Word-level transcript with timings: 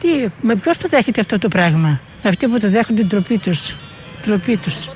Τι, 0.00 0.28
με 0.40 0.56
ποιος 0.56 0.78
το 0.78 0.88
δέχεται 0.88 1.20
αυτό 1.20 1.38
το 1.38 1.48
πράγμα; 1.48 2.00
Αυτοί 2.22 2.46
που 2.48 2.58
το 2.58 2.70
δέχονται 2.70 3.00
την 3.00 3.08
τροπή 3.08 3.38
τους. 3.38 3.76
Τροπή 4.22 4.56
τους. 4.56 4.88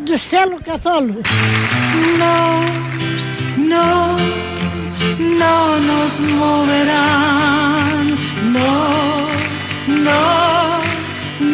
Δεν 0.00 0.04
τους 0.04 0.22
θέλω 0.22 0.58
καθόλου. 0.64 1.20
No, 2.20 2.38
no, 3.72 3.88
no 5.40 5.56
nos 5.90 6.12
moverán. 6.40 8.04
No, 8.56 8.74
no, 10.06 10.24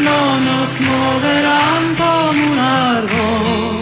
no 0.06 0.20
nos 0.48 0.70
moverán 0.90 1.82
como 2.00 2.42
un 2.52 2.58
árbol 2.98 3.80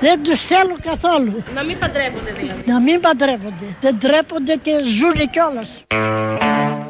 Δεν 0.00 0.22
τους 0.22 0.40
θέλω 0.50 0.65
Καθόλου. 0.89 1.43
Να 1.55 1.63
μην 1.63 1.77
παντρεύονται 1.79 2.31
δηλαδή. 2.31 2.63
Να 2.65 2.81
μην 2.81 2.99
παντρεύονται. 2.99 3.65
Δεν 3.81 3.99
τρέπονται 3.99 4.55
και 4.61 4.71
ζουνε 4.97 5.25
κιόλας. 5.31 5.69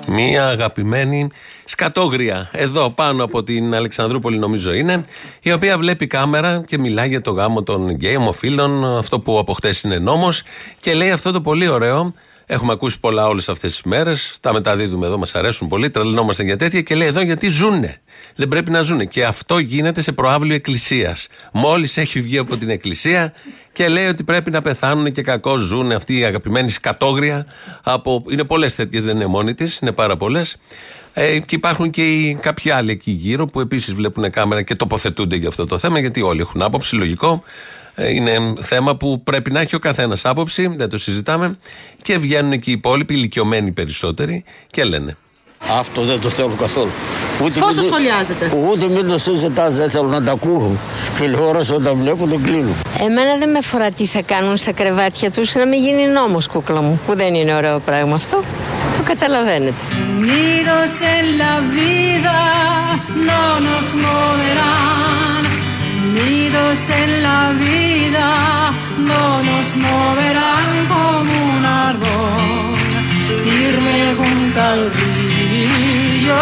Μία 0.07 0.47
αγαπημένη 0.47 1.29
σκατόγρια 1.65 2.49
εδώ 2.51 2.89
πάνω 2.89 3.23
από 3.23 3.43
την 3.43 3.75
Αλεξανδρούπολη 3.75 4.37
νομίζω 4.37 4.73
είναι 4.73 5.01
η 5.43 5.51
οποία 5.51 5.77
βλέπει 5.77 6.07
κάμερα 6.07 6.63
και 6.67 6.77
μιλάει 6.77 7.07
για 7.07 7.21
το 7.21 7.31
γάμο 7.31 7.63
των 7.63 7.89
γκέι 7.89 8.15
ομοφύλων 8.15 8.97
αυτό 8.97 9.19
που 9.19 9.37
από 9.39 9.53
χτες 9.53 9.81
είναι 9.81 9.97
νόμος 9.97 10.43
και 10.79 10.93
λέει 10.93 11.11
αυτό 11.11 11.31
το 11.31 11.41
πολύ 11.41 11.67
ωραίο 11.67 12.13
Έχουμε 12.49 12.71
ακούσει 12.71 12.99
πολλά 12.99 13.27
όλες 13.27 13.49
αυτές 13.49 13.71
τις 13.71 13.81
μέρες. 13.83 14.37
Τα 14.41 14.53
μεταδίδουμε 14.53 15.05
εδώ, 15.05 15.17
μας 15.17 15.35
αρέσουν 15.35 15.67
πολύ. 15.67 15.89
Τρελνόμαστε 15.89 16.43
για 16.43 16.57
τέτοια 16.57 16.81
και 16.81 16.95
λέει 16.95 17.07
εδώ 17.07 17.21
γιατί 17.21 17.47
ζούνε. 17.47 18.01
Δεν 18.35 18.47
πρέπει 18.47 18.71
να 18.71 18.81
ζούνε. 18.81 19.05
Και 19.05 19.25
αυτό 19.25 19.57
γίνεται 19.57 20.01
σε 20.01 20.11
προάβλιο 20.11 20.55
εκκλησίας. 20.55 21.27
Μόλις 21.51 21.97
έχει 21.97 22.21
βγει 22.21 22.37
από 22.37 22.57
την 22.57 22.69
εκκλησία 22.69 23.33
και 23.73 23.87
λέει 23.87 24.07
ότι 24.07 24.23
πρέπει 24.23 24.51
να 24.51 24.61
πεθάνουν 24.61 25.11
και 25.11 25.21
κακώς 25.21 25.61
ζουν 25.61 25.91
αυτή 25.91 26.17
η 26.17 26.23
αγαπημένη 26.23 26.69
σκατόγρια. 26.69 27.45
Από... 27.83 28.23
Είναι 28.29 28.43
πολλές 28.43 28.75
τέτοιες, 28.75 29.03
δεν 29.03 29.15
είναι 29.15 29.25
μόνη 29.25 29.53
της, 29.53 29.79
είναι 29.79 29.91
πάρα 29.91 30.17
πολλές. 30.17 30.57
Ε, 31.13 31.39
και 31.39 31.55
υπάρχουν 31.55 31.89
και 31.89 32.13
οι, 32.13 32.37
κάποιοι 32.41 32.71
άλλοι 32.71 32.91
εκεί 32.91 33.11
γύρω 33.11 33.45
που 33.45 33.59
επίσης 33.59 33.93
βλέπουν 33.93 34.29
κάμερα 34.29 34.61
και 34.61 34.75
τοποθετούνται 34.75 35.35
για 35.35 35.47
αυτό 35.47 35.65
το 35.65 35.77
θέμα, 35.77 35.99
γιατί 35.99 36.21
όλοι 36.21 36.41
έχουν 36.41 36.61
άποψη, 36.61 36.95
λογικό. 36.95 37.43
Ε, 37.99 38.09
είναι 38.09 38.53
θέμα 38.59 38.95
που 38.95 39.23
πρέπει 39.23 39.51
να 39.51 39.59
έχει 39.59 39.75
ο 39.75 39.79
καθένας 39.79 40.25
άποψη, 40.25 40.67
δεν 40.77 40.89
το 40.89 40.97
συζητάμε. 40.97 41.57
Και 42.01 42.17
βγαίνουν 42.17 42.59
και 42.59 42.69
οι 42.69 42.73
υπόλοιποι, 42.73 43.13
ηλικιωμένοι 43.13 43.71
περισσότεροι, 43.71 44.43
και 44.71 44.83
λένε. 44.83 45.17
Αυτό 45.71 46.01
δεν 46.01 46.19
το 46.19 46.29
θέλω 46.29 46.55
καθόλου. 46.59 46.91
Ούτε 47.43 47.59
Πώς 47.59 47.73
μην 47.73 47.83
το 47.83 47.89
σχολιάζετε; 47.89 48.51
Ούτε 48.71 48.87
μην 48.87 49.07
το 49.07 49.17
συζητάς, 49.17 49.75
δεν 49.75 49.89
θέλω 49.89 50.07
να 50.07 50.23
τα 50.23 50.31
ακούω. 50.31 50.77
Τηλεόραση 51.19 51.73
όταν 51.73 51.95
βλέπω 51.95 52.27
τον 52.27 52.43
κλείνω. 52.43 52.75
Εμένα 52.99 53.37
δεν 53.37 53.49
με 53.49 53.57
αφορά 53.57 53.91
τι 53.91 54.05
θα 54.05 54.21
κάνουν 54.21 54.57
στα 54.57 54.71
κρεβάτια 54.71 55.31
τους 55.31 55.55
να 55.55 55.67
μην 55.67 55.81
γίνει 55.83 56.05
νόμος 56.05 56.47
κούκλα 56.47 56.81
μου 56.81 56.99
που 57.05 57.15
δεν 57.15 57.33
είναι 57.33 57.55
ωραίο 57.55 57.79
πράγμα 57.79 58.15
αυτό 58.15 58.43
το 58.97 59.03
καταλαβαίνετε 59.03 59.81
Unidos 60.19 60.91
en 61.15 61.25
la 61.43 61.55
vida 61.77 62.37
no 63.29 63.59
nos 63.67 63.85
moverán. 64.05 65.26
unidos 66.19 66.77
en 66.89 67.23
la 67.23 67.51
vida 67.51 68.71
no 68.97 69.43
nos 69.43 69.75
moverán 69.75 70.87
como 70.87 71.31
un 71.57 71.65
árbol, 71.65 72.75
firme 73.43 74.15
junto 74.17 74.61
al 74.61 74.91
río. 74.91 76.35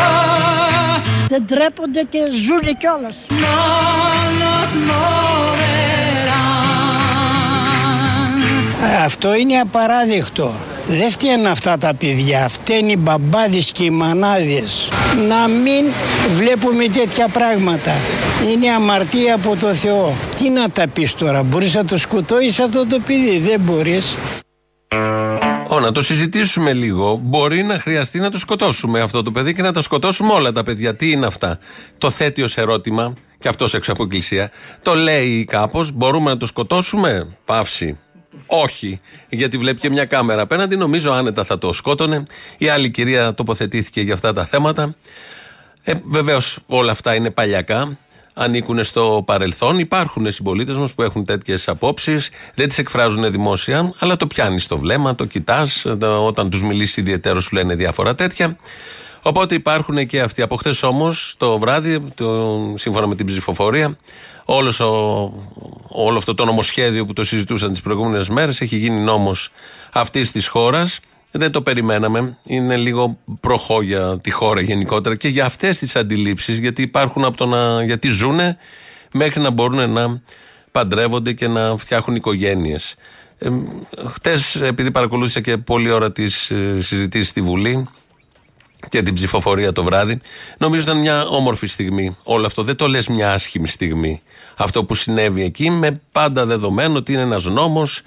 Te 1.30 1.42
trepo 1.42 1.88
de 1.88 2.06
que 2.06 2.28
es 2.28 2.48
No 3.30 4.32
nos 4.42 4.76
moverán. 4.92 6.45
Ε, 8.92 9.04
Αυτό 9.04 9.36
είναι 9.36 9.58
απαράδεκτο. 9.58 10.54
Δεν 10.88 11.12
φταίνουν 11.12 11.46
αυτά 11.46 11.78
τα 11.78 11.94
παιδιά, 11.94 12.50
φταίνουν 12.50 12.90
οι 12.90 12.98
μπαμπάδες 12.98 13.72
και 13.72 13.84
οι 13.84 13.90
μανάδες. 13.90 14.90
Να 15.28 15.48
μην 15.48 15.86
βλέπουμε 16.36 16.86
τέτοια 16.86 17.28
πράγματα. 17.28 17.92
Είναι 18.52 18.70
αμαρτία 18.70 19.36
από 19.36 19.56
το 19.56 19.74
Θεό. 19.74 20.14
Τι 20.36 20.50
να 20.50 20.70
τα 20.70 20.88
πεις 20.88 21.14
τώρα, 21.14 21.44
μπορείς 21.44 21.74
να 21.74 21.86
το 21.86 21.98
σκοτώσεις 21.98 22.60
αυτό 22.60 22.88
το 22.88 23.00
παιδί, 23.06 23.40
δεν 23.40 23.60
μπορείς. 23.60 24.16
Ω, 25.68 25.80
να 25.80 25.92
το 25.92 26.02
συζητήσουμε 26.02 26.74
λίγο. 26.74 27.20
Μπορεί 27.24 27.64
να 27.64 27.80
χρειαστεί 27.80 28.20
να 28.20 28.30
το 28.30 28.38
σκοτώσουμε 28.38 29.02
αυτό 29.02 29.24
το 29.24 29.32
παιδί 29.32 29.54
και 29.54 29.62
να 29.62 29.72
τα 29.72 29.82
σκοτώσουμε 29.82 30.34
όλα 30.34 30.52
τα 30.52 30.64
παιδιά. 30.64 30.96
Τι 30.96 31.12
είναι 31.12 31.26
αυτά; 31.26 31.60
Το 31.98 32.10
θέτει 32.10 32.42
ως 32.42 32.58
ερώτημα, 32.58 33.14
και 33.40 33.48
αυτός 33.48 33.74
έξω 33.74 33.92
από 33.92 34.04
εκκλησία. 34.04 34.52
Το 34.82 34.94
λέει 34.94 35.46
κάπως. 35.46 35.92
Μπορούμε 35.92 36.30
να 36.30 36.38
το 36.38 36.46
σκοτώσουμε; 36.46 37.28
Παύση. 37.46 37.98
Όχι, 38.46 39.02
γιατί 39.30 39.58
βλέπει 39.58 39.80
και 39.80 39.90
μια 39.90 40.06
κάμερα 40.06 40.42
απέναντι. 40.42 40.76
Νομίζω 40.76 41.12
άνετα 41.12 41.44
θα 41.44 41.58
το 41.58 41.74
σκότωνε. 41.74 42.24
Η 42.58 42.68
άλλη 42.68 42.90
κυρία 42.90 43.34
τοποθετήθηκε 43.34 44.02
για 44.02 44.14
αυτά 44.14 44.34
τα 44.34 44.46
θέματα. 44.46 44.96
Ε, 45.84 45.94
Βεβαίως 46.04 46.58
όλα 46.66 46.92
αυτά 46.92 47.16
είναι 47.16 47.30
παλιακά. 47.30 47.98
Ανήκουν 48.34 48.84
στο 48.84 49.24
παρελθόν. 49.26 49.80
Υπάρχουν 49.80 50.32
συμπολίτες 50.32 50.78
μας 50.78 50.94
που 50.94 51.02
έχουν 51.02 51.26
τέτοιες 51.26 51.68
απόψεις. 51.68 52.30
Δεν 52.54 52.68
τις 52.68 52.78
εκφράζουν 52.78 53.32
δημόσια, 53.32 53.94
αλλά 54.00 54.16
το 54.16 54.28
πιάνεις 54.28 54.64
στο 54.64 54.78
βλέμμα, 54.78 55.16
το 55.16 55.26
κοιτάς. 55.26 55.86
Όταν 56.26 56.50
τους 56.50 56.62
μιλήσεις 56.62 56.98
ιδιαίτερο, 56.98 57.40
σου 57.40 57.56
λένε 57.56 57.76
διάφορα 57.76 58.16
τέτοια. 58.16 58.58
Οπότε 59.22 59.56
υπάρχουν 59.56 60.06
και 60.06 60.22
αυτοί. 60.22 60.42
Από 60.42 60.56
χτε 60.56 60.74
όμως 60.82 61.36
το 61.38 61.60
βράδυ, 61.60 62.00
το, 62.16 62.58
σύμφωνα 62.78 63.08
με 63.08 63.16
την 63.16 63.26
ψηφοφορία, 63.26 63.98
όλος 64.46 64.80
ο, 64.80 64.90
όλο 65.88 66.18
αυτό 66.18 66.34
το 66.36 66.46
νομοσχέδιο 66.46 67.06
που 67.06 67.14
το 67.14 67.24
συζητούσαν 67.24 67.72
τις 67.72 67.82
προηγούμενες 67.82 68.30
μέρες 68.30 68.62
έχει 68.62 68.76
γίνει 68.76 69.00
νόμος 69.00 69.52
αυτής 69.92 70.32
της 70.32 70.48
χώρας. 70.48 71.00
Δεν 71.32 71.52
το 71.52 71.62
περιμέναμε. 71.62 72.38
Είναι 72.46 72.78
λίγο 72.78 73.18
προχώ 73.40 73.82
για 73.82 74.20
τη 74.22 74.32
χώρα 74.32 74.62
γενικότερα 74.62 75.16
και 75.16 75.28
για 75.28 75.46
αυτές 75.46 75.80
τις 75.80 75.96
αντιλήψεις, 75.96 76.58
γιατί 76.58 76.82
υπάρχουν 76.82 77.26
από 77.26 77.38
το 77.38 77.46
να. 77.46 77.84
γιατί 77.84 78.08
ζουνε 78.08 78.58
μέχρι 79.12 79.42
να 79.42 79.50
μπορούν 79.50 79.90
να 79.90 80.22
παντρεύονται 80.72 81.34
και 81.34 81.48
να 81.48 81.78
φτιάχνουν 81.78 82.18
οικογένειες. 82.18 82.96
Ε, 83.38 83.50
Χτες, 84.14 84.56
επειδή 84.56 84.92
παρακολούθησα 84.92 85.42
και 85.42 85.58
πολλή 85.58 85.92
ώρα 85.92 86.12
τις 86.12 86.52
συζητήσεις 86.80 87.30
στη 87.30 87.42
Βουλή, 87.42 87.88
και 88.90 89.02
την 89.02 89.14
ψηφοφορία 89.14 89.72
το 89.72 89.84
βράδυ. 89.84 90.20
Νομίζω 90.60 90.82
ήταν 90.82 91.00
μια 91.00 91.26
όμορφη 91.26 91.68
στιγμή 91.68 92.18
όλο 92.24 92.46
αυτό. 92.46 92.64
Δεν 92.64 92.76
το 92.76 92.88
λες 92.88 93.08
μια 93.08 93.34
άσχημη 93.34 93.68
στιγμή. 93.68 94.22
Αυτό 94.58 94.86
που 94.86 94.96
συνέβη 94.96 95.44
εκεί 95.44 95.70
με 95.70 96.02
πάντα 96.12 96.46
δεδομένο 96.46 96.98
ότι 96.98 97.14
είναι 97.14 97.22
ένας 97.22 97.46
νόμος 97.46 98.02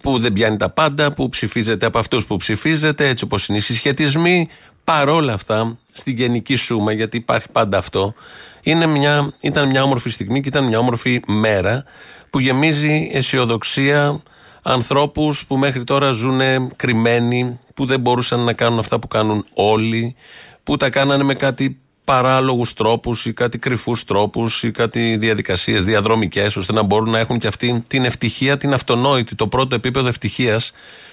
που 0.00 0.18
δεν 0.18 0.32
πιάνει 0.32 0.56
τα 0.56 0.70
πάντα, 0.70 1.12
που 1.12 1.28
ψηφίζεται 1.28 1.86
από 1.86 1.98
αυτούς 1.98 2.26
που 2.26 2.36
ψηφίζεται, 2.36 3.08
έτσι 3.08 3.24
όπως 3.24 3.48
είναι 3.48 3.58
οι 3.58 3.60
συσχετισμοί. 3.60 4.48
Παρόλα 4.84 5.32
αυτά, 5.32 5.78
στην 5.92 6.16
γενική 6.16 6.56
σούμα, 6.56 6.92
γιατί 6.92 7.16
υπάρχει 7.16 7.46
πάντα 7.52 7.78
αυτό, 7.78 8.14
είναι 8.62 8.86
μια, 8.86 9.32
ήταν 9.40 9.68
μια 9.68 9.82
όμορφη 9.82 10.10
στιγμή 10.10 10.40
και 10.40 10.48
ήταν 10.48 10.66
μια 10.66 10.78
όμορφη 10.78 11.22
μέρα 11.26 11.84
που 12.30 12.40
γεμίζει 12.40 13.10
αισιοδοξία 13.12 14.22
ανθρώπους 14.66 15.46
που 15.46 15.56
μέχρι 15.56 15.84
τώρα 15.84 16.10
ζουν 16.10 16.40
κρυμμένοι, 16.76 17.58
που 17.74 17.84
δεν 17.84 18.00
μπορούσαν 18.00 18.40
να 18.40 18.52
κάνουν 18.52 18.78
αυτά 18.78 18.98
που 18.98 19.08
κάνουν 19.08 19.46
όλοι, 19.54 20.14
που 20.62 20.76
τα 20.76 20.90
κάνανε 20.90 21.24
με 21.24 21.34
κάτι 21.34 21.78
παράλογους 22.04 22.72
τρόπους 22.72 23.26
ή 23.26 23.32
κάτι 23.32 23.58
κρυφούς 23.58 24.04
τρόπους 24.04 24.62
ή 24.62 24.70
κάτι 24.70 25.16
διαδικασίες 25.16 25.84
διαδρομικές 25.84 26.56
ώστε 26.56 26.72
να 26.72 26.82
μπορούν 26.82 27.10
να 27.10 27.18
έχουν 27.18 27.38
και 27.38 27.46
αυτή 27.46 27.84
την 27.86 28.04
ευτυχία, 28.04 28.56
την 28.56 28.72
αυτονόητη, 28.72 29.34
το 29.34 29.48
πρώτο 29.48 29.74
επίπεδο 29.74 30.08
ευτυχίας 30.08 30.72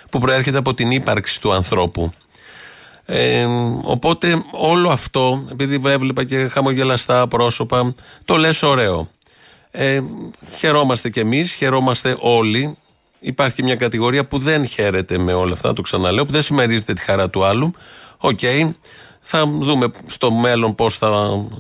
που 0.10 0.20
προέρχεται 0.20 0.58
από 0.58 0.74
την 0.74 0.92
ύπαρξη 0.92 1.42
του 1.42 1.52
ανθρώπου. 1.52 2.14
Ε, 3.06 3.46
οπότε 3.84 4.44
όλο 4.52 4.90
αυτό, 4.90 5.46
επειδή 5.52 5.82
έβλεπα 5.86 6.24
και 6.24 6.48
χαμογελαστά 6.48 7.28
πρόσωπα, 7.28 7.96
το 8.26 8.38
λες 8.38 8.64
ωραίο. 8.64 9.10
Ε, 9.72 10.02
χαιρόμαστε 10.58 11.10
κι 11.10 11.20
εμείς, 11.20 11.54
χαιρόμαστε 11.54 12.18
όλοι. 12.20 12.78
Υπάρχει 13.24 13.64
μια 13.64 13.76
κατηγορία 13.76 14.26
που 14.26 14.38
δεν 14.38 14.66
χαίρεται 14.66 15.18
με 15.18 15.34
όλα 15.34 15.54
αυτά, 15.54 15.74
το 15.74 15.82
ξαναλέω, 15.82 16.26
που 16.26 16.32
δεν 16.32 16.42
συμμερίζεται 16.42 16.94
τη 16.94 17.02
χαρά 17.02 17.30
του 17.30 17.44
άλλου. 17.44 17.74
Οκ, 18.18 18.40
Θα 19.22 19.48
δούμε 19.48 19.92
στο 20.08 20.32
μέλλον 20.32 20.76
πώς 20.76 20.98
θα 20.98 21.10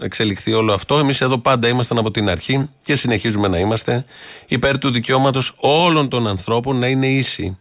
εξελιχθεί 0.01 0.53
όλο 0.53 0.73
αυτό. 0.73 0.97
Εμείς 0.97 1.21
εδώ 1.21 1.37
πάντα 1.37 1.67
ήμασταν 1.67 1.97
από 1.97 2.11
την 2.11 2.29
αρχή 2.29 2.69
και 2.83 2.95
συνεχίζουμε 2.95 3.47
να 3.47 3.57
είμαστε 3.57 4.05
υπέρ 4.47 4.77
του 4.77 4.91
δικαιώματος 4.91 5.53
όλων 5.57 6.09
των 6.09 6.27
ανθρώπων 6.27 6.79
να 6.79 6.87
είναι 6.87 7.07
ίσοι. 7.07 7.57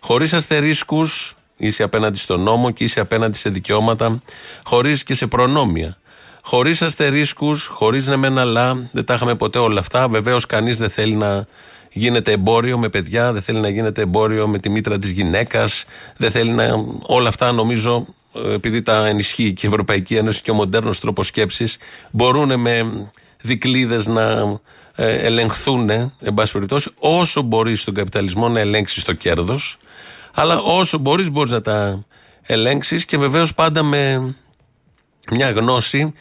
Χωρίς 0.00 0.32
αστερίσκους, 0.32 1.34
ίσοι 1.56 1.82
απέναντι 1.82 2.18
στον 2.18 2.42
νόμο 2.42 2.70
και 2.70 2.84
ίσοι 2.84 3.00
απέναντι 3.00 3.36
σε 3.36 3.50
δικαιώματα, 3.50 4.22
χωρίς 4.64 5.02
και 5.02 5.14
σε 5.14 5.26
προνόμια. 5.26 5.96
Χωρίς 6.42 6.82
αστερίσκους, 6.82 7.66
χωρίς 7.66 8.06
ναι 8.06 8.16
μεν 8.16 8.38
αλλά, 8.38 8.88
δεν 8.92 9.04
τα 9.04 9.14
είχαμε 9.14 9.34
ποτέ 9.34 9.58
όλα 9.58 9.80
αυτά. 9.80 10.08
Βεβαίως, 10.08 10.46
κανείς 10.46 10.78
δεν 10.78 10.90
θέλει 10.90 11.14
να 11.14 11.46
γίνεται 11.98 12.32
εμπόριο 12.32 12.78
με 12.78 12.88
παιδιά, 12.88 13.32
δεν 13.32 13.42
θέλει 13.42 13.60
να 13.60 13.68
γίνεται 13.68 14.02
εμπόριο 14.02 14.48
με 14.48 14.58
τη 14.58 14.68
μήτρα 14.68 14.98
της 14.98 15.10
γυναίκας, 15.10 15.84
δεν 16.16 16.30
θέλει 16.30 16.50
να. 16.50 16.68
Όλα 17.02 17.28
αυτά 17.28 17.52
νομίζω 17.52 18.06
επειδή 18.54 18.82
τα 18.82 19.06
ενισχύει 19.06 19.52
και 19.52 19.66
η 19.66 19.68
Ευρωπαϊκή 19.68 20.16
Ένωση 20.16 20.42
και 20.42 20.50
ο 20.50 20.54
μοντέρνος 20.54 21.00
τρόπος 21.00 21.26
σκέψης, 21.26 21.76
μπορούν 22.10 22.60
με 22.60 23.06
δικλείδες 23.42 24.06
να 24.06 24.58
ε, 24.94 25.12
ελεγχθούν, 25.26 25.90
εν 25.90 26.34
πάση 26.34 26.52
περιπτώσει, 26.52 26.90
όσο 26.98 27.42
μπορείς 27.42 27.80
στον 27.80 27.94
καπιταλισμό 27.94 28.48
να 28.48 28.60
ελέγξεις 28.60 29.04
το 29.04 29.12
κέρδος, 29.12 29.78
αλλά 30.34 30.58
όσο 30.58 30.98
μπορείς, 30.98 31.30
μπορείς 31.30 31.52
να 31.52 31.60
τα 31.60 32.04
ελέγξεις 32.42 33.04
και 33.04 33.18
βεβαίως 33.18 33.54
πάντα 33.54 33.82
με 33.82 34.34
μια 35.30 35.50
γνώση 35.50 36.12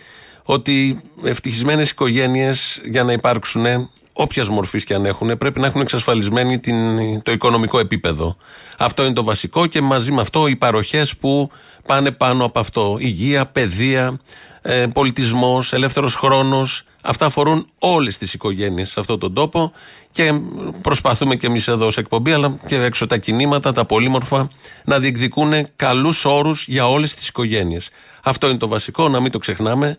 ότι 0.44 1.02
ευτυχισμένες 1.24 1.90
οικογένειες 1.90 2.82
για 2.84 3.04
να 3.04 3.12
υπάρξουν 3.12 3.90
όποιας 4.18 4.50
μορφής 4.50 4.84
και 4.84 4.94
αν 4.94 5.06
έχουν, 5.06 5.38
πρέπει 5.38 5.60
να 5.60 5.68
έχουν 5.68 5.82
εξασφαλισμένη 5.82 6.60
την, 6.60 7.22
το 7.22 7.32
οικονομικό 7.32 7.80
επίπεδο. 7.80 8.38
Αυτό 8.78 9.04
είναι 9.04 9.14
το 9.14 9.24
βασικό 9.24 9.68
και 9.68 9.82
μαζί 9.82 10.12
με 10.12 10.22
αυτό 10.22 10.48
οι 10.48 10.56
παροχές 10.56 11.16
που 11.18 11.50
πάνε 11.86 12.12
πάνω 12.12 12.46
από 12.46 12.60
αυτό. 12.60 12.98
Υγεία, 13.00 13.46
παιδεία, 13.46 14.20
ε, 14.62 14.86
πολιτισμός, 14.94 15.74
ελεύθερος 15.74 16.16
χρόνος. 16.16 16.84
Αυτά 17.04 17.26
αφορούν 17.26 17.68
όλες 17.80 18.18
τις 18.18 18.34
οικογένειες 18.34 18.90
σε 18.90 19.00
αυτόν 19.00 19.20
τον 19.20 19.34
τόπο 19.34 19.72
και 20.12 20.34
προσπαθούμε 20.82 21.36
και 21.36 21.48
εμείς 21.48 21.68
εδώ 21.68 21.90
σε 21.90 22.00
εκπομπή, 22.00 22.32
αλλά 22.32 22.60
και 22.68 22.76
έξω 22.76 23.06
τα 23.06 23.18
κινήματα, 23.18 23.72
τα 23.72 23.86
πολύμορφα, 23.86 24.48
να 24.86 25.00
διεκδικούν 25.00 25.68
καλούς 25.76 26.26
όρους 26.26 26.66
για 26.68 26.90
όλες 26.90 27.14
τις 27.14 27.28
οικογένειες. 27.28 27.90
Αυτό 28.24 28.48
είναι 28.48 28.58
το 28.58 28.68
βασικό, 28.68 29.10
να 29.10 29.20
μην 29.20 29.32
το 29.32 29.38
ξεχνάμε. 29.38 29.98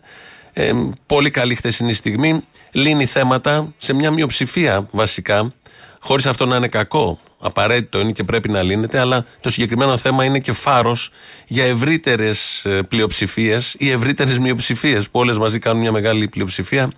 Ε, 0.59 0.73
πολύ 1.05 1.29
καλή 1.29 1.55
χθεσινή 1.55 1.93
στιγμή. 1.93 2.41
Λύνει 2.71 3.05
θέματα 3.05 3.73
σε 3.77 3.93
μια 3.93 4.11
μειοψηφία 4.11 4.87
βασικά, 4.91 5.53
χωρίς 5.99 6.25
αυτό 6.25 6.45
να 6.45 6.55
είναι 6.55 6.67
κακό. 6.67 7.19
Απαραίτητο 7.39 7.99
είναι 7.99 8.11
και 8.11 8.23
πρέπει 8.23 8.49
να 8.49 8.61
λύνεται, 8.61 8.99
αλλά 8.99 9.25
το 9.41 9.49
συγκεκριμένο 9.49 9.97
θέμα 9.97 10.23
είναι 10.23 10.39
και 10.39 10.51
φάρος 10.51 11.11
για 11.47 11.65
ευρύτερες 11.65 12.65
πλειοψηφίες 12.87 13.75
ή 13.77 13.89
ευρύτερες 13.89 14.39
μειοψηφίες, 14.39 15.09
που 15.09 15.19
όλες 15.19 15.37
μαζί 15.37 15.59
κάνουν 15.59 15.81
μια 15.81 15.91
μεγάλη 15.91 16.27
πλειοψηφία 16.27 16.91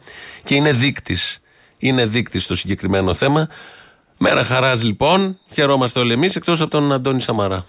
και 0.43 0.55
είναι 0.55 0.73
δείκτης. 0.73 1.39
Είναι 1.77 2.05
δείκτης 2.05 2.47
το 2.47 2.55
συγκεκριμένο 2.55 3.13
θέμα. 3.13 3.47
Μέρα 4.17 4.43
χαράς 4.43 4.83
λοιπόν, 4.83 5.39
χαιρόμαστε 5.53 5.99
όλοι 5.99 6.13
εμείς, 6.13 6.35
εκτός 6.35 6.61
από 6.61 6.69
τον 6.69 6.93
Αντώνη 6.93 7.21
Σαμαρά. 7.21 7.65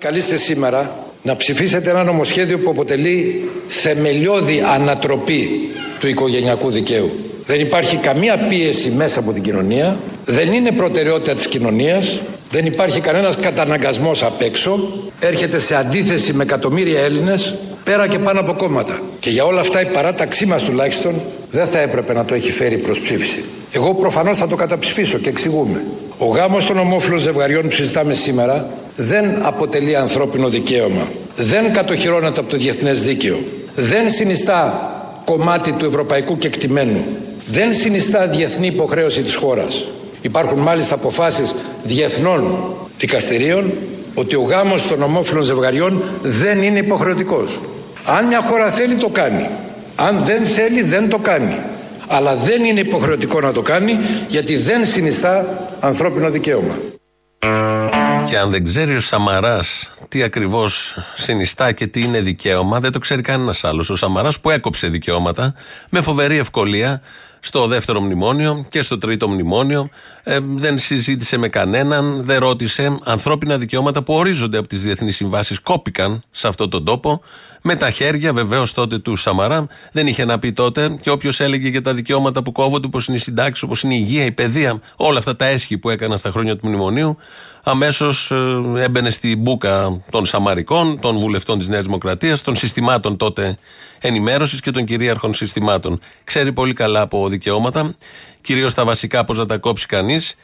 Καλείστε 0.00 0.36
σήμερα 0.36 1.04
να 1.22 1.36
ψηφίσετε 1.36 1.90
ένα 1.90 2.04
νομοσχέδιο 2.04 2.58
που 2.58 2.70
αποτελεί 2.70 3.48
θεμελιώδη 3.66 4.62
ανατροπή 4.74 5.70
του 6.00 6.08
οικογενειακού 6.08 6.70
δικαίου. 6.70 7.10
Δεν 7.46 7.60
υπάρχει 7.60 7.96
καμία 7.96 8.36
πίεση 8.36 8.90
μέσα 8.90 9.20
από 9.20 9.32
την 9.32 9.42
κοινωνία, 9.42 9.98
δεν 10.24 10.52
είναι 10.52 10.72
προτεραιότητα 10.72 11.34
της 11.34 11.46
κοινωνίας, 11.46 12.20
δεν 12.50 12.66
υπάρχει 12.66 13.00
κανένας 13.00 13.36
καταναγκασμός 13.36 14.22
απ' 14.22 14.42
έξω, 14.42 14.78
έρχεται 15.20 15.58
σε 15.58 15.74
αντίθεση 15.74 16.32
με 16.32 16.42
εκατομμύρια 16.42 17.00
Έλληνες 17.00 17.56
πέρα 17.84 18.08
και 18.08 18.18
πάνω 18.18 18.40
από 18.40 18.52
κόμματα. 18.52 19.00
Και 19.20 19.30
για 19.30 19.44
όλα 19.44 19.60
αυτά 19.60 19.80
η 19.80 19.86
παράταξή 19.86 20.46
μας 20.46 20.62
τουλάχιστον 20.62 21.14
δεν 21.50 21.66
θα 21.66 21.78
έπρεπε 21.78 22.12
να 22.12 22.24
το 22.24 22.34
έχει 22.34 22.50
φέρει 22.50 22.76
προς 22.76 23.00
ψήφιση. 23.00 23.44
Εγώ 23.72 23.94
προφανώς 23.94 24.38
θα 24.38 24.46
το 24.46 24.56
καταψηφίσω 24.56 25.18
και 25.18 25.28
εξηγούμε. 25.28 25.84
Ο 26.18 26.26
γάμος 26.26 26.66
των 26.66 26.78
ομόφυλων 26.78 27.18
ζευγαριών 27.18 27.62
που 27.62 27.70
συζητάμε 27.70 28.14
σήμερα 28.14 28.66
δεν 29.00 29.38
αποτελεί 29.42 29.96
ανθρώπινο 29.96 30.48
δικαίωμα. 30.48 31.08
Δεν 31.36 31.72
κατοχυρώνεται 31.72 32.40
από 32.40 32.50
το 32.50 32.56
διεθνές 32.56 33.02
δίκαιο. 33.02 33.38
Δεν 33.74 34.10
συνιστά 34.10 34.92
κομμάτι 35.24 35.72
του 35.72 35.84
ευρωπαϊκού 35.84 36.38
κεκτημένου. 36.38 37.06
Δεν 37.50 37.72
συνιστά 37.72 38.26
διεθνή 38.26 38.66
υποχρέωση 38.66 39.22
της 39.22 39.34
χώρας. 39.34 39.84
Υπάρχουν 40.20 40.58
μάλιστα 40.58 40.94
αποφάσεις 40.94 41.54
διεθνών 41.82 42.58
δικαστηρίων 42.98 43.72
ότι 44.14 44.36
ο 44.36 44.42
γάμος 44.42 44.86
των 44.86 45.02
ομόφυλων 45.02 45.42
ζευγαριών 45.42 46.02
δεν 46.22 46.62
είναι 46.62 46.78
υποχρεωτικός. 46.78 47.60
Αν 48.04 48.26
μια 48.26 48.40
χώρα 48.48 48.70
θέλει 48.70 48.94
το 48.94 49.08
κάνει. 49.08 49.48
Αν 49.96 50.22
δεν 50.24 50.44
θέλει 50.44 50.82
δεν 50.82 51.08
το 51.08 51.18
κάνει. 51.18 51.56
Αλλά 52.06 52.34
δεν 52.34 52.64
είναι 52.64 52.80
υποχρεωτικό 52.80 53.40
να 53.40 53.52
το 53.52 53.62
κάνει 53.62 53.98
γιατί 54.28 54.56
δεν 54.56 54.84
συνιστά 54.84 55.68
ανθρώπινο 55.80 56.30
δικαίωμα. 56.30 56.74
Και 58.28 58.38
αν 58.38 58.50
δεν 58.50 58.64
ξέρει 58.64 58.96
ο 58.96 59.00
Σαμαράς 59.00 59.90
τι 60.08 60.22
ακριβώς 60.22 60.98
συνιστά 61.14 61.72
και 61.72 61.86
τι 61.86 62.02
είναι 62.02 62.20
δικαίωμα, 62.20 62.80
δεν 62.80 62.92
το 62.92 62.98
ξέρει 62.98 63.22
κανένας 63.22 63.64
άλλος. 63.64 63.90
Ο 63.90 63.96
Σαμαράς 63.96 64.40
που 64.40 64.50
έκοψε 64.50 64.88
δικαιώματα 64.88 65.54
με 65.90 66.00
φοβερή 66.00 66.36
ευκολία 66.36 67.02
στο 67.40 67.66
δεύτερο 67.66 68.00
μνημόνιο 68.00 68.66
και 68.70 68.82
στο 68.82 68.98
τρίτο 68.98 69.28
μνημόνιο. 69.28 69.88
Ε, 70.22 70.38
δεν 70.42 70.78
συζήτησε 70.78 71.36
με 71.36 71.48
κανέναν, 71.48 72.24
δεν 72.24 72.38
ρώτησε. 72.38 72.98
Ανθρώπινα 73.04 73.58
δικαιώματα 73.58 74.02
που 74.02 74.14
ορίζονται 74.14 74.58
από 74.58 74.68
τις 74.68 74.82
διεθνείς 74.82 75.16
συμβάσεις 75.16 75.60
κόπηκαν 75.60 76.22
σε 76.30 76.48
αυτόν 76.48 76.70
τον 76.70 76.84
τόπο. 76.84 77.22
Με 77.62 77.76
τα 77.76 77.90
χέρια 77.90 78.32
βεβαίως 78.32 78.72
τότε 78.72 78.98
του 78.98 79.16
Σαμαρά. 79.16 79.66
Δεν 79.92 80.06
είχε 80.06 80.24
να 80.24 80.38
πει 80.38 80.52
τότε 80.52 80.98
και 81.00 81.10
όποιος 81.10 81.40
έλεγε 81.40 81.68
για 81.68 81.82
τα 81.82 81.94
δικαιώματα 81.94 82.42
που 82.42 82.52
κόβονται, 82.52 82.86
όπως 82.86 83.06
είναι 83.06 83.16
οι 83.16 83.20
συντάξεις, 83.20 83.62
όπως 83.62 83.82
είναι 83.82 83.94
η 83.94 83.98
υγεία, 84.00 84.24
η 84.24 84.32
παιδεία, 84.32 84.80
όλα 84.96 85.18
αυτά 85.18 85.36
τα 85.36 85.46
έσχη 85.46 85.78
που 85.78 85.90
έκανα 85.90 86.16
στα 86.16 86.30
χρόνια 86.30 86.56
του 86.56 86.66
μνημονίου, 86.66 87.18
αμέσως 87.70 88.30
ε, 88.30 88.82
έμπαινε 88.82 89.10
στη 89.10 89.36
μπουκα 89.36 90.00
των 90.10 90.26
Σαμαρικών, 90.26 91.00
των 91.00 91.18
βουλευτών 91.18 91.58
της 91.58 91.68
Νέας 91.68 91.84
Δημοκρατίας, 91.84 92.42
των 92.42 92.56
συστημάτων 92.56 93.16
τότε 93.16 93.58
ενημέρωσης 94.00 94.60
και 94.60 94.70
των 94.70 94.84
κυρίαρχων 94.84 95.34
συστημάτων. 95.34 96.00
Ξέρει 96.24 96.52
πολύ 96.52 96.72
καλά 96.72 97.00
από 97.00 97.28
δικαιώματα, 97.28 97.94
κυρίως 98.40 98.74
τα 98.74 98.84
βασικά 98.84 99.24
πώς 99.24 99.38
να 99.38 99.46
τα 99.46 99.58
κόψει 99.58 99.86
κανείς 99.86 100.34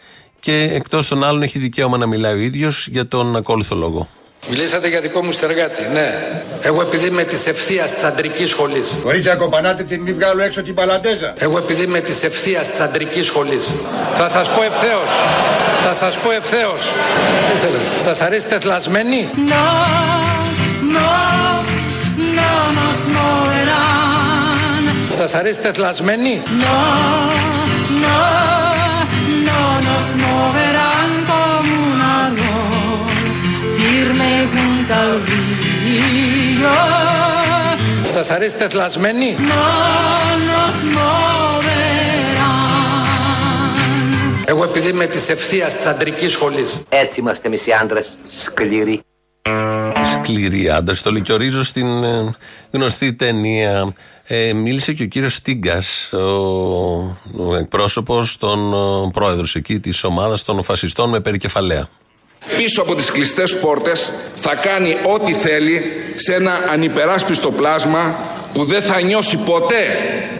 και 0.40 0.68
εκτός 0.72 1.08
των 1.08 1.24
άλλων 1.24 1.42
έχει 1.42 1.58
δικαίωμα 1.58 1.96
να 1.96 2.06
μιλάει 2.06 2.34
ο 2.34 2.38
ίδιος 2.38 2.86
για 2.86 3.08
τον 3.08 3.36
ακόλουθο 3.36 3.76
λόγο. 3.76 4.08
Μιλήσατε 4.48 4.88
για 4.88 5.00
δικό 5.00 5.22
μου 5.24 5.32
στεργάτη, 5.32 5.82
ναι. 5.92 6.14
Εγώ 6.62 6.80
επειδή 6.80 7.06
είμαι 7.06 7.24
της 7.24 7.46
ευθείας 7.46 7.94
τσαντρική 7.96 8.46
σχολής. 8.46 8.92
Κορίτσια, 9.02 9.34
κοπανάτε 9.34 9.82
την 9.82 10.00
μη 10.02 10.12
βγάλω 10.12 10.42
έξω 10.42 10.62
την 10.62 10.74
παλαντέζα. 10.74 11.32
Εγώ 11.38 11.58
επειδή 11.58 11.82
είμαι 11.82 12.00
της 12.00 12.22
ευθείας 12.22 12.72
τσαντρική 12.72 13.22
σχολής. 13.22 13.70
Θα 14.16 14.28
σας 14.28 14.48
πω 14.48 14.62
ευθέως. 14.62 15.08
Θα 15.84 15.94
σας 15.94 16.16
πω 16.16 16.30
ευθέως. 16.32 16.80
Σας 18.04 18.20
αρέσει 18.20 18.46
τεθλασμένη; 18.46 19.28
No, 19.34 19.66
no, 20.94 21.10
no 22.38 22.52
nos 22.78 22.98
moverán. 23.16 24.94
Σας 25.16 25.34
αρέσει 25.34 25.60
τεθλασμένη; 25.60 26.42
No, 26.44 26.74
no, 28.02 28.06
no 28.06 28.33
junto 35.14 35.32
al 35.32 35.44
río. 35.84 36.74
Σας 38.12 38.30
αρέσει 38.30 38.56
τεθλασμένη; 38.56 39.36
No 39.38 39.42
nos 40.48 40.78
moverán. 40.96 41.14
Εγώ 44.44 44.64
επειδή 44.64 44.88
είμαι 44.88 45.06
της 45.06 45.28
ευθείας 45.28 45.78
τσαντρική 45.78 46.28
σχολής. 46.28 46.76
Έτσι 46.88 47.20
είμαστε 47.20 47.46
εμείς 47.46 47.66
οι 47.66 47.72
άντρες, 47.72 48.18
σκληροί. 48.40 49.02
Σκληρή 50.12 50.70
άντρα. 50.70 50.94
Το 51.02 51.10
λικιορίζω 51.10 51.62
στην 51.64 52.04
ε, 52.04 52.34
γνωστή 52.70 53.14
ταινία. 53.14 53.94
Ε, 54.26 54.52
μίλησε 54.52 54.92
και 54.92 55.02
ο 55.02 55.06
κύριος 55.06 55.34
Στίγκας, 55.34 56.12
ο, 56.12 56.18
ο 57.36 57.56
εκπρόσωπος, 57.58 58.36
τον 58.36 58.72
ε, 58.74 59.10
πρόεδρος 59.12 59.54
εκεί 59.54 59.80
της 59.80 60.04
ομάδας 60.04 60.42
των 60.42 60.62
φασιστών 60.62 61.08
με 61.08 61.20
περικεφαλαία. 61.20 61.88
Πίσω 62.56 62.82
από 62.82 62.94
τις 62.94 63.10
κλειστές 63.10 63.58
πόρτες 63.58 64.12
θα 64.34 64.54
κάνει 64.54 64.96
ό,τι 65.02 65.32
θέλει 65.32 65.82
σε 66.14 66.34
ένα 66.34 66.60
ανυπεράσπιστο 66.72 67.50
πλάσμα 67.50 68.18
που 68.52 68.64
δεν 68.64 68.82
θα 68.82 69.00
νιώσει 69.00 69.36
ποτέ 69.36 69.86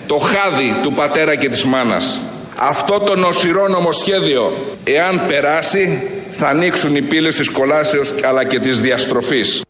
το 0.06 0.16
χάδι 0.16 0.76
του 0.82 0.92
πατέρα 0.92 1.34
και 1.34 1.48
της 1.48 1.64
μάνας. 1.64 2.20
Αυτό 2.56 3.00
το 3.00 3.16
νοσηρό 3.16 3.68
νομοσχέδιο, 3.68 4.76
εάν 4.84 5.22
περάσει, 5.28 6.10
θα 6.30 6.48
ανοίξουν 6.48 6.96
οι 6.96 7.02
πύλες 7.02 7.36
της 7.36 7.48
κολάσεως 7.48 8.14
αλλά 8.22 8.44
και 8.44 8.58
της 8.58 8.80
διαστροφής. 8.80 9.62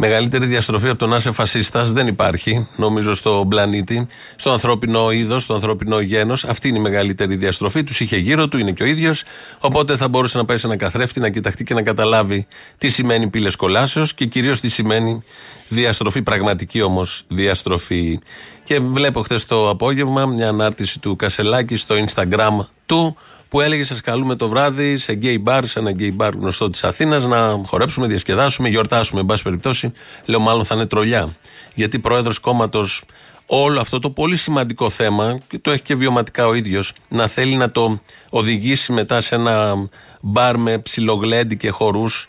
Μεγαλύτερη 0.00 0.46
διαστροφή 0.46 0.88
από 0.88 0.98
το 0.98 1.06
να 1.06 1.16
είσαι 1.16 1.30
φασίστας 1.30 1.92
δεν 1.92 2.06
υπάρχει, 2.06 2.66
νομίζω, 2.76 3.14
στον 3.14 3.48
πλανήτη, 3.48 4.06
στο 4.36 4.50
ανθρώπινο 4.50 5.10
είδος, 5.10 5.42
στο 5.42 5.54
ανθρώπινο 5.54 6.00
γένος. 6.00 6.44
Αυτή 6.44 6.68
είναι 6.68 6.78
η 6.78 6.80
μεγαλύτερη 6.80 7.36
διαστροφή. 7.36 7.84
Τους 7.84 8.00
είχε 8.00 8.16
γύρω 8.16 8.48
του, 8.48 8.58
είναι 8.58 8.72
και 8.72 8.82
ο 8.82 8.86
ίδιος. 8.86 9.22
Οπότε 9.60 9.96
θα 9.96 10.08
μπορούσε 10.08 10.38
να 10.38 10.44
πάει 10.44 10.56
σε 10.56 10.66
ένα 10.66 10.76
καθρέφτη, 10.76 11.20
να 11.20 11.28
κοιταχτεί 11.28 11.64
και 11.64 11.74
να 11.74 11.82
καταλάβει 11.82 12.46
τι 12.78 12.88
σημαίνει 12.88 13.28
πύλες 13.28 13.56
κολάσεως 13.56 14.14
και 14.14 14.26
κυρίως 14.26 14.60
τι 14.60 14.68
σημαίνει 14.68 15.22
διαστροφή, 15.68 16.22
πραγματική 16.22 16.82
όμως 16.82 17.22
διαστροφή. 17.28 18.18
Και 18.64 18.80
βλέπω 18.80 19.22
χθες 19.22 19.46
το 19.46 19.68
απόγευμα 19.68 20.26
μια 20.26 20.48
ανάρτηση 20.48 20.98
του 20.98 21.16
Κασελάκη 21.16 21.76
στο 21.76 21.94
Instagram 22.06 22.66
του 22.86 23.16
που 23.48 23.60
έλεγε: 23.60 23.84
Σας 23.84 24.00
καλούμε 24.00 24.36
το 24.36 24.48
βράδυ 24.48 24.96
σε 24.96 25.18
gay 25.22 25.36
bar, 25.44 25.60
σε 25.64 25.78
ένα 25.78 25.94
gay 25.98 26.16
bar 26.16 26.30
γνωστό 26.34 26.70
της 26.70 26.84
Αθήνας, 26.84 27.24
να 27.24 27.60
χορέψουμε, 27.66 28.06
διασκεδάσουμε, 28.06 28.68
γιορτάσουμε. 28.68 29.20
Εν 29.20 29.26
πάση 29.26 29.42
περιπτώσει, 29.42 29.92
λέω 30.24 30.40
μάλλον 30.40 30.64
θα 30.64 30.74
είναι 30.74 30.86
τρολιά. 30.86 31.36
Γιατί 31.74 31.98
πρόεδρος 31.98 32.38
κόμματος 32.38 33.02
όλο 33.46 33.80
αυτό 33.80 33.98
το 33.98 34.10
πολύ 34.10 34.36
σημαντικό 34.36 34.90
θέμα, 34.90 35.38
και 35.48 35.58
το 35.58 35.70
έχει 35.70 35.82
και 35.82 35.94
βιωματικά 35.94 36.46
ο 36.46 36.54
ίδιος, 36.54 36.92
να 37.08 37.26
θέλει 37.26 37.56
να 37.56 37.70
το 37.70 38.00
οδηγήσει 38.30 38.92
μετά 38.92 39.20
σε 39.20 39.34
ένα 39.34 39.74
μπαρ 40.20 40.56
με 40.56 40.78
ψιλογλέντι 40.78 41.56
και 41.56 41.70
χορούς. 41.70 42.28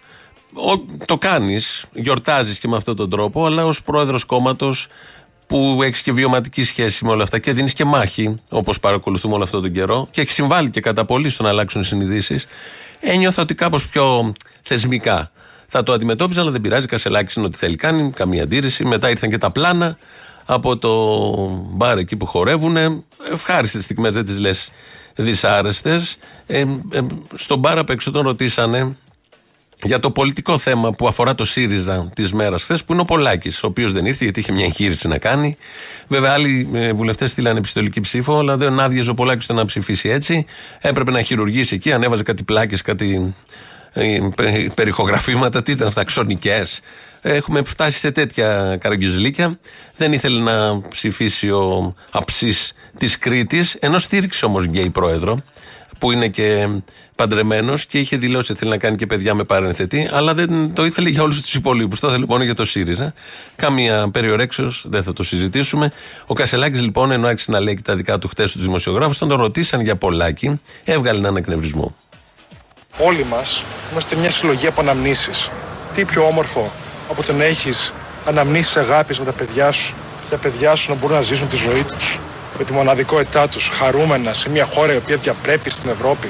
Το 1.06 1.18
κάνεις, 1.18 1.86
γιορτάζεις 1.94 2.60
και 2.60 2.68
με 2.68 2.76
αυτόν 2.76 2.96
τον 2.96 3.10
τρόπο, 3.10 3.46
αλλά 3.46 3.66
ως 3.66 3.84
πρόεδρος 3.84 4.24
κόμματος 4.24 4.88
που 5.50 5.80
έχεις 5.84 6.02
και 6.02 6.12
βιωματική 6.12 6.64
σχέση 6.64 7.06
με 7.06 7.12
όλα 7.12 7.24
αυτά 7.24 7.40
και 7.40 7.54
δίνεις 7.54 7.74
και 7.74 7.86
μάχη, 7.86 8.36
όπως 8.50 8.80
παρακολουθούμε 8.80 9.34
όλο 9.34 9.44
αυτόν 9.44 9.62
τον 9.62 9.72
καιρό, 9.72 10.08
και 10.12 10.22
έχεις 10.22 10.34
συμβάλει 10.34 10.70
και 10.70 10.80
κατά 10.80 11.06
πολύ 11.06 11.30
στο 11.30 11.44
να 11.44 11.50
αλλάξουν 11.50 11.84
συνειδήσεις, 11.84 12.46
ένιωθα 13.00 13.42
ότι 13.42 13.54
κάπως 13.54 13.88
πιο 13.88 14.34
θεσμικά 14.62 15.32
θα 15.68 15.84
το 15.84 15.94
αντιμετώπιζα, 15.94 16.42
αλλά 16.42 16.52
δεν 16.52 16.62
πειράζει. 16.62 16.86
Κασελάκης 16.86 17.36
είναι 17.36 17.46
ό,τι 17.46 17.58
θέλει 17.58 17.76
κάνει, 17.76 18.12
καμία 18.12 18.44
αντίρρηση. 18.44 18.86
Μετά 18.86 19.10
ήρθαν 19.10 19.30
και 19.30 19.38
τα 19.38 19.52
πλάνα 19.52 19.98
από 20.46 20.78
το 20.78 20.92
μπαρ 21.72 21.98
εκεί 21.98 22.16
που 22.16 22.26
χορεύουν. 22.26 23.04
Ευχάριστες 23.32 23.84
στιγμές, 23.84 24.14
δεν 24.14 24.26
τις 24.26 24.40
λες 24.40 24.70
δυσάρεστες. 25.16 26.18
Ε, 26.48 26.60
ε, 26.92 27.06
στον 27.36 27.60
μπαρ 27.60 27.78
απ' 27.78 27.90
έξω 27.90 28.12
τον 28.12 28.24
ρωτήσανε 28.24 28.98
για 29.84 30.00
το 30.00 30.12
πολιτικό 30.12 30.58
θέμα 30.58 30.92
που 30.92 31.08
αφορά 31.08 31.36
το 31.36 31.46
ΣΥΡΙΖΑ 31.46 32.10
της 32.16 32.34
μέρας 32.34 32.64
χθες, 32.64 32.84
που 32.84 32.94
είναι 32.94 33.02
ο 33.02 33.06
Πολάκης, 33.06 33.64
ο 33.64 33.68
οποίος 33.68 33.92
δεν 33.92 34.06
ήρθε 34.06 34.24
γιατί 34.24 34.40
είχε 34.40 34.52
μια 34.52 34.66
εγχείρηση 34.66 35.08
να 35.08 35.18
κάνει. 35.18 35.58
Βέβαια, 36.08 36.32
άλλοι 36.32 36.70
ε, 36.74 36.94
βουλευτές 36.94 37.32
στείλανε 37.32 37.58
επιστολική 37.58 38.00
ψήφο, 38.00 38.38
αλλά 38.38 38.58
δεν 38.58 38.80
άδειαζε 38.80 39.10
ο 39.10 39.14
Πολάκης 39.14 39.48
να 39.48 39.66
ψηφίσει 39.66 40.10
έτσι. 40.10 40.46
Έπρεπε 40.80 41.12
να 41.12 41.22
χειρουργήσει 41.22 41.76
εκεί, 41.76 41.92
ανέβαζε 41.92 42.24
κάτι 42.24 42.44
πλάκες, 42.44 42.82
κάτι 42.82 43.36
ε, 43.94 44.18
περιχογραφήματα, 44.76 45.64
τι 45.64 45.72
ήταν 45.72 45.88
αυτά, 45.88 46.04
ξωνικές. 46.04 46.80
Έχουμε 47.22 47.62
φτάσει 47.64 47.98
σε 48.00 48.12
τέτοια 48.12 48.78
καραγκιουζλίκια. 48.80 49.60
Δεν 49.96 50.14
ήθελε 50.14 50.40
να 50.40 50.82
ψηφίσει 50.88 51.50
ο 51.50 51.94
αψής 52.12 52.74
της 52.98 53.18
Κρήτης, 53.18 53.74
ενώ 53.80 53.98
στήριξε 53.98 54.46
όμως 54.46 54.66
γκέι 54.66 54.90
πρόεδρο, 54.90 55.44
που 56.00 56.12
είναι 56.12 56.28
και 56.28 56.68
παντρεμένος 57.16 57.86
και 57.86 58.00
είχε 58.00 58.18
δηλώσει 58.18 58.52
ότι 58.52 58.60
θέλει 58.60 58.72
να 58.72 58.78
κάνει 58.78 58.96
και 58.96 59.06
παιδιά 59.06 59.34
με 59.34 59.44
παρενθετή, 59.44 60.10
αλλά 60.12 60.34
δεν 60.34 60.74
το 60.74 60.86
ήθελε 60.86 61.10
για 61.10 61.22
όλους 61.22 61.42
τους 61.42 61.54
υπολείπους. 61.54 62.00
Το 62.00 62.08
ήθελε 62.08 62.26
μόνο 62.28 62.44
για 62.44 62.56
το 62.56 62.66
ΣΥΡΙΖΑ. 62.66 63.14
Καμία 63.56 64.10
περιορέξεως, 64.12 64.86
δεν 64.88 65.04
θα 65.04 65.14
το 65.14 65.24
συζητήσουμε. 65.24 65.92
Ο 66.26 66.34
Κασελάκης 66.34 66.82
λοιπόν, 66.82 67.12
ενώ 67.12 67.28
άρχισε 67.28 67.52
να 67.52 67.60
λέει 67.60 67.76
και 67.76 67.82
τα 67.82 67.96
δικά 67.96 68.18
του 68.18 68.28
χτες 68.28 68.50
στους 68.50 68.64
δημοσιογράφους, 68.64 69.16
όταν 69.16 69.28
τον 69.28 69.38
ρωτήσαν 69.38 69.82
για 69.82 69.96
πολλάκι, 69.96 70.60
έβγαλε 70.84 71.20
έναν 71.20 71.36
εκνευρισμό. 71.36 71.96
Όλοι 72.98 73.26
μας 73.30 73.64
είμαστε 73.92 74.16
μια 74.16 74.30
συλλογή 74.30 74.68
από 74.68 74.82
αναμνήσεις. 74.82 75.50
Τι 75.94 76.06
πιο 76.06 76.26
όμορφο 76.26 76.72
από 77.10 77.24
το 77.26 77.34
να 77.34 77.44
έχεις 77.44 77.94
αναμνήσεις 78.26 78.78
αγάπης 78.78 79.20
με 79.20 79.26
τα 79.26 79.32
παιδιά 79.32 79.72
σου, 79.72 79.94
τα 80.30 80.38
παιδιά 80.38 80.76
σου 80.76 80.92
να 80.92 80.98
μπορούν 80.98 81.16
να 81.16 81.22
ζήσουν 81.22 81.48
τη 81.48 81.56
ζωή 81.56 81.84
τους 81.84 82.20
με 82.60 82.66
τη 82.66 82.74
μοναδικότητά 82.74 83.48
τους, 83.48 83.68
χαρούμενα 83.68 84.34
σε 84.34 84.50
μια 84.50 84.66
χώρα 84.66 84.94
η 84.94 84.96
οποία 84.96 85.18
διαπρέπει 85.18 85.70
στην 85.70 85.90
Ευρώπη. 85.90 86.28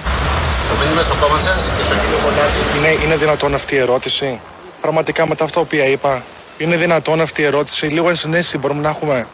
Το 0.70 0.76
μήνυμα 0.84 1.02
στο 1.02 1.16
κόμμα 1.22 1.38
σας 1.38 1.72
και 1.78 1.84
στο 1.84 1.94
κύριο 1.94 2.18
Πολάκη. 2.24 2.78
Είναι, 2.78 3.04
είναι 3.06 3.16
δυνατόν 3.16 3.54
αυτή 3.54 3.76
η 3.76 3.78
ερώτηση; 3.78 4.40
Πραγματικά 4.82 5.28
μετά 5.28 5.44
αυτό 5.44 5.64
που 5.64 5.76
είπα, 5.92 6.24
είναι 6.58 6.76
δυνατόν 6.76 7.22
αυτή 7.22 7.42
η 7.42 7.46
ερώτηση; 7.46 7.86
Λίγο 7.86 8.10
ενσυναίσθηση 8.10 8.58
μπορούμε 8.58 8.82
να 8.82 8.90
έχουμε. 8.90 9.26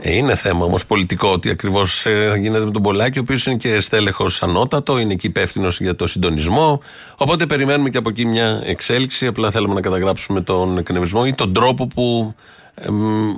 Ε, 0.00 0.16
είναι 0.16 0.34
θέμα 0.34 0.64
όμως 0.64 0.86
πολιτικό 0.86 1.28
ότι 1.28 1.50
ακριβώς 1.50 2.06
ε, 2.06 2.34
γίνεται 2.40 2.64
με 2.64 2.70
τον 2.70 2.82
Πολάκη, 2.82 3.18
ο 3.18 3.20
οποίος 3.20 3.46
είναι 3.46 3.56
και 3.56 3.80
στέλεχος 3.80 4.42
ανώτατο, 4.42 4.98
είναι 4.98 5.14
και 5.14 5.26
υπεύθυνο 5.26 5.68
για 5.78 5.96
το 5.96 6.06
συντονισμό. 6.06 6.80
Οπότε 7.16 7.46
περιμένουμε 7.46 7.88
και 7.88 7.98
από 7.98 8.08
εκεί 8.08 8.24
μια 8.24 8.62
εξέλιξη. 8.64 9.26
Απλά 9.26 9.50
θέλουμε 9.50 9.74
να 9.74 9.80
καταγράψουμε 9.80 10.40
τον 10.40 10.78
εκνευρισμό 10.78 11.22
ή 11.26 11.34
τον 11.34 11.52
τρόπο 11.52 11.86
που 11.86 12.34
ε, 12.38 12.63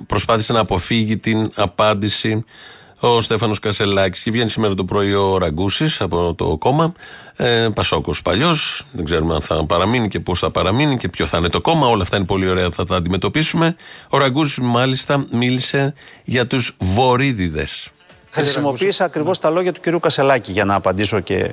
προσπάθησε 0.07 0.52
να 0.52 0.61
αποφύγει 0.61 1.16
την 1.16 1.50
απάντηση 1.55 2.45
ο 3.00 3.21
Στέφανος 3.21 3.59
Κασελάκης. 3.59 4.23
Και 4.23 4.31
βγαίνει 4.31 4.50
σήμερα 4.50 4.75
το 4.75 4.85
πρωί 4.85 5.12
ο 5.12 5.38
Ραγκούσης 5.38 6.00
από 6.00 6.35
το 6.35 6.57
κόμμα. 6.57 6.93
Ε, 7.37 7.69
Πασόκος 7.75 8.23
παλιός. 8.23 8.87
Δεν 8.93 9.05
ξέρουμε 9.05 9.35
αν 9.35 9.40
θα 9.40 9.66
παραμείνει 9.66 10.09
και 10.09 10.21
πώς 10.21 10.38
θα 10.38 10.50
παραμείνει 10.50 10.97
και 10.97 11.09
ποιο 11.09 11.26
θα 11.26 11.38
είναι 11.38 11.49
το 11.49 11.61
κόμμα. 11.61 11.87
Όλα 11.87 12.02
αυτά 12.02 12.16
είναι 12.16 12.26
πολύ 12.26 12.49
ωραία, 12.49 12.71
θα 12.71 12.85
τα 12.85 12.97
αντιμετωπίσουμε. 12.97 13.76
Ο 14.11 14.19
Ραγκούσης 14.19 14.59
μάλιστα 14.59 15.26
μίλησε 15.31 15.95
για 16.25 16.47
τους 16.47 16.76
βορύδιδες. 16.78 17.90
Χρησιμοποίησα 18.37 19.05
ακριβώς 19.05 19.38
τα 19.38 19.50
λόγια 19.50 19.73
του 19.73 19.81
κυρίου 19.81 20.00
Κασελάκη 20.00 20.52
για 20.52 20.64
να 20.64 20.75
απαντήσω 20.75 21.21
και 21.21 21.50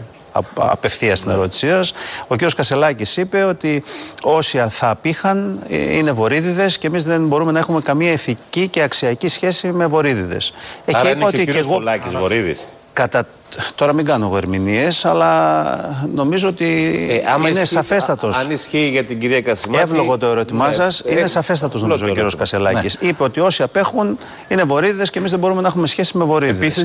απευθείας 0.56 1.20
στην 1.20 1.32
ερώτησή 1.32 1.68
σας. 1.70 1.94
Ο 2.28 2.36
κ. 2.36 2.40
Κασελάκης 2.56 3.18
είπε 3.18 3.44
ότι 3.44 3.84
όσοι 4.24 4.66
θα 4.70 4.90
απήχαν 4.90 5.60
ε, 5.70 5.98
είναι 5.98 6.12
βορύδιδες 6.12 6.78
και 6.78 6.88
εμείς 6.88 7.04
δεν 7.04 7.28
μπορούμε 7.28 7.52
να 7.52 7.60
έχουμε 7.60 7.82
καμία 7.82 8.12
ηθική 8.12 8.68
και 8.68 8.82
αξιακή 8.82 9.28
σχέση 9.28 9.72
με 9.72 9.86
βορύδιδες. 9.86 10.54
Άρα 10.94 11.02
και 11.02 11.18
είπα 11.18 11.28
ότι 11.28 11.46
και 11.46 11.58
εγώ. 11.58 11.82
Βορύδης. 12.20 12.66
Κατά... 12.94 13.28
Τώρα 13.76 13.94
μην 13.94 14.06
κάνω 14.06 14.26
εγώ 14.26 14.38
ερμηνείες, 14.38 15.06
αλλά 15.06 16.06
νομίζω 16.14 16.48
ότι 16.48 16.66
ε, 17.10 17.48
είναι 17.50 17.66
σαφέστατος. 17.66 18.38
Αν 18.38 18.52
ισχύει 18.52 18.90
για 18.90 19.04
την 19.04 19.20
κυρία 19.20 19.42
Κασιμάκη. 19.42 19.84
Εύλογο 19.84 20.18
το 20.18 20.26
ερώτημά 20.26 20.68
ναι, 20.68 20.74
σας. 20.74 21.04
Είναι 21.06 21.28
σαφέστατος 21.28 21.82
νομίζω 21.82 22.08
ο 22.08 22.14
κ. 22.14 22.36
Κασελάκης. 22.38 22.98
Ναι. 23.02 23.08
Είπε 23.08 23.24
ότι 23.24 23.40
όσοι 23.40 23.64
απέχουν 23.64 24.18
είναι 24.48 24.64
βορύδιδε 24.64 25.04
και 25.04 25.20
εμείς 25.20 25.32
δεν 25.32 25.40
μπορούμε 25.40 25.62
να 25.62 25.68
έχουμε 25.68 25.88
σχέση 25.88 26.18
με 26.18 26.24
βορύδιδε. 26.24 26.84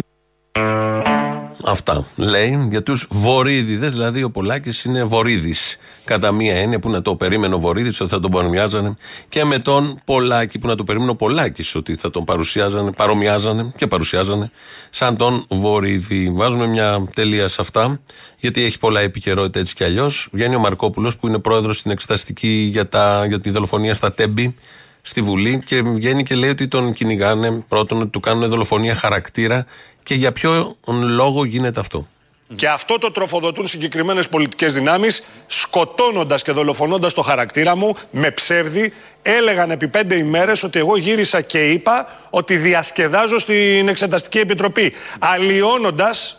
Αυτά 1.64 2.06
λέει 2.14 2.66
για 2.70 2.82
τους 2.82 3.06
βορύδιδες, 3.10 3.92
δηλαδή 3.92 4.22
ο 4.22 4.30
Πολάκης 4.30 4.84
είναι 4.84 5.04
βορύδης. 5.04 5.76
Κατά 6.04 6.32
μία 6.32 6.56
έννοια 6.56 6.78
που 6.78 6.90
να 6.90 7.02
το 7.02 7.16
περίμενε 7.16 7.54
ο 7.54 7.58
Βορύδης 7.58 8.00
ότι 8.00 8.10
θα 8.10 8.20
τον 8.20 8.30
παρομοιάζανε 8.30 8.94
και 9.28 9.44
με 9.44 9.58
τον 9.58 10.00
Πολάκη 10.04 10.58
που 10.58 10.66
να 10.66 10.74
το 10.74 10.84
περίμενε 10.84 11.10
ο 11.10 11.16
Πολάκης 11.16 11.74
ότι 11.74 11.96
θα 11.96 12.10
τον 12.10 12.24
παρουσιάζανε, 12.24 12.92
παρομοιάζανε 12.92 13.72
και 13.76 13.86
παρουσιάζανε 13.86 14.50
σαν 14.90 15.16
τον 15.16 15.44
Βορύδη. 15.48 16.30
Βάζουμε 16.30 16.66
μια 16.66 17.08
τελεία 17.14 17.48
σε 17.48 17.56
αυτά, 17.60 18.00
γιατί 18.40 18.64
έχει 18.64 18.78
πολλά 18.78 19.00
επικαιρότητα 19.00 19.58
έτσι 19.58 19.74
κι 19.74 19.84
αλλιώς. 19.84 20.28
Βγαίνει 20.32 20.54
ο 20.54 20.58
Μαρκόπουλος 20.58 21.16
που 21.16 21.26
είναι 21.26 21.38
πρόεδρος 21.38 21.78
στην 21.78 21.90
εξεταστική 21.90 22.68
για, 22.72 22.88
τα, 22.88 23.24
για 23.26 23.40
τη 23.40 23.50
δολοφονία 23.50 23.94
στα 23.94 24.12
Τέμπη 24.12 24.54
στη 25.00 25.22
Βουλή 25.22 25.62
και 25.64 25.82
βγαίνει 25.82 26.22
και 26.22 26.34
λέει 26.34 26.50
ότι 26.50 26.68
τον 26.68 26.92
κυνηγάνε 26.92 27.64
πρώτον 27.68 28.00
ότι 28.00 28.10
του 28.10 28.20
κάνουν 28.20 28.48
δολοφονία 28.48 28.94
χαρακτήρα 28.94 29.66
και 30.08 30.14
για 30.14 30.32
ποιο 30.32 30.76
λόγο 31.02 31.44
γίνεται 31.44 31.80
αυτό. 31.80 32.08
Και 32.54 32.68
αυτό 32.68 32.98
το 32.98 33.10
τροφοδοτούν 33.10 33.66
συγκεκριμένες 33.66 34.28
πολιτικές 34.28 34.74
δυνάμεις, 34.74 35.26
σκοτώνοντας 35.46 36.42
και 36.42 36.52
δολοφονώντας 36.52 37.12
το 37.14 37.22
χαρακτήρα 37.22 37.76
μου 37.76 37.96
με 38.10 38.30
ψεύδι. 38.30 38.92
Έλεγαν 39.22 39.70
επί 39.70 39.88
πέντε 39.88 40.14
ημέρες 40.14 40.62
ότι 40.62 40.78
εγώ 40.78 40.96
γύρισα 40.96 41.40
και 41.40 41.70
είπα 41.70 42.20
ότι 42.30 42.56
διασκεδάζω 42.56 43.38
στην 43.38 43.88
Εξεταστική 43.88 44.38
Επιτροπή. 44.38 44.92
Αλλοιώνοντας. 45.18 46.36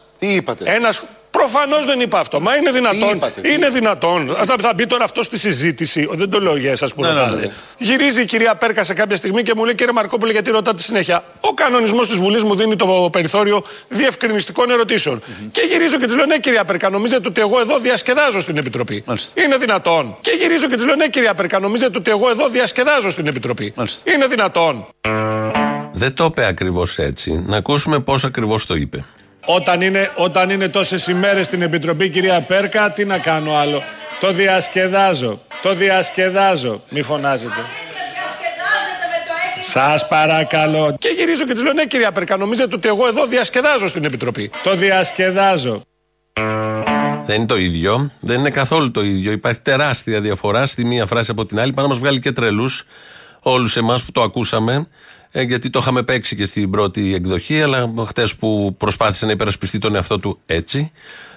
Ένας 0.63 1.03
Προφανώς 1.39 1.85
δεν 1.85 1.99
είπα 1.99 2.19
αυτό. 2.19 2.39
Μα 2.39 2.55
είναι 2.55 2.71
δυνατόν. 2.71 3.21
είναι 3.53 3.69
δυνατόν. 3.69 4.35
Θα, 4.45 4.55
θα 4.61 4.73
μπει 4.75 4.87
τώρα 4.87 5.03
αυτό 5.03 5.23
στη 5.23 5.37
συζήτηση. 5.37 6.07
Δεν 6.11 6.29
το 6.29 6.39
λέω 6.39 6.57
για 6.57 6.71
εσάς 6.71 6.93
που 6.93 7.01
ναι, 7.01 7.09
ρωτάτε. 7.09 7.35
Ναι, 7.35 7.41
ναι. 7.41 7.51
Γυρίζει 7.77 8.21
η 8.21 8.25
κυρία 8.25 8.55
Πέρκα 8.55 8.83
σε 8.83 8.93
κάποια 8.93 9.15
στιγμή 9.15 9.43
και 9.43 9.53
μου 9.55 9.65
λέει: 9.65 9.75
Κύριε 9.75 9.93
Μαρκόπουλο, 9.93 10.31
γιατί 10.31 10.51
ρωτάτε 10.51 10.81
συνέχεια; 10.81 11.23
Ο 11.39 11.53
κανονισμός 11.53 12.07
της 12.07 12.17
Βουλής 12.17 12.43
μου 12.43 12.55
δίνει 12.55 12.75
το 12.75 13.09
περιθώριο 13.11 13.63
διευκρινιστικών 13.87 14.71
ερωτήσεων. 14.71 15.19
Mm-hmm. 15.19 15.47
Και 15.51 15.61
γυρίζω 15.69 15.97
και 15.97 16.05
τη 16.05 16.15
λέω: 16.15 16.25
Ναι, 16.25 16.37
κυρία 16.37 16.65
Πέρκα, 16.65 16.89
νομίζετε 16.89 17.27
ότι 17.27 17.41
εγώ 17.41 17.59
εδώ 17.59 17.79
διασκεδάζω 17.79 18.39
στην 18.39 18.57
Επιτροπή; 18.57 19.03
Μάλιστα. 19.05 19.41
Είναι 19.41 19.57
δυνατόν. 19.57 20.17
Και 20.21 20.31
γυρίζω 20.39 20.67
και 20.67 20.75
τη 20.75 20.85
λέω: 20.85 20.95
Ναι, 20.95 21.07
κυρία 21.07 21.33
Πέρκα, 21.33 21.59
νομίζετε 21.59 21.97
ότι 21.97 22.11
εγώ 22.11 22.29
εδώ 22.29 22.47
διασκεδάζω 22.47 23.09
στην 23.09 23.27
Επιτροπή; 23.27 23.73
Μάλιστα. 23.75 24.11
Είναι 24.11 24.27
δυνατόν. 24.27 24.87
Δεν 25.91 26.13
το 26.13 26.23
είπε 26.23 26.45
ακριβώς 26.45 26.97
έτσι. 26.97 27.43
Να 27.47 27.57
ακούσουμε 27.57 27.99
πώς 27.99 28.23
ακριβώς 28.23 28.65
το 28.65 28.75
είπε. 28.75 29.05
Όταν 29.45 29.81
είναι, 29.81 30.11
όταν 30.15 30.49
είναι 30.49 30.69
τόσες 30.69 31.07
ημέρες 31.07 31.45
στην 31.45 31.61
Επιτροπή, 31.61 32.09
κυρία 32.09 32.41
Πέρκα, 32.41 32.91
τι 32.91 33.05
να 33.05 33.17
κάνω 33.17 33.55
άλλο. 33.55 33.83
Το 34.19 34.31
διασκεδάζω. 34.31 35.41
Το 35.61 35.73
διασκεδάζω. 35.73 36.83
Μη 36.89 37.01
φωνάζετε. 37.01 37.61
Σας 39.61 40.07
παρακαλώ. 40.07 40.95
Και 40.99 41.09
γυρίζω 41.09 41.45
και 41.45 41.53
τη 41.53 41.63
λέω: 41.63 41.73
Ναι, 41.73 41.85
κυρία 41.85 42.11
Πέρκα, 42.11 42.37
νομίζετε 42.37 42.75
ότι 42.75 42.87
εγώ 42.87 43.07
εδώ 43.07 43.25
διασκεδάζω 43.25 43.87
στην 43.87 44.03
Επιτροπή. 44.03 44.51
Το 44.63 44.75
διασκεδάζω. 44.75 45.81
Δεν 47.25 47.37
είναι 47.37 47.45
το 47.45 47.57
ίδιο. 47.57 48.11
Δεν 48.19 48.39
είναι 48.39 48.49
καθόλου 48.49 48.91
το 48.91 49.01
ίδιο. 49.01 49.31
Υπάρχει 49.31 49.59
τεράστια 49.61 50.21
διαφορά 50.21 50.65
στη 50.65 50.85
μία 50.85 51.05
φράση 51.05 51.31
από 51.31 51.45
την 51.45 51.59
άλλη. 51.59 51.73
Πάνω 51.73 51.87
να 51.87 51.93
μας 51.93 52.01
βγάλει 52.01 52.19
και 52.19 52.31
τρελούς 52.31 52.83
όλους 53.41 53.77
εμάς 53.77 54.03
που 54.03 54.11
το 54.11 54.21
ακούσαμε. 54.21 54.87
Ε, 55.31 55.41
γιατί 55.41 55.69
το 55.69 55.79
είχαμε 55.79 56.03
παίξει 56.03 56.35
και 56.35 56.45
στην 56.45 56.69
πρώτη 56.69 57.13
εκδοχή, 57.13 57.61
αλλά 57.61 57.93
χτες 58.05 58.35
που 58.35 58.75
προσπάθησε 58.77 59.25
να 59.25 59.31
υπερασπιστεί 59.31 59.77
τον 59.77 59.95
εαυτό 59.95 60.19
του 60.19 60.39
έτσι, 60.45 60.91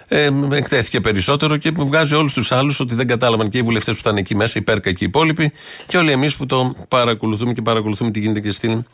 ε, 0.09 0.31
εκτέθηκε 0.53 1.01
περισσότερο 1.01 1.57
και 1.57 1.73
βγάζει 1.77 2.15
όλους 2.15 2.33
τους 2.33 2.53
άλλους 2.53 2.81
ότι 2.81 2.95
δεν 2.95 3.07
κατάλαβαν 3.07 3.49
και 3.49 3.59
οι 3.59 3.63
βουλευτές 3.63 3.95
που 3.95 4.01
ήταν 4.01 4.17
εκεί 4.17 4.35
μέσα, 4.35 4.59
οι 4.59 4.63
Πέρκα 4.63 4.93
και 4.93 5.05
οι 5.05 5.07
υπόλοιποι, 5.07 5.53
και 5.87 5.99
όλοι 5.99 6.11
εμείς 6.11 6.37
που 6.37 6.47
το 6.47 6.75
παρακολουθούμε 6.89 7.53
και 7.53 7.63
παρακολουθούμε 7.63 8.11
τι 8.11 8.21
γίνεται 8.21 8.41
και 8.41 8.51
στην 8.51 8.85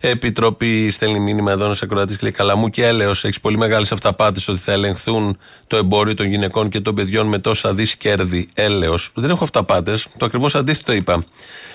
Επιτροπή. 0.00 0.90
Στέλνει 0.90 1.20
μήνυμα 1.20 1.52
εδώ 1.52 1.64
ένας 1.64 1.82
ακροατής 1.82 2.16
και 2.16 2.22
λέει: 2.22 2.32
Καλά, 2.32 2.56
μου 2.56 2.68
και 2.68 2.86
έλεος, 2.86 3.24
έχεις 3.24 3.40
πολύ 3.40 3.56
μεγάλες 3.56 3.92
αυταπάτες 3.92 4.48
ότι 4.48 4.58
θα 4.58 4.72
ελεγχθούν 4.72 5.38
το 5.66 5.76
εμπόριο 5.76 6.14
των 6.14 6.26
γυναικών 6.26 6.68
και 6.68 6.80
των 6.80 6.94
παιδιών 6.94 7.26
με 7.26 7.38
τόσα 7.38 7.74
δις 7.74 7.96
κέρδη. 7.96 8.48
Έλεος. 8.54 9.10
Δεν 9.14 9.30
έχω 9.30 9.44
αυταπάτες. 9.44 10.06
Το 10.16 10.24
ακριβώς 10.24 10.54
αντίθετο 10.54 10.92
είπα. 10.92 11.24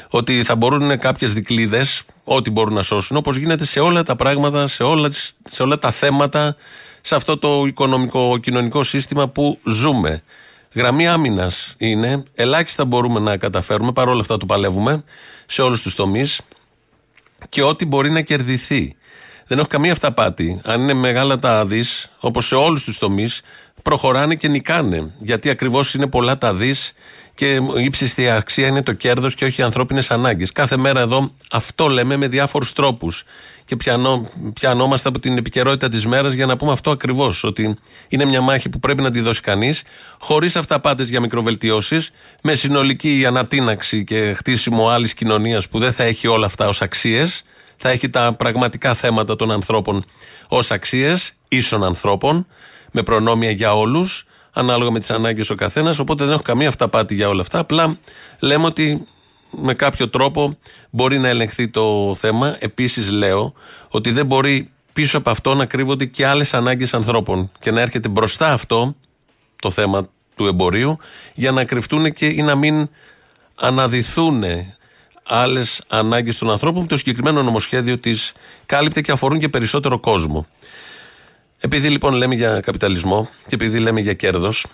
Ότι 0.09 0.43
θα 0.43 0.55
μπορούν 0.55 0.99
κάποιες 0.99 1.33
δικλείδε, 1.33 1.85
ό,τι 2.27 2.49
μπορούν 2.49 2.73
να 2.73 2.83
σώσουν, 2.83 3.17
όπως 3.17 3.37
γίνεται 3.37 3.65
σε 3.65 3.79
όλα 3.79 4.03
τα 4.03 4.15
πράγματα, 4.15 4.67
σε 4.67 4.83
όλα, 4.83 5.09
σε 5.49 5.63
όλα 5.63 5.79
τα 5.79 5.91
θέματα 5.91 6.55
σε 7.01 7.15
αυτό 7.15 7.37
το 7.37 7.65
οικονομικό, 7.65 8.37
κοινωνικό 8.37 8.83
σύστημα 8.83 9.27
που 9.27 9.59
ζούμε. 9.63 10.23
Γραμμή 10.73 11.07
άμυνας 11.07 11.73
είναι, 11.77 12.23
ελάχιστα 12.35 12.85
μπορούμε 12.85 13.19
να 13.19 13.37
καταφέρουμε, 13.37 13.91
παρόλα 13.91 14.19
αυτά 14.19 14.37
το 14.37 14.45
παλεύουμε 14.45 15.03
σε 15.45 15.61
όλους 15.61 15.81
τους 15.81 15.95
τομείς 15.95 16.41
και 17.49 17.61
ό,τι 17.63 17.85
μπορεί 17.85 18.11
να 18.11 18.21
κερδιθεί. 18.21 18.95
Δεν 19.47 19.57
έχω 19.57 19.67
καμία 19.67 19.91
αυταπάτη. 19.91 20.59
Αν 20.63 20.81
είναι 20.81 20.93
μεγάλα 20.93 21.39
τα 21.39 21.65
δις, 21.65 22.11
όπως 22.19 22.47
σε 22.47 22.55
όλους 22.55 22.83
τους 22.83 22.97
τομείς, 22.97 23.41
προχωράνε 23.81 24.35
και 24.35 24.47
νικάνε. 24.47 25.13
Γιατί 25.19 25.49
ακριβώς 25.49 25.93
είναι 25.93 26.07
πολλά 26.07 26.37
τα 26.37 26.53
δις 26.53 26.93
και 27.35 27.53
η 27.53 27.83
ύψιστη 27.83 28.29
αξία 28.29 28.67
είναι 28.67 28.83
το 28.83 28.93
κέρδος 28.93 29.35
και 29.35 29.45
όχι 29.45 29.61
οι 29.61 29.63
ανθρώπινες 29.63 30.11
ανάγκες. 30.11 30.51
Κάθε 30.51 30.77
μέρα 30.77 30.99
εδώ 30.99 31.31
αυτό 31.51 31.87
λέμε 31.87 32.15
με 32.15 32.27
διάφορους 32.27 32.73
τρόπους. 32.73 33.23
Και 33.65 33.75
πιανό, 33.75 34.29
πιανόμαστε 34.53 35.09
από 35.09 35.19
την 35.19 35.37
επικαιρότητα 35.37 35.89
της 35.89 36.05
μέρας 36.05 36.33
για 36.33 36.45
να 36.45 36.57
πούμε 36.57 36.71
αυτό 36.71 36.91
ακριβώς. 36.91 37.43
Ότι 37.43 37.77
είναι 38.07 38.25
μια 38.25 38.41
μάχη 38.41 38.69
που 38.69 38.79
πρέπει 38.79 39.01
να 39.01 39.11
τη 39.11 39.19
δώσει 39.19 39.41
κανείς, 39.41 39.83
χωρίς 40.19 40.55
αυταπάτε 40.55 41.03
για 41.03 41.19
μικροβελτιώσεις, 41.19 42.11
με 42.41 42.53
συνολική 42.53 43.25
ανατίναξη 43.27 44.03
και 44.03 44.33
χτίσιμο 44.33 44.89
άλλης 44.89 45.13
κοινωνίας 45.13 45.67
που 45.67 45.79
δεν 45.79 45.91
θα 45.91 46.03
έχει 46.03 46.27
όλα 46.27 46.45
αυτά 46.45 46.67
ως 46.67 46.81
αξίες. 46.81 47.43
Θα 47.77 47.89
έχει 47.89 48.09
τα 48.09 48.33
πραγματικά 48.33 48.93
θέματα 48.93 49.35
των 49.35 49.51
ανθρώπων 49.51 50.05
ως 50.47 50.71
αξίες, 50.71 51.33
ίσων 51.49 51.83
ανθρώπων, 51.83 52.47
με 52.91 53.03
προνόμια 53.03 53.51
για 53.51 53.75
όλους 53.75 54.25
ανάλογα 54.55 54.91
με 54.91 54.99
τις 54.99 55.11
ανάγκες 55.11 55.49
ο 55.49 55.55
καθένας. 55.55 55.99
Οπότε 55.99 56.23
δεν 56.23 56.33
έχω 56.33 56.41
καμία 56.41 56.67
αυταπάτη 56.67 57.15
για 57.15 57.27
όλα 57.27 57.41
αυτά. 57.41 57.59
Απλά 57.59 57.97
λέμε 58.39 58.65
ότι 58.65 59.07
με 59.51 59.73
κάποιο 59.73 60.09
τρόπο 60.09 60.57
μπορεί 60.89 61.19
να 61.19 61.27
ελεγχθεί 61.27 61.67
το 61.67 62.15
θέμα. 62.15 62.55
Επίσης 62.59 63.09
λέω 63.09 63.53
ότι 63.89 64.11
δεν 64.11 64.25
μπορεί 64.25 64.69
πίσω 64.93 65.17
από 65.17 65.29
αυτό 65.29 65.53
να 65.53 65.65
κρύβονται 65.65 66.05
και 66.05 66.25
άλλες 66.25 66.53
ανάγκες 66.53 66.93
ανθρώπων 66.93 67.51
και 67.59 67.71
να 67.71 67.81
έρχεται 67.81 68.09
μπροστά 68.09 68.53
αυτό 68.53 68.95
το 69.61 69.71
θέμα 69.71 70.09
του 70.35 70.45
εμπορίου 70.45 70.97
για 71.33 71.51
να 71.51 71.63
κρυφτούν 71.63 72.13
και 72.13 72.25
ή 72.25 72.41
να 72.41 72.55
μην 72.55 72.89
αναδυθούν 73.55 74.43
άλλες 75.23 75.81
ανάγκες 75.87 76.37
των 76.37 76.51
ανθρώπων 76.51 76.81
που 76.81 76.87
το 76.87 76.97
συγκεκριμένο 76.97 77.43
νομοσχέδιο 77.43 77.97
της 77.97 78.31
κάλυπτε 78.65 79.01
και 79.01 79.11
αφορούν 79.11 79.39
και 79.39 79.49
περισσότερο 79.49 79.99
κόσμο. 79.99 80.47
Επειδή 81.65 81.89
λοιπόν 81.89 82.13
λέμε 82.13 82.35
για 82.35 82.59
καπιταλισμό 82.59 83.29
και 83.47 83.55
επειδή 83.55 83.79
λέμε 83.79 83.99
για 83.99 84.13
κέρδος, 84.13 84.65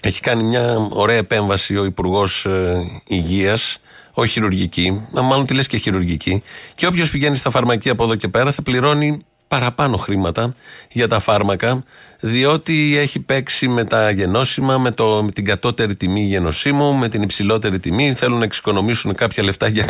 έχει 0.00 0.20
κάνει 0.20 0.42
μια 0.42 0.88
ωραία 0.90 1.16
επέμβαση 1.16 1.76
ο 1.76 1.84
Υπουργός 1.84 2.44
ε, 2.44 3.00
Υγείας, 3.06 3.78
όχι 4.12 4.32
χειρουργική, 4.32 5.06
μάλλον 5.12 5.46
τη 5.46 5.54
λες 5.54 5.66
και 5.66 5.76
χειρουργική, 5.76 6.42
και 6.74 6.86
όποιος 6.86 7.10
πηγαίνει 7.10 7.36
στα 7.36 7.50
φαρμακεία 7.50 7.92
από 7.92 8.04
εδώ 8.04 8.14
και 8.14 8.28
πέρα 8.28 8.52
θα 8.52 8.62
πληρώνει 8.62 9.18
παραπάνω 9.48 9.96
χρήματα 9.96 10.54
για 10.90 11.08
τα 11.08 11.18
φάρμακα, 11.18 11.84
διότι 12.20 12.96
έχει 12.96 13.20
παίξει 13.20 13.68
με 13.68 13.84
τα 13.84 14.10
γενώσιμα, 14.10 14.78
με, 14.78 14.90
το, 14.90 15.22
με 15.22 15.30
την 15.30 15.44
κατώτερη 15.44 15.96
τιμή 15.96 16.22
γενοσύμου, 16.22 16.94
με 16.94 17.08
την 17.08 17.22
υψηλότερη 17.22 17.78
τιμή. 17.78 18.14
Θέλουν 18.14 18.38
να 18.38 18.44
εξοικονομήσουν 18.44 19.14
κάποια 19.14 19.44
λεφτά 19.44 19.68
για 19.68 19.86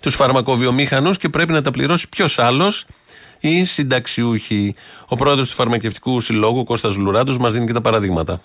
τους 0.00 0.14
φαρμακοβιομήχανου 0.14 1.10
και 1.10 1.28
πρέπει 1.28 1.52
να 1.52 1.62
τα 1.62 1.70
πληρώσει 1.70 2.08
ποιος 2.08 2.38
άλλος 2.38 2.86
ή 3.42 3.64
συνταξιούχοι. 3.64 4.74
Ο 5.06 5.16
πρόεδρος 5.16 5.48
του 5.48 5.54
Φαρμακευτικού 5.54 6.20
Συλλόγου, 6.20 6.64
Κώστας 6.64 6.96
Λουράντος, 6.96 7.38
μας 7.38 7.52
δίνει 7.52 7.66
και 7.66 7.72
τα 7.72 7.80
παραδείγματα. 7.80 8.40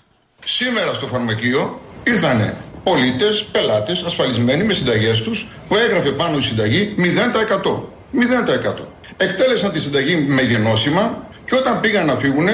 Σήμερα 0.46 0.94
στο 0.94 1.08
φαρμακείο 1.08 1.82
ήρθαν 2.04 2.56
πολίτες, 2.84 3.44
πελάτες, 3.44 4.04
ασφαλισμένοι 4.04 4.64
με 4.64 4.74
συνταγές 4.74 5.22
τους, 5.22 5.48
που 5.68 5.76
έγραφε 5.76 6.12
πάνω 6.12 6.38
η 6.38 6.42
συνταγή 6.42 6.96
0%. 6.98 7.90
0%. 8.12 8.88
Εκτέλεσαν 9.18 9.72
τη 9.72 9.80
συνταγή 9.80 10.16
με 10.28 10.42
γενώσιμα 10.42 11.28
και 11.46 11.56
όταν 11.56 11.80
πήγαν 11.80 12.06
να 12.06 12.16
φύγουν, 12.16 12.48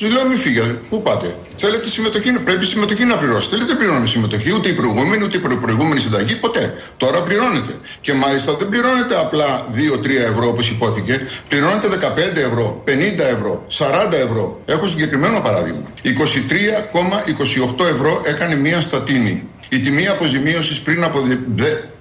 του 0.00 0.10
λέω 0.10 0.24
μην 0.28 0.38
φύγετε. 0.38 0.80
Πού 0.90 1.02
πάτε; 1.02 1.34
Θέλετε 1.56 1.86
συμμετοχή, 1.88 2.30
πρέπει 2.32 2.66
συμμετοχή 2.66 3.04
να 3.04 3.16
πληρώσετε. 3.16 3.56
Λέει 3.56 3.66
δεν 3.66 3.76
πληρώνουμε 3.76 4.06
συμμετοχή, 4.06 4.52
ούτε 4.52 4.68
η 4.68 4.72
προηγούμενη, 4.72 5.24
ούτε 5.24 5.36
η 5.36 5.40
προηγούμενη 5.40 6.00
συνταγή, 6.00 6.34
ποτέ. 6.34 6.74
Τώρα 6.96 7.22
πληρώνετε. 7.22 7.72
Και 8.00 8.12
μάλιστα 8.12 8.54
δεν 8.54 8.68
πληρώνετε 8.68 9.14
απλά 9.24 9.66
2-3 9.74 10.08
ευρώ 10.30 10.46
όπως 10.48 10.70
υπόθηκε. 10.70 11.26
Πληρώνετε 11.48 11.88
15 11.88 12.40
ευρώ, 12.48 12.82
50 12.86 13.24
ευρώ, 13.36 13.64
40 13.78 14.12
ευρώ. 14.12 14.60
Έχω 14.66 14.86
συγκεκριμένο 14.86 15.40
παράδειγμα. 15.40 15.82
23,28 16.02 17.84
ευρώ 17.94 18.22
έκανε 18.26 18.54
μία 18.54 18.80
στατίνη. 18.80 19.48
Η 19.68 19.78
τιμή 19.78 20.08
αποζημίωσης 20.08 20.78
πριν 20.78 21.04
από 21.04 21.18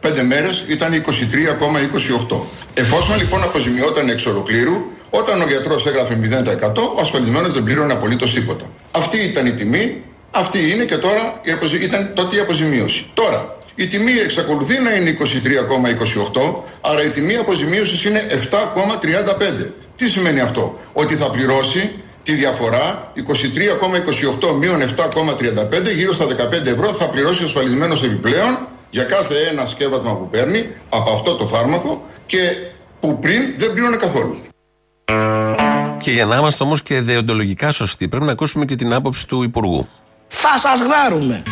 5 0.02 0.24
μέρες 0.24 0.64
ήταν 0.68 0.94
23,28. 0.94 2.42
Εφόσον 2.74 3.18
λοιπόν 3.18 3.44
αποζημιόταν 3.44 4.10
εξ 4.10 4.26
ολοκλήρου, 4.26 4.76
όταν 5.10 5.42
ο 5.42 5.48
γιατρός 5.48 5.86
έγραφε 5.86 6.20
0%, 6.24 6.78
ο 6.98 7.00
ασφαλισμένος 7.00 7.54
δεν 7.54 7.64
πλήρωνε 7.64 7.94
απολύτως 7.94 8.34
τίποτα. 8.34 8.66
Αυτή 8.92 9.18
ήταν 9.18 9.46
η 9.46 9.52
τιμή, 9.52 10.04
αυτή 10.32 10.72
είναι 10.72 10.84
και 10.84 10.98
τώρα 10.98 11.40
η 11.42 11.52
αποζη... 11.52 11.78
ήταν 11.84 12.12
τότε 12.14 12.36
η 12.36 12.40
αποζημίωση. 12.40 13.06
Τώρα, 13.14 13.58
η 13.76 13.88
τιμή 13.88 14.12
εξακολουθεί 14.12 14.80
να 14.80 14.96
είναι 14.96 15.18
23,28, 15.20 15.26
άρα 16.82 17.04
η 17.04 17.10
τιμή 17.10 17.36
αποζημίωσης 17.36 18.04
είναι 18.04 18.22
7,35. 18.30 19.68
Τι 19.96 20.10
σημαίνει 20.10 20.40
αυτό, 20.40 20.80
ότι 20.94 21.16
θα 21.16 21.30
πληρώσει 21.30 21.92
τη 22.24 22.34
διαφορά 22.34 23.12
23,28 24.42 24.54
μείον 24.60 24.82
7,35 24.82 25.96
γύρω 25.96 26.14
στα 26.14 26.26
15 26.26 26.66
ευρώ 26.66 26.94
θα 26.94 27.06
πληρώσει 27.06 27.44
ο 27.44 27.46
ασφαλισμένος 27.46 28.04
επιπλέον 28.04 28.58
για 28.90 29.04
κάθε 29.04 29.36
ένα 29.52 29.66
σκεύασμα 29.66 30.16
που 30.16 30.28
παίρνει 30.30 30.70
από 30.90 31.12
αυτό 31.12 31.36
το 31.36 31.48
φάρμακο 31.48 32.06
και 32.26 32.40
που 33.00 33.20
πριν 33.20 33.54
δεν 33.58 33.74
πλήρωνε 33.74 33.96
καθόλου. 33.96 34.38
Και 36.00 36.12
για 36.12 36.26
να 36.26 36.36
είμαστε 36.36 36.64
όμως 36.64 36.82
και 36.82 37.02
δεοντολογικά 37.02 37.72
σωστοί, 37.72 38.08
πρέπει 38.08 38.26
να 38.26 38.32
ακούσουμε 38.32 38.66
και 38.66 38.76
την 38.76 38.94
άποψη 38.94 39.28
του 39.28 39.44
Υπουργού. 39.44 39.88
Θα 40.28 40.58
σας 40.58 40.80
γδάρουμε. 40.80 41.44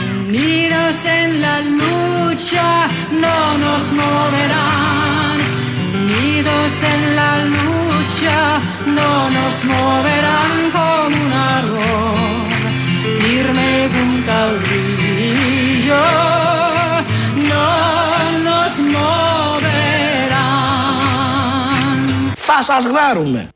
Θα 22.49 22.63
σας 22.63 22.85
γδάρουμε. 22.85 23.49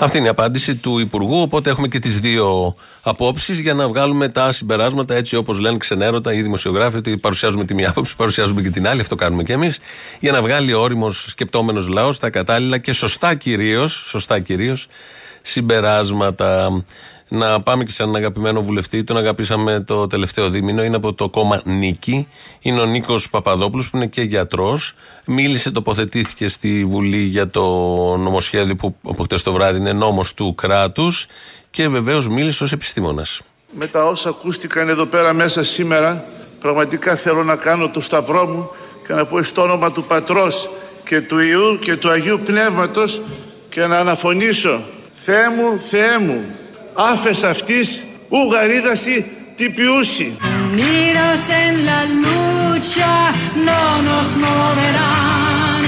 Αυτή 0.00 0.18
είναι 0.18 0.26
η 0.26 0.30
απάντηση 0.30 0.74
του 0.74 0.98
Υπουργού. 0.98 1.40
Οπότε 1.40 1.70
έχουμε 1.70 1.88
και 1.88 1.98
τις 1.98 2.18
δύο 2.20 2.74
απόψεις 3.02 3.58
για 3.58 3.74
να 3.74 3.88
βγάλουμε 3.88 4.28
τα 4.28 4.52
συμπεράσματα 4.52 5.14
έτσι 5.14 5.36
όπως 5.36 5.58
λένε 5.58 5.76
ξενέρωτα 5.76 6.32
οι 6.32 6.42
δημοσιογράφοι. 6.42 6.96
Ότι 6.96 7.16
παρουσιάζουμε 7.16 7.64
τη 7.64 7.74
μία 7.74 7.88
άποψη, 7.88 8.16
παρουσιάζουμε 8.16 8.62
και 8.62 8.70
την 8.70 8.88
άλλη. 8.88 9.00
Αυτό 9.00 9.14
κάνουμε 9.14 9.42
και 9.42 9.52
εμείς. 9.52 9.78
Για 10.20 10.32
να 10.32 10.42
βγάλει 10.42 10.72
ο 10.72 10.80
όριμος 10.80 11.24
σκεπτόμενος 11.28 11.88
λαός 11.88 12.18
τα 12.18 12.30
κατάλληλα 12.30 12.78
και 12.78 12.92
σωστά 12.92 13.34
κυρίως 13.34 13.92
σωστά 13.92 14.40
κυρίως, 14.40 14.86
συμπεράσματα. 15.42 16.84
Να 17.28 17.60
πάμε 17.62 17.84
και 17.84 17.90
σε 17.90 18.02
έναν 18.02 18.14
αγαπημένο 18.14 18.62
βουλευτή, 18.62 19.04
τον 19.04 19.16
αγαπήσαμε 19.16 19.80
το 19.80 20.06
τελευταίο 20.06 20.48
δίμηνο, 20.48 20.84
είναι 20.84 20.96
από 20.96 21.12
το 21.14 21.28
κόμμα 21.28 21.60
Νίκη. 21.64 22.28
Είναι 22.60 22.80
ο 22.80 22.84
Νίκος 22.84 23.30
Παπαδόπουλος, 23.30 23.90
που 23.90 23.96
είναι 23.96 24.06
και 24.06 24.22
γιατρός. 24.22 24.94
Μίλησε, 25.24 25.70
τοποθετήθηκε 25.70 26.48
στη 26.48 26.84
Βουλή 26.84 27.22
για 27.22 27.48
το 27.50 27.62
νομοσχέδιο 28.16 28.76
που 28.76 28.96
από 29.02 29.22
χτες 29.22 29.42
το 29.42 29.52
βράδυ 29.52 29.78
είναι 29.78 29.92
νόμος 29.92 30.34
του 30.34 30.54
κράτους 30.54 31.26
και 31.70 31.88
βεβαίως 31.88 32.28
μίλησε 32.28 32.62
ως 32.62 32.72
επιστήμονας. 32.72 33.40
Με 33.70 33.86
τα 33.86 34.04
όσα 34.04 34.28
ακούστηκαν 34.28 34.88
εδώ 34.88 35.06
πέρα 35.06 35.32
μέσα 35.32 35.64
σήμερα, 35.64 36.24
πραγματικά 36.60 37.16
θέλω 37.16 37.44
να 37.44 37.56
κάνω 37.56 37.88
το 37.88 38.00
σταυρό 38.00 38.46
μου 38.46 38.70
και 39.06 39.12
να 39.12 39.24
πω 39.24 39.42
στο 39.42 39.62
όνομα 39.62 39.92
του 39.92 40.04
Πατρός 40.04 40.70
και 41.04 41.20
του 41.20 41.38
Ιού 41.38 41.78
και 41.78 41.96
του 41.96 42.10
Αγίου 42.10 42.40
Πνεύματος 42.44 43.20
και 43.68 43.86
να 43.86 43.98
αναφωνήσω 43.98 44.84
Θεέ 45.24 45.48
μου, 45.48 45.78
Θεέ 45.78 46.18
μου, 46.18 46.44
άφες 46.96 47.42
αυτής 47.42 48.00
ου 48.28 48.52
γαρίδαση 48.52 49.26
Ti 49.58 49.66
piusi. 49.76 50.28
Unidos 50.70 51.42
en 51.62 51.86
la 51.88 52.00
lucha 52.24 53.14
no 53.68 53.82
nos 54.08 54.28
moverán. 54.44 55.80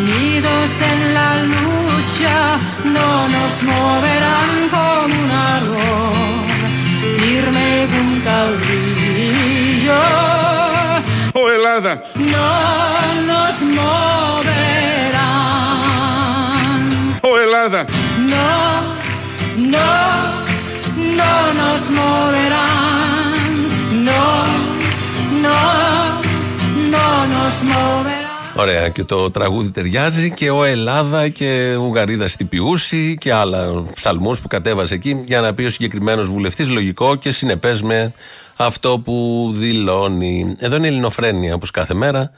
Unidos 0.00 0.70
en 0.90 1.00
la 1.16 1.30
lucha 1.54 2.36
no 2.96 3.10
nos 3.34 3.54
moverán 3.70 4.52
como 4.74 5.14
un 5.24 5.30
árbol 5.56 6.40
firme 7.18 7.66
junto 7.92 8.30
al 8.40 8.50
río. 8.68 10.00
Ω 11.40 11.42
Ελλάδα. 11.56 11.92
No 12.34 12.52
nos 13.30 13.56
moverán. 15.40 16.80
Ω 17.28 17.30
Ελλάδα. 17.44 17.80
No, 18.32 18.50
no, 19.74 19.88
no 21.80 21.86
nos 21.86 21.90
moverán. 22.00 23.32
No, 24.08 24.24
no, 25.44 25.58
no 26.92 27.06
nos 27.32 27.56
moverán. 27.72 28.28
Ωραία, 28.56 28.88
και 28.88 29.04
το 29.04 29.30
τραγούδι 29.30 29.70
ταιριάζει 29.70 30.30
και 30.30 30.50
ο 30.50 30.64
Ελλάδα 30.64 31.28
και 31.28 31.76
ο 31.78 31.82
Ουγγαρίδας 31.82 32.36
Τυπιούση 32.36 33.16
και 33.20 33.32
άλλα 33.32 33.82
ψαλμούς 33.94 34.40
που 34.40 34.48
κατέβασε 34.48 34.94
εκεί 34.94 35.24
για 35.26 35.40
να 35.40 35.54
πει 35.54 35.64
ο 35.64 35.70
συγκεκριμένος 35.70 36.28
βουλευτής. 36.28 36.68
Λογικό 36.68 37.14
και 37.14 37.30
συνεπές 37.30 37.82
με 37.82 38.12
αυτό 38.56 38.98
που 38.98 39.48
δηλώνει. 39.54 40.56
Εδώ 40.58 40.76
είναι 40.76 40.86
η 40.86 40.90
Ελληνοφρένεια 40.90 41.54
όπως 41.54 41.70
κάθε 41.70 41.94
μέρα. 41.94 42.30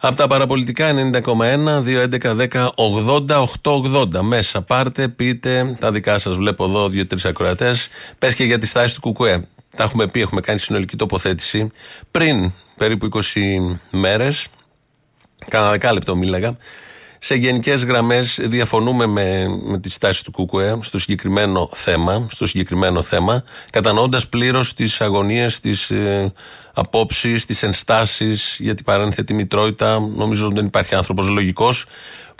Από 0.00 0.16
τα 0.16 0.26
παραπολιτικά 0.26 0.90
90,1, 0.92 1.82
2, 1.82 2.02
11, 2.02 2.34
10, 2.34 2.68
80, 2.74 3.44
80. 3.62 4.20
Μέσα 4.22 4.62
πάρτε, 4.62 5.08
πείτε 5.08 5.76
τα 5.80 5.92
δικά 5.92 6.18
σας. 6.18 6.36
Βλέπω 6.36 6.64
εδώ 6.64 6.88
δύο-τρεις 6.88 7.24
ακροατές. 7.24 7.88
Πες 8.18 8.34
και 8.34 8.44
για 8.44 8.58
τη 8.58 8.66
στάση 8.66 8.94
του 8.94 9.00
Κουκουέ. 9.00 9.48
Τα 9.76 9.84
έχουμε 9.84 10.06
πει, 10.06 10.20
έχουμε 10.20 10.40
κάνει 10.40 10.58
συνολική 10.58 10.96
τοποθέτηση 10.96 11.70
πριν 12.10 12.52
περίπου 12.76 13.06
20 13.06 13.78
μέρες. 13.90 14.46
Κάνα 15.48 15.70
δεκάλεπτο 15.70 16.16
μίλαγα. 16.16 16.56
Σε 17.18 17.34
γενικές 17.34 17.84
γραμμές 17.84 18.38
διαφωνούμε 18.42 19.06
με, 19.06 19.46
με 19.62 19.78
τη 19.78 19.90
στάση 19.90 20.24
του 20.24 20.32
ΚΚΕ 20.32 20.78
στο 20.80 20.98
συγκεκριμένο 20.98 21.70
θέμα, 21.72 22.26
στο 22.30 22.46
συγκεκριμένο 22.46 23.02
θέμα, 23.02 23.44
κατανοώντας 23.70 24.28
πλήρως 24.28 24.74
τις 24.74 25.00
αγωνίες, 25.00 25.60
τις 25.60 25.90
ε, 25.90 26.32
απόψεις, 26.72 27.46
τις 27.46 27.62
ενστάσεις 27.62 28.56
για 28.60 28.74
την 28.74 28.84
παρένθετη 28.84 29.34
μητρότητα. 29.34 29.98
Νομίζω 29.98 30.46
ότι 30.46 30.54
δεν 30.54 30.66
υπάρχει 30.66 30.94
άνθρωπος 30.94 31.28
λογικός 31.28 31.86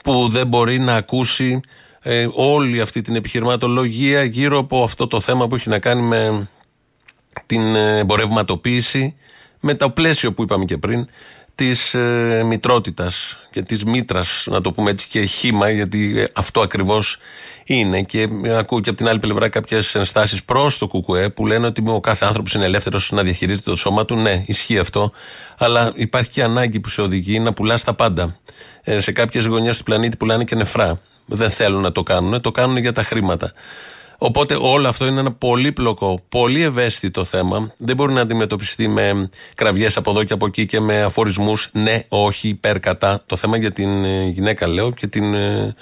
που 0.02 0.28
δεν 0.28 0.46
μπορεί 0.46 0.78
να 0.78 0.94
ακούσει 0.94 1.60
ε, 2.02 2.28
όλη 2.32 2.80
αυτή 2.80 3.00
την 3.00 3.16
επιχειρηματολογία 3.16 4.22
γύρω 4.22 4.58
από 4.58 4.82
αυτό 4.82 5.06
το 5.06 5.20
θέμα 5.20 5.48
που 5.48 5.54
έχει 5.54 5.68
να 5.68 5.78
κάνει 5.78 6.02
με 6.02 6.48
την 7.46 7.74
ε, 7.74 7.98
εμπορευματοποίηση, 7.98 9.16
με 9.60 9.74
το 9.74 9.90
πλαίσιο 9.90 10.32
που 10.32 10.42
είπαμε 10.42 10.64
και 10.64 10.78
πριν, 10.78 11.08
της 11.58 11.94
ε, 11.94 12.42
μητρότητας 12.46 13.38
και 13.50 13.62
της 13.62 13.84
μήτρας, 13.84 14.46
να 14.50 14.60
το 14.60 14.72
πούμε 14.72 14.90
έτσι, 14.90 15.08
και 15.08 15.20
χήμα, 15.20 15.70
γιατί 15.70 16.20
ε, 16.20 16.26
αυτό 16.34 16.60
ακριβώς 16.60 17.18
είναι. 17.64 18.02
Και 18.02 18.28
ε, 18.42 18.56
ακούω 18.56 18.80
και 18.80 18.88
από 18.88 18.98
την 18.98 19.08
άλλη 19.08 19.18
πλευρά 19.18 19.48
κάποιες 19.48 19.94
ενστάσεις 19.94 20.44
προς 20.44 20.78
το 20.78 20.86
ΚΚΕ 20.86 21.30
που 21.30 21.46
λένε 21.46 21.66
ότι 21.66 21.82
ο 21.86 22.00
κάθε 22.00 22.24
άνθρωπος 22.24 22.54
είναι 22.54 22.64
ελεύθερος 22.64 23.10
να 23.10 23.22
διαχειρίζεται 23.22 23.70
το 23.70 23.76
σώμα 23.76 24.04
του. 24.04 24.16
Ναι, 24.16 24.42
ισχύει 24.46 24.78
αυτό. 24.78 25.12
Αλλά 25.58 25.92
υπάρχει 25.94 26.30
και 26.30 26.42
ανάγκη 26.42 26.80
που 26.80 26.88
σε 26.88 27.00
οδηγεί 27.00 27.40
να 27.40 27.52
πουλάς 27.52 27.84
τα 27.84 27.94
πάντα. 27.94 28.38
Ε, 28.82 29.00
σε 29.00 29.12
κάποιες 29.12 29.44
γωνιές 29.44 29.78
του 29.78 29.84
πλανήτη 29.84 30.16
πουλάνε 30.16 30.44
και 30.44 30.54
νεφρά. 30.54 31.00
Δεν 31.26 31.50
θέλουν 31.50 31.82
να 31.82 31.92
το 31.92 32.02
κάνουν, 32.02 32.40
το 32.40 32.50
κάνουν 32.50 32.76
για 32.76 32.92
τα 32.92 33.02
χρήματα. 33.02 33.52
Οπότε 34.20 34.58
όλο 34.60 34.88
αυτό 34.88 35.06
είναι 35.06 35.20
ένα 35.20 35.32
πολύπλοκο, 35.32 36.20
πολύ 36.28 36.62
ευαίσθητο 36.62 37.24
θέμα. 37.24 37.72
Δεν 37.76 37.96
μπορεί 37.96 38.12
να 38.12 38.20
αντιμετωπιστεί 38.20 38.88
με 38.88 39.28
κραυγές 39.54 39.96
από 39.96 40.10
εδώ 40.10 40.24
και 40.24 40.32
από 40.32 40.46
εκεί 40.46 40.66
και 40.66 40.80
με 40.80 41.02
αφορισμούς 41.02 41.68
ναι, 41.72 42.04
όχι, 42.08 42.48
υπέρ, 42.48 42.80
κατά. 42.80 43.22
Το 43.26 43.36
θέμα 43.36 43.56
για 43.56 43.72
την 43.72 44.04
ε, 44.04 44.24
γυναίκα, 44.24 44.66
λέω, 44.66 44.90
και 44.90 45.06
την 45.06 45.34
ε, 45.34 45.74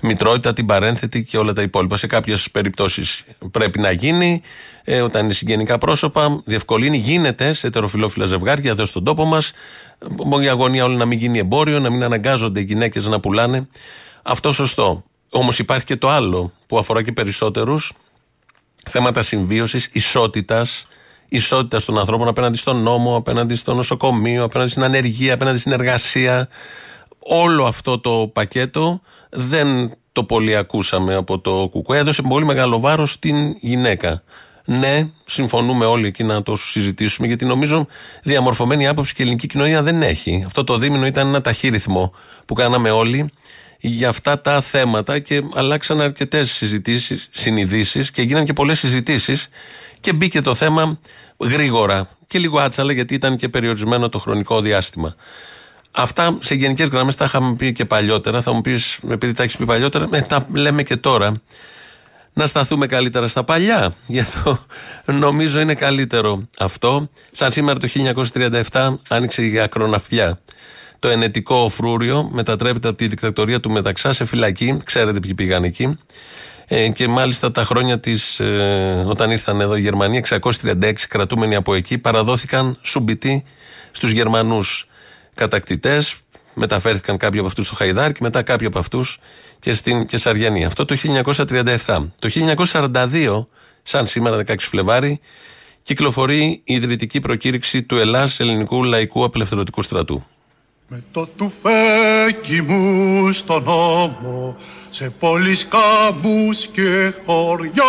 μητρότητα, 0.00 0.52
την 0.52 0.66
παρένθετη 0.66 1.22
και 1.22 1.38
όλα 1.38 1.52
τα 1.52 1.62
υπόλοιπα. 1.62 1.96
Σε 1.96 2.06
κάποιες 2.06 2.50
περιπτώσεις 2.50 3.24
πρέπει 3.50 3.78
να 3.78 3.90
γίνει, 3.90 4.42
ε, 4.84 5.00
όταν 5.00 5.24
είναι 5.24 5.32
συγγενικά 5.32 5.78
πρόσωπα, 5.78 6.42
διευκολύνει, 6.44 6.96
γίνεται 6.96 7.52
σε 7.52 7.66
ετεροφιλόφιλα 7.66 8.24
ζευγάρια 8.24 8.70
εδώ 8.70 8.84
στον 8.84 9.04
τόπο 9.04 9.24
μας. 9.24 9.52
Μπορεί 10.26 10.44
η 10.44 10.48
αγωνία 10.48 10.84
όλη 10.84 10.96
να 10.96 11.04
μην 11.04 11.18
γίνει 11.18 11.38
εμπόριο, 11.38 11.78
να 11.78 11.90
μην 11.90 12.02
αναγκάζονται 12.02 12.60
οι 12.60 12.64
γυναίκες 12.64 13.06
να 13.06 13.20
πουλάνε. 13.20 13.68
Αυτό 14.22 14.52
σωστό. 14.52 15.04
Όμως 15.30 15.58
υπάρχει 15.58 15.84
και 15.84 15.96
το 15.96 16.08
άλλο 16.08 16.52
που 16.66 16.78
αφορά 16.78 17.02
και 17.02 17.12
περισσότερους. 17.12 17.92
Θέματα 18.84 19.22
συμβίωσης, 19.22 19.88
ισότητας, 19.92 20.86
ισότητας 21.28 21.84
των 21.84 21.98
ανθρώπων 21.98 22.28
απέναντι 22.28 22.56
στον 22.56 22.82
νόμο, 22.82 23.16
απέναντι 23.16 23.54
στο 23.54 23.74
νοσοκομείο, 23.74 24.44
απέναντι 24.44 24.70
στην 24.70 24.82
ανεργία, 24.82 25.34
απέναντι 25.34 25.58
στην 25.58 25.72
εργασία. 25.72 26.48
Όλο 27.18 27.64
αυτό 27.64 27.98
το 27.98 28.30
πακέτο 28.32 29.00
δεν 29.30 29.94
το 30.12 30.24
πολύ 30.24 30.56
ακούσαμε 30.56 31.14
από 31.14 31.38
το 31.38 31.68
Κουκουέ. 31.70 31.98
Έδωσε 31.98 32.22
πολύ 32.22 32.44
μεγάλο 32.44 32.80
βάρος 32.80 33.12
στην 33.12 33.56
γυναίκα. 33.60 34.22
Ναι, 34.64 35.08
συμφωνούμε 35.24 35.84
όλοι 35.84 36.06
εκεί 36.06 36.24
να 36.24 36.42
το 36.42 36.56
συζητήσουμε, 36.56 37.26
γιατί 37.26 37.44
νομίζω 37.44 37.86
διαμορφωμένη 38.22 38.88
άποψη 38.88 39.14
και 39.14 39.22
η 39.22 39.24
ελληνική 39.24 39.46
κοινωνία 39.46 39.82
δεν 39.82 40.02
έχει. 40.02 40.42
Αυτό 40.46 40.64
το 40.64 40.76
δίμηνο 40.78 41.06
ήταν 41.06 41.28
ένα 41.28 41.40
ταχύρυθμο 41.40 42.12
που 42.46 42.54
κάναμε 42.54 42.90
όλοι 42.90 43.30
για 43.80 44.08
αυτά 44.08 44.40
τα 44.40 44.60
θέματα 44.60 45.18
και 45.18 45.42
αλλάξαν 45.54 46.00
αρκετές 46.00 46.50
συζητήσεις, 46.50 47.28
συνειδήσεις 47.30 48.10
και 48.10 48.22
γίνανε 48.22 48.44
και 48.44 48.52
πολλές 48.52 48.78
συζητήσεις 48.78 49.48
και 50.00 50.12
μπήκε 50.12 50.40
το 50.40 50.54
θέμα 50.54 50.98
γρήγορα 51.38 52.08
και 52.26 52.38
λίγο 52.38 52.58
άτσαλα 52.58 52.92
γιατί 52.92 53.14
ήταν 53.14 53.36
και 53.36 53.48
περιορισμένο 53.48 54.08
το 54.08 54.18
χρονικό 54.18 54.60
διάστημα. 54.60 55.14
Αυτά 55.90 56.38
σε 56.40 56.54
γενικές 56.54 56.88
γραμμές 56.88 57.14
τα 57.16 57.24
είχαμε 57.24 57.54
πει 57.54 57.72
και 57.72 57.84
παλιότερα. 57.84 58.40
Θα 58.40 58.52
μου 58.52 58.60
πεις, 58.60 58.98
επειδή 59.08 59.32
τα 59.32 59.42
έχεις 59.42 59.56
πει 59.56 59.64
παλιότερα, 59.64 60.08
ε, 60.12 60.20
τα 60.20 60.46
λέμε 60.52 60.82
και 60.82 60.96
τώρα. 60.96 61.40
Να 62.32 62.46
σταθούμε 62.46 62.86
καλύτερα 62.86 63.28
στα 63.28 63.44
παλιά. 63.44 63.94
Γιατί 64.06 64.58
νομίζω 65.04 65.60
είναι 65.60 65.74
καλύτερο 65.74 66.48
αυτό. 66.58 67.08
Σαν 67.30 67.52
σήμερα 67.52 67.78
το 67.78 67.88
1937 68.70 68.94
άνοιξε 69.08 69.46
η 69.46 69.58
ακροναυπιά. 69.58 70.40
Το 71.00 71.08
ενετικό 71.08 71.68
φρούριο 71.68 72.28
μετατρέπεται 72.32 72.88
από 72.88 72.96
τη 72.96 73.06
δικτατορία 73.06 73.60
του 73.60 73.70
Μεταξά 73.70 74.12
σε 74.12 74.24
φυλακή. 74.24 74.80
Ξέρετε 74.84 75.20
ποιοι 75.20 75.34
πήγαν 75.34 75.64
εκεί. 75.64 75.98
Ε, 76.66 76.88
και 76.88 77.08
μάλιστα 77.08 77.50
τα 77.50 77.64
χρόνια 77.64 78.00
της, 78.00 78.40
ε, 78.40 79.04
όταν 79.06 79.30
ήρθαν 79.30 79.60
εδώ 79.60 79.76
οι 79.76 79.80
Γερμανοί, 79.80 80.16
636 80.16 81.06
κρατούμενοι 81.08 81.54
από 81.54 81.74
εκεί, 81.74 81.98
παραδόθηκαν 81.98 82.78
σουμπιτοί 82.82 83.44
στους 83.90 84.10
Γερμανούς 84.10 84.88
κατακτητές. 85.34 86.16
Μεταφέρθηκαν 86.54 87.16
κάποιοι 87.16 87.38
από 87.38 87.48
αυτούς 87.48 87.66
στο 87.66 87.74
Χαϊδάρ 87.74 88.12
και 88.12 88.18
μετά 88.22 88.42
κάποιοι 88.42 88.66
από 88.66 88.78
αυτούς 88.78 89.18
και 89.58 89.74
στην 89.74 90.06
Κεσαριανή. 90.06 90.64
Αυτό 90.64 90.84
το 90.84 90.96
1937. 90.96 92.12
Το 92.18 92.28
1942, 92.28 93.46
σαν 93.82 94.06
σήμερα 94.06 94.36
16 94.36 94.54
Φλεβάρι, 94.58 95.20
κυκλοφορεί 95.82 96.62
η 96.64 96.74
ιδρυτική 96.74 97.20
προκήρυξη 97.20 97.82
του 97.82 97.96
Ελλάς 97.96 98.40
Ελληνικού 98.40 98.84
Λαϊκού 98.84 99.24
Απελευθερωτικού 99.24 99.82
Στρατού. 99.82 100.24
Με 100.92 101.02
το 101.12 101.26
τουφέκι 101.36 102.62
μου 102.62 103.32
στον 103.32 103.68
ώμο 103.68 104.56
σε 104.90 105.12
πόλεις 105.18 105.66
κάμπους 105.68 106.66
και 106.66 107.12
χωριά 107.26 107.84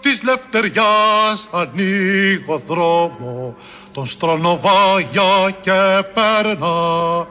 της 0.00 0.22
λευτεριάς 0.22 1.48
ανοίγω 1.50 2.62
δρόμο 2.66 3.56
τον 3.92 4.06
στρονοβάγια 4.06 5.56
και 5.60 6.02
περνά 6.14 7.26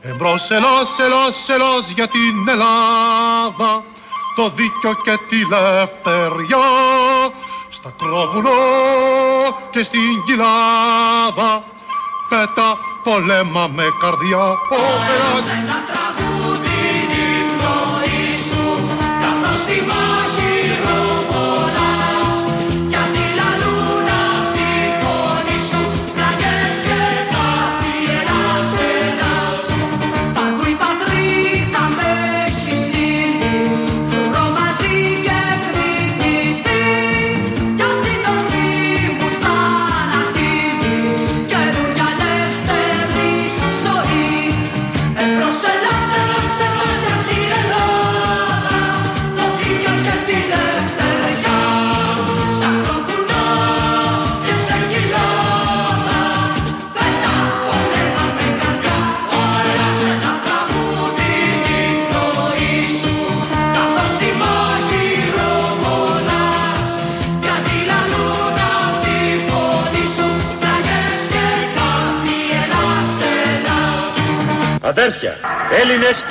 Εμπρός 0.00 0.50
ελός, 0.50 0.98
ελός, 0.98 1.48
ελός 1.48 1.90
για 1.94 2.08
την 2.08 2.48
Ελλάδα 2.48 3.84
το 4.36 4.48
δίκιο 4.48 4.94
και 5.04 5.18
τη 5.28 5.36
λευτεριά. 5.36 6.68
Στα 7.68 7.94
κρόβουνο 7.98 8.50
και 9.70 9.82
στην 9.82 10.22
κοιλάδα 10.26 11.73
πέτα 12.34 12.78
πολέμα 13.02 13.68
με 13.74 13.84
καρδιά 14.00 14.44
Όπερας 14.70 16.63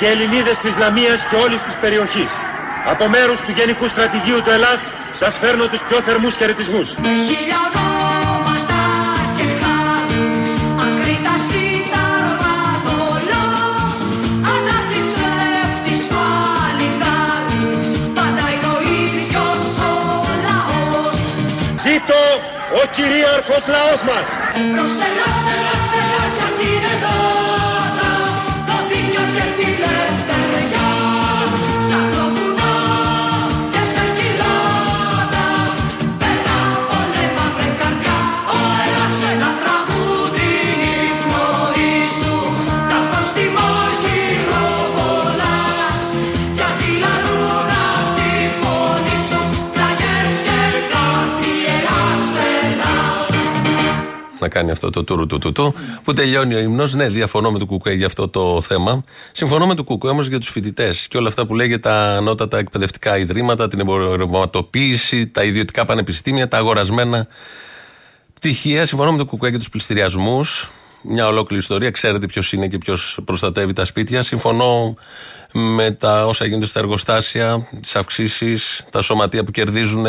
και 0.04 0.10
Ελληνίδες 0.10 0.58
της 0.58 0.76
Λαμίας 0.76 1.26
και 1.28 1.36
όλης 1.36 1.62
της 1.62 1.74
περιοχής. 1.74 2.30
Από 2.92 3.08
μέρους 3.08 3.40
του 3.40 3.52
Γενικού 3.58 3.88
Στρατηγίου 3.88 4.42
του 4.44 4.50
Ελλάς 4.50 4.90
σας 5.12 5.38
φέρνω 5.38 5.66
τους 5.66 5.82
πιο 5.88 6.00
θερμούς 6.06 6.36
χαιρετισμούς. 6.36 6.88
Χιλιαδόματα 7.30 8.82
και 9.36 9.46
χάρη, 9.60 10.26
ακρίτα 10.86 11.34
σύνταρματολός, 11.48 13.94
ανάρτης 14.54 15.08
κλέφτης 15.18 16.00
παλικάρι, 16.12 17.64
πάντα 18.16 18.44
είναι 18.54 18.70
ο 18.76 18.78
ίδιος 19.02 19.62
ο 19.90 19.92
λαός. 20.46 21.18
Ζήτω 21.84 22.22
ο 22.80 22.82
κυρίαρχος 22.94 23.64
λαός 23.74 24.00
μας. 24.08 24.28
Προς 24.74 24.94
Ελλάς, 25.06 25.40
Ελλάς, 25.52 25.86
Ελλάς 26.00 26.32
για 26.38 26.50
την 26.58 26.82
Ελλάδα, 26.94 27.42
το 27.46 27.53
δίκιο 29.76 30.23
κάνει 54.54 54.70
αυτό 54.70 54.90
το 54.90 55.04
τουρου 55.04 55.26
του 55.26 55.38
του 55.38 55.52
του, 55.52 55.74
που 56.04 56.12
τελειώνει 56.12 56.54
ο 56.54 56.58
ύμνος. 56.58 56.94
Ναι, 56.94 57.08
διαφωνώ 57.08 57.50
με 57.50 57.58
το 57.58 57.66
Κουκουέ 57.66 57.92
για 57.92 58.06
αυτό 58.06 58.28
το 58.28 58.60
θέμα. 58.60 59.04
Συμφωνώ 59.32 59.66
με 59.66 59.74
το 59.74 59.84
Κουκουέ 59.84 60.10
όμως 60.10 60.26
για 60.26 60.38
τους 60.38 60.50
φοιτητές 60.50 61.08
και 61.08 61.16
όλα 61.16 61.28
αυτά 61.28 61.46
που 61.46 61.54
λέει 61.54 61.66
για 61.66 61.80
τα 61.80 61.92
ανώτατα 61.92 62.58
εκπαιδευτικά 62.58 63.18
ιδρύματα, 63.18 63.68
την 63.68 63.80
εμπορευματοποίηση, 63.80 65.26
τα 65.26 65.44
ιδιωτικά 65.44 65.84
πανεπιστήμια, 65.84 66.48
τα 66.48 66.56
αγορασμένα 66.56 67.26
πτυχία. 68.34 68.84
Συμφωνώ 68.84 69.12
με 69.12 69.18
το 69.18 69.24
Κουκουέ 69.24 69.48
για 69.48 69.58
τους 69.58 69.68
πληστηριασμούς. 69.68 70.70
Μια 71.02 71.26
ολόκληρη 71.26 71.62
ιστορία. 71.62 71.90
Ξέρετε 71.90 72.26
ποιος 72.26 72.52
είναι 72.52 72.68
και 72.68 72.78
ποιος 72.78 73.18
προστατεύει 73.24 73.72
τα 73.72 73.84
σπίτια. 73.84 74.22
Συμφωνώ 74.22 74.96
με 75.56 75.90
τα 75.90 76.26
όσα 76.26 76.44
γίνονται 76.44 76.66
στα 76.66 76.78
εργοστάσια, 76.78 77.68
τις 77.80 77.96
αυξήσεις, 77.96 78.84
τα 78.90 79.00
σωματεία 79.00 79.44
που 79.44 79.50
κερδίζουν 79.50 80.06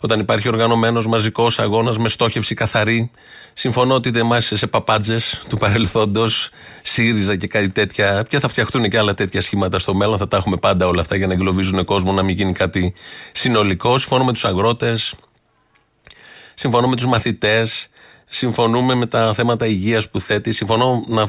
όταν 0.00 0.20
υπάρχει 0.20 0.48
οργανωμένος 0.48 1.06
μαζικός 1.06 1.58
αγώνας 1.58 1.98
με 1.98 2.08
στόχευση 2.08 2.54
καθαρή. 2.54 3.10
Συμφωνώ 3.52 3.94
ότι 3.94 4.10
δεν 4.10 4.26
μάσησε 4.26 4.56
σε 4.56 4.66
παπάντζες 4.66 5.44
του 5.48 5.56
παρελθόντος, 5.56 6.50
ΣΥΡΙΖΑ 6.82 7.36
και 7.36 7.46
κάτι 7.46 7.68
τέτοια. 7.68 8.24
Και 8.28 8.38
θα 8.38 8.48
φτιαχτούν 8.48 8.88
και 8.88 8.98
άλλα 8.98 9.14
τέτοια 9.14 9.40
σχήματα 9.40 9.78
στο 9.78 9.94
μέλλον. 9.94 10.18
Θα 10.18 10.28
τα 10.28 10.36
έχουμε 10.36 10.56
πάντα 10.56 10.86
όλα 10.86 11.00
αυτά 11.00 11.16
για 11.16 11.26
να 11.26 11.32
εγκλωβίζουν 11.32 11.84
κόσμο, 11.84 12.12
να 12.12 12.22
μην 12.22 12.36
γίνει 12.36 12.52
κάτι 12.52 12.94
συνολικό. 13.32 13.98
Συμφωνώ 13.98 14.24
με 14.24 14.32
τους 14.32 14.44
αγρότες. 14.44 15.14
Συμφωνώ 16.54 16.88
με 16.88 16.96
τους 16.96 17.06
μαθητές. 17.06 17.88
Συμφωνούμε 18.28 18.94
με 18.94 19.06
τα 19.06 19.32
θέματα 19.34 19.66
υγείας 19.66 20.10
που 20.10 20.20
θέτει. 20.20 20.52
Συμφωνώ 20.52 21.04
να 21.08 21.26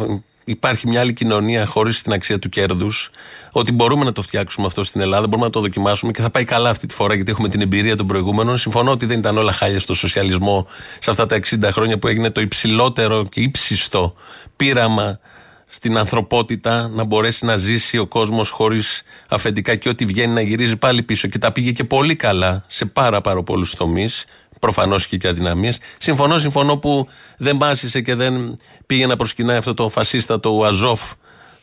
υπάρχει 0.48 0.88
μια 0.88 1.00
άλλη 1.00 1.14
κοινωνία 1.14 1.66
χωρίς 1.66 2.02
την 2.02 2.14
αξία 2.14 2.40
του 2.40 2.50
κέρδους. 2.50 3.10
Ότι 3.52 3.72
μπορούμε 3.72 4.04
να 4.04 4.12
το 4.12 4.22
φτιάξουμε 4.22 4.66
αυτό 4.66 4.84
στην 4.84 5.02
Ελλάδα, 5.02 5.28
μπορούμε 5.28 5.46
να 5.46 5.52
το 5.52 5.60
δοκιμάσουμε 5.60 6.12
και 6.12 6.22
θα 6.22 6.30
πάει 6.30 6.44
καλά 6.44 6.70
αυτή 6.70 6.88
τη 6.88 6.94
φορά 6.94 7.16
γιατί 7.16 7.32
έχουμε 7.32 7.50
την 7.50 7.62
εμπειρία 7.62 7.96
των 7.96 8.08
προηγούμενων. 8.08 8.58
Συμφωνώ 8.58 8.92
ότι 8.92 9.06
δεν 9.06 9.20
ήταν 9.20 9.38
όλα 9.38 9.52
χάλια 9.52 9.80
στο 9.80 9.94
σοσιαλισμό 9.94 10.68
σε 11.00 11.10
αυτά 11.10 11.26
τα 11.26 11.40
60 11.40 11.70
χρόνια 11.72 12.00
που 12.00 12.08
έγινε 12.08 12.30
το 12.30 12.42
υψηλότερο 12.42 13.26
και 13.26 13.42
ύψιστο 13.42 14.14
πείραμα 14.56 15.20
στην 15.68 15.98
ανθρωπότητα 15.98 16.88
να 16.88 17.04
μπορέσει 17.04 17.46
να 17.46 17.58
ζήσει 17.58 17.98
ο 17.98 18.08
κόσμος 18.08 18.50
χωρίς 18.50 19.04
αφεντικά 19.30 19.76
και 19.76 19.90
ό,τι 19.90 20.06
βγαίνει 20.06 20.34
να 20.34 20.42
γυρίζει 20.42 20.78
πάλι 20.78 21.04
πίσω. 21.04 21.28
Και 21.28 21.38
τα 21.38 21.52
πήγε 21.52 21.72
και 21.72 21.84
πολύ 21.84 22.16
καλά 22.16 22.64
σε 22.68 22.86
πάρα, 22.86 23.22
πάρα 23.22 23.44
πολλούς 23.44 23.76
τομείς. 23.76 24.26
Προφανώς 24.60 25.06
είχε 25.06 25.18
και 25.18 25.28
αδυναμίες. 25.28 25.80
Συμφωνώ, 25.98 26.38
συμφωνώ 26.38 26.78
που 26.78 27.08
δεν 27.38 27.58
πάσησε 27.58 28.02
και 28.02 28.16
δεν 28.16 28.58
πήγε 28.86 29.06
να 29.06 29.16
προσκυνάει 29.16 29.58
αυτό 29.58 29.74
το 29.74 29.90
φασίστατο 29.90 30.64
Αζόφ, 30.66 31.12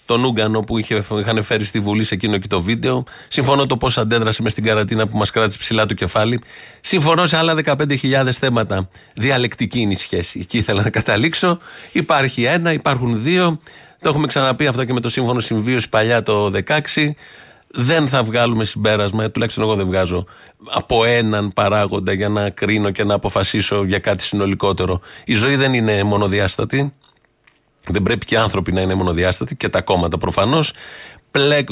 τον 0.06 0.24
Ούγκανο 0.24 0.60
που 0.60 0.78
είχε, 0.78 1.04
είχαν 1.18 1.42
φέρει 1.42 1.64
στη 1.64 1.80
Βουλή 1.80 2.04
σε 2.04 2.14
εκείνο 2.14 2.38
και 2.38 2.46
το 2.46 2.60
βίντεο. 2.60 3.04
Συμφωνώ 3.28 3.66
το 3.66 3.76
πώς 3.76 3.98
αντέδρασε 3.98 4.42
μες 4.42 4.52
στην 4.52 4.64
καρατίνα 4.64 5.06
που 5.06 5.16
μας 5.16 5.30
κράτησε 5.30 5.58
ψηλά 5.58 5.86
το 5.86 5.94
κεφάλι. 5.94 6.40
Συμφωνώ 6.80 7.26
σε 7.26 7.36
άλλα 7.36 7.54
15.000 7.64 8.28
θέματα. 8.30 8.88
Διαλεκτική 9.14 9.80
είναι 9.80 9.92
η 9.92 9.96
σχέση. 9.96 10.38
Εκεί 10.40 10.58
ήθελα 10.58 10.82
να 10.82 10.90
καταλήξω. 10.90 11.58
Υπάρχει 11.92 12.44
ένα, 12.44 12.72
υπάρχουν 12.72 13.22
δύο. 13.22 13.60
Το 14.00 14.08
έχουμε 14.08 14.26
ξαναπεί 14.26 14.66
αυτό 14.66 14.84
και 14.84 14.92
με 14.92 15.00
το 15.00 15.08
σύμφωνο 15.08 15.40
συμβίωση 15.40 15.88
παλιά 15.88 16.22
το 16.22 16.52
16 16.66 17.10
δεν 17.76 18.08
θα 18.08 18.22
βγάλουμε 18.22 18.64
συμπέρασμα, 18.64 19.30
τουλάχιστον 19.30 19.64
εγώ 19.64 19.74
δεν 19.74 19.86
βγάζω, 19.86 20.26
από 20.70 21.04
έναν 21.04 21.52
παράγοντα 21.52 22.12
για 22.12 22.28
να 22.28 22.50
κρίνω 22.50 22.90
και 22.90 23.04
να 23.04 23.14
αποφασίσω 23.14 23.84
για 23.84 23.98
κάτι 23.98 24.22
συνολικότερο. 24.22 25.00
Η 25.24 25.34
ζωή 25.34 25.56
δεν 25.56 25.74
είναι 25.74 26.02
μονοδιάστατη. 26.02 26.94
Δεν 27.88 28.02
πρέπει 28.02 28.26
και 28.26 28.34
οι 28.34 28.38
άνθρωποι 28.38 28.72
να 28.72 28.80
είναι 28.80 28.94
μονοδιάστατοι 28.94 29.56
και 29.56 29.68
τα 29.68 29.80
κόμματα 29.80 30.18
προφανώς. 30.18 30.72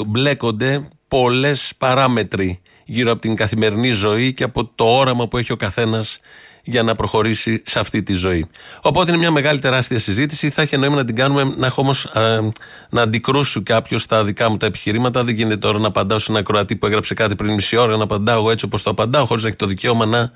Μπλέκονται 0.05 0.89
πολλές 1.07 1.73
παράμετροι 1.77 2.61
γύρω 2.85 3.11
από 3.11 3.21
την 3.21 3.35
καθημερινή 3.35 3.89
ζωή 3.89 4.33
και 4.33 4.43
από 4.43 4.71
το 4.75 4.97
όραμα 4.97 5.27
που 5.27 5.37
έχει 5.37 5.51
ο 5.51 5.55
καθένας 5.55 6.19
για 6.63 6.83
να 6.83 6.95
προχωρήσει 6.95 7.61
σε 7.65 7.79
αυτή 7.79 8.03
τη 8.03 8.13
ζωή. 8.13 8.47
Οπότε 8.81 9.09
είναι 9.09 9.19
μια 9.19 9.31
μεγάλη 9.31 9.59
τεράστια 9.59 9.99
συζήτηση. 9.99 10.49
Θα 10.49 10.61
έχει 10.61 10.77
νόημα 10.77 10.95
να 10.95 11.05
την 11.05 11.15
κάνουμε, 11.15 11.43
να 11.57 11.65
έχω 11.65 11.81
όμως 11.81 12.11
να 12.89 13.01
αντικρούσω 13.01 13.63
κάποιος 13.63 14.01
στα 14.01 14.23
δικά 14.23 14.49
μου 14.49 14.57
τα 14.57 14.65
επιχειρήματα. 14.65 15.23
Δεν 15.23 15.35
γίνεται 15.35 15.57
τώρα 15.57 15.79
να 15.79 15.87
απαντάω 15.87 16.19
σε 16.19 16.31
ένα 16.31 16.43
Κροατή 16.43 16.75
που 16.75 16.85
έγραψε 16.85 17.13
κάτι 17.13 17.35
πριν 17.35 17.53
μισή 17.53 17.77
ώρα, 17.77 17.97
να 17.97 18.03
απαντάω 18.03 18.37
εγώ 18.37 18.51
έτσι 18.51 18.65
όπως 18.65 18.83
το 18.83 18.89
απαντάω, 18.89 19.25
χωρίς 19.25 19.43
να 19.43 19.49
έχει 19.49 19.57
το 19.57 19.65
δικαίωμα 19.65 20.05
να 20.05 20.31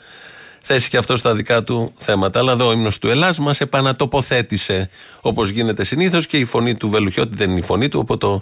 θέσει 0.62 0.90
και 0.90 0.98
αυτό 0.98 1.18
στα 1.18 1.36
δικά 1.36 1.64
του 1.64 1.94
θέματα. 1.98 2.40
Αλλά 2.40 2.52
εδώ 2.52 2.68
ο 2.68 2.72
ύμνος 2.72 3.00
του 3.00 3.10
Ελλάς 3.10 3.40
μας 3.40 3.62
επανατοποθέτησε 3.62 4.90
όπως 5.22 5.50
γίνεται 5.50 5.84
συνήθως 5.84 6.28
και 6.28 6.38
η 6.38 6.46
φωνή 6.46 6.76
του 6.76 6.90
Βελουχιώτη 6.90 7.36
δεν 7.36 7.50
είναι 7.50 7.60
η 7.60 7.64
φωνή 7.64 7.88
του, 7.88 8.00
από 8.00 8.18
το 8.18 8.42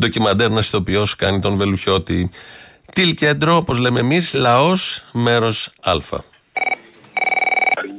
ντοκιμαντέρ 0.00 0.50
ένα 0.50 0.60
ηθοποιό 0.60 1.06
κάνει 1.16 1.40
τον 1.40 1.56
Βελουχιώτη. 1.56 2.30
Τιλ 2.92 3.14
κέντρο, 3.14 3.56
όπως 3.56 3.78
λέμε 3.78 4.00
εμείς, 4.00 4.32
λαός, 4.32 5.04
μέρος 5.12 5.72
Α. 5.80 6.29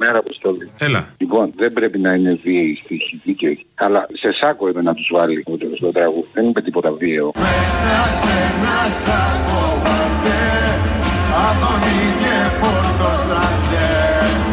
Καλημέρα, 0.01 0.25
Αποστόλη. 0.27 0.71
Έλα. 0.77 1.07
Λοιπόν, 1.17 1.53
δεν 1.55 1.73
πρέπει 1.73 1.99
να 1.99 2.13
είναι 2.13 2.39
βίαιοι 2.43 2.79
στοιχοί 2.83 3.21
δίκαιοι. 3.23 3.65
Αλλά 3.75 4.07
σε 4.13 4.29
σάκο 4.41 4.67
είπε 4.67 4.81
να 4.81 4.93
τους 4.93 5.09
βάλει 5.13 5.43
το, 5.43 5.57
στο 5.75 5.91
τραγούδι. 5.91 6.27
Δεν 6.33 6.47
είπε 6.47 6.61
τίποτα 6.61 6.91
βίαιο. 6.91 7.31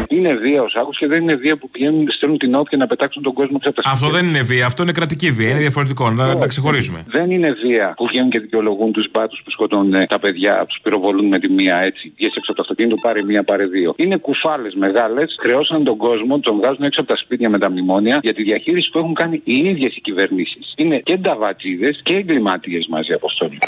Είναι 0.09 0.35
βία 0.35 0.63
ο 0.63 0.69
Σάκος 0.69 0.99
και 0.99 1.07
δεν 1.07 1.23
είναι 1.23 1.35
βία 1.35 1.57
που 1.57 1.71
πηγαίνουν, 1.71 2.07
στέλνουν 2.11 2.39
την 2.39 2.55
όπια 2.55 2.79
να 2.79 2.87
πετάξουν 2.87 3.23
τον 3.23 3.33
κόσμο 3.33 3.57
έξω 3.57 3.69
από 3.71 3.83
τα 3.83 3.91
Αυτό 3.91 4.05
σπίτια. 4.05 4.21
δεν 4.21 4.29
είναι 4.29 4.43
βία, 4.43 4.67
αυτό 4.67 4.83
είναι 4.83 4.93
κρατική 4.93 5.31
βία. 5.31 5.51
Είναι 5.51 5.59
διαφορετικό. 5.59 6.11
Να 6.11 6.37
τα 6.37 6.47
ξεχωρίζουμε. 6.47 7.05
Δεν 7.07 7.31
είναι 7.31 7.51
βία 7.51 7.95
που 7.97 8.07
βγαίνουν 8.07 8.31
και 8.31 8.41
δικαιολογούν 8.41 8.93
τους 8.93 9.07
μπάτους 9.11 9.41
που 9.45 9.51
σκοτώνουν 9.51 9.95
ε, 9.95 10.07
τα 10.07 10.19
παιδιά, 10.19 10.65
τους 10.69 10.79
πυροβολούν 10.83 11.27
με 11.27 11.39
τη 11.39 11.51
μία 11.51 11.81
έτσι. 11.83 12.13
Βγες 12.17 12.29
έξω 12.37 12.51
από 12.53 12.55
το 12.55 12.63
αυτοκίνητο, 12.63 12.97
πάρε 12.97 13.23
μία, 13.23 13.43
πάρε 13.45 13.63
δύο. 13.63 13.95
Είναι 13.97 14.17
κουφάλες 14.17 14.75
μεγάλες, 14.75 15.37
χρεώσαν 15.41 15.85
τον 15.85 15.97
κόσμο, 15.97 16.39
τον 16.41 16.57
βγάζουν 16.57 16.83
έξω 16.83 17.01
από 17.01 17.09
τα 17.13 17.17
σπίτια 17.17 17.51
με 17.51 17.59
τα 17.59 17.71
μνημόνια 17.71 18.19
για 18.23 18.35
τη 18.35 18.43
διαχείριση 18.43 18.91
που 18.91 18.99
έχουν 18.99 19.15
κάνει 19.15 19.41
οι 19.45 19.57
ίδιες 19.57 19.97
οι 19.97 20.01
κυβερνήσεις. 20.01 20.73
Είναι 20.77 20.99
και 20.99 21.17
νταβατζίδες 21.17 22.01
και 22.03 22.17
εγκληματίες 22.17 22.87
μαζί 22.89 23.13
αποστόλοι. 23.13 23.59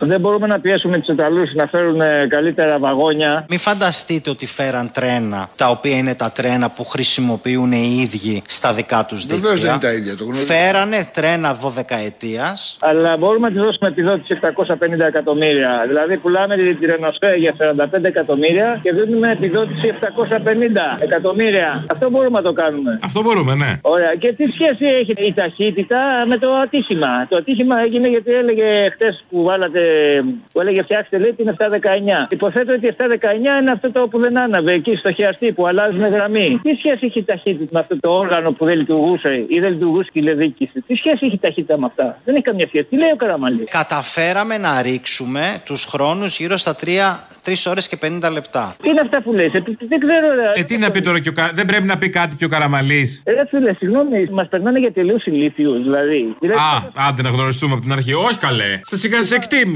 Δεν 0.00 0.20
μπορούμε 0.20 0.46
να 0.46 0.60
πιέσουμε 0.60 0.98
τους 0.98 1.08
Ιταλούς 1.08 1.54
να 1.54 1.66
φέρουν 1.66 2.00
ε, 2.00 2.26
καλύτερα 2.28 2.78
βαγόνια. 2.78 3.44
Μην 3.48 3.58
φανταστείτε 3.58 4.30
ότι 4.30 4.46
φέραν 4.46 4.90
τρένα, 4.92 5.48
τα 5.56 5.68
οποία 5.70 5.96
είναι 5.96 6.14
τα 6.14 6.30
τρένα 6.30 6.70
που 6.70 6.84
χρησιμοποιούν 6.84 7.72
οι 7.72 7.98
ίδιοι 8.02 8.42
στα 8.46 8.72
δικά 8.72 9.04
τους 9.04 9.26
δίκτυα. 9.26 9.38
Βεβαίω 9.38 9.56
δεν 9.56 9.70
είναι 9.70 9.78
τα 9.78 9.92
ίδια, 9.92 10.16
το 10.16 10.24
γνωρίζω. 10.24 10.44
Φέρανε 10.44 11.08
τρένα 11.12 11.56
12 11.62 11.70
ετία. 12.06 12.56
Αλλά 12.80 13.16
μπορούμε 13.16 13.48
να 13.48 13.54
τη 13.54 13.60
δώσουμε 13.60 13.88
επιδότηση 13.88 14.38
750 14.42 15.00
εκατομμύρια. 15.06 15.84
Δηλαδή 15.86 16.16
πουλάμε 16.16 16.56
τη 16.56 16.74
τη 16.74 16.86
Ρενοσφέ 16.86 17.34
για 17.36 17.54
45 17.94 18.04
εκατομμύρια 18.04 18.78
και 18.82 18.92
δίνουμε 18.92 19.30
επιδότηση 19.30 19.94
750 20.00 20.06
εκατομμύρια. 20.98 21.84
Αυτό 21.92 22.10
μπορούμε 22.10 22.38
να 22.40 22.44
το 22.44 22.52
κάνουμε. 22.52 22.98
Αυτό 23.02 23.22
μπορούμε, 23.22 23.54
ναι. 23.54 23.70
Ωραία. 23.82 24.14
Και 24.18 24.32
τι 24.32 24.44
σχέση 24.54 24.84
έχει 25.00 25.12
η 25.16 25.34
ταχύτητα 25.34 26.24
με 26.26 26.36
το 26.38 26.48
ατύχημα; 26.64 27.26
Το 27.28 27.36
ατύχημα 27.36 27.76
έγινε 27.80 28.08
γιατί 28.08 28.32
έλεγε 28.32 28.90
χτες 28.94 29.24
που 29.30 29.42
βάλατε 29.42 29.83
που 30.52 30.60
έλεγε 30.60 30.82
φτιάξτε 30.82 31.18
λέει 31.18 31.32
την 31.32 31.56
719. 31.58 31.62
Υποθέτω 32.28 32.72
ότι 32.72 32.86
η 32.86 32.94
719 32.98 33.04
είναι 33.60 33.70
αυτό 33.70 33.92
το 33.92 34.08
που 34.08 34.18
δεν 34.20 34.40
άναβε 34.40 34.72
εκεί 34.72 34.96
στο 34.96 35.12
χιαστή 35.12 35.52
που 35.52 35.66
αλλάζουν 35.66 36.04
γραμμή. 36.08 36.60
Τι 36.62 36.74
σχέση 36.74 36.98
έχει 37.00 37.18
η 37.18 37.24
ταχύτητα 37.24 37.68
με 37.72 37.78
αυτό 37.80 38.00
το 38.00 38.10
όργανο 38.10 38.52
που 38.52 38.64
δεν 38.64 38.76
λειτουργούσε 38.76 39.44
ή 39.48 39.60
δεν 39.60 39.72
λειτουργούσε 39.72 40.08
η 40.12 40.20
τηλεδίκηση. 40.20 40.80
Τι 40.86 40.94
σχέση 40.94 41.18
έχει 41.20 41.34
η 41.34 41.38
ταχύτητα 41.38 41.78
με 41.78 41.86
αυτά; 41.86 42.18
Δεν 42.24 42.34
έχει 42.34 42.44
καμία 42.44 42.66
σχέση. 42.66 42.84
Τι 42.84 42.96
λέει 42.96 43.10
ο 43.12 43.16
Καραμαλής; 43.16 43.70
Καταφέραμε 43.70 44.58
να 44.58 44.82
ρίξουμε 44.82 45.62
τους 45.64 45.84
χρόνους 45.84 46.38
γύρω 46.38 46.56
στα 46.56 46.76
3, 46.84 46.86
3 47.44 47.52
ώρες 47.66 47.88
και 47.88 47.98
50 48.02 48.30
λεπτά. 48.32 48.76
Τι 48.82 48.88
είναι 48.88 49.00
αυτά 49.00 49.22
που 49.22 49.32
λες, 49.32 49.50
δεν 49.88 49.98
ξέρω. 49.98 50.26
Ε, 50.54 50.62
τι 50.62 50.76
να 50.78 50.90
πει 50.90 51.00
τώρα 51.00 51.20
και 51.20 51.28
ο 51.28 51.32
Κα... 51.32 51.50
Δεν 51.54 51.66
πρέπει 51.66 51.84
να 51.84 51.98
πει 51.98 52.08
κάτι 52.08 52.36
και 52.36 52.44
ο 52.44 52.48
Καραμαλής. 52.48 53.22
Ε, 53.24 53.32
φίλε, 53.50 53.72
συγγνώμη, 53.72 54.26
μας 54.30 54.48
περνάνε 54.48 54.78
για 54.78 54.92
τελείως 54.92 55.24
ηλίθιους, 55.24 55.82
δηλαδή. 55.82 56.36
Α, 56.42 57.08
άντε 57.08 57.22
να 57.22 57.28
γνωριστούμε 57.28 57.72
από 57.72 57.82
την 57.82 57.92
αρχή. 57.92 58.12
Όχι 58.14 58.38
καλέ. 58.38 58.80
Σα 58.82 59.08
είχα 59.08 59.22
σε 59.22 59.34
εκτίμηση. 59.34 59.73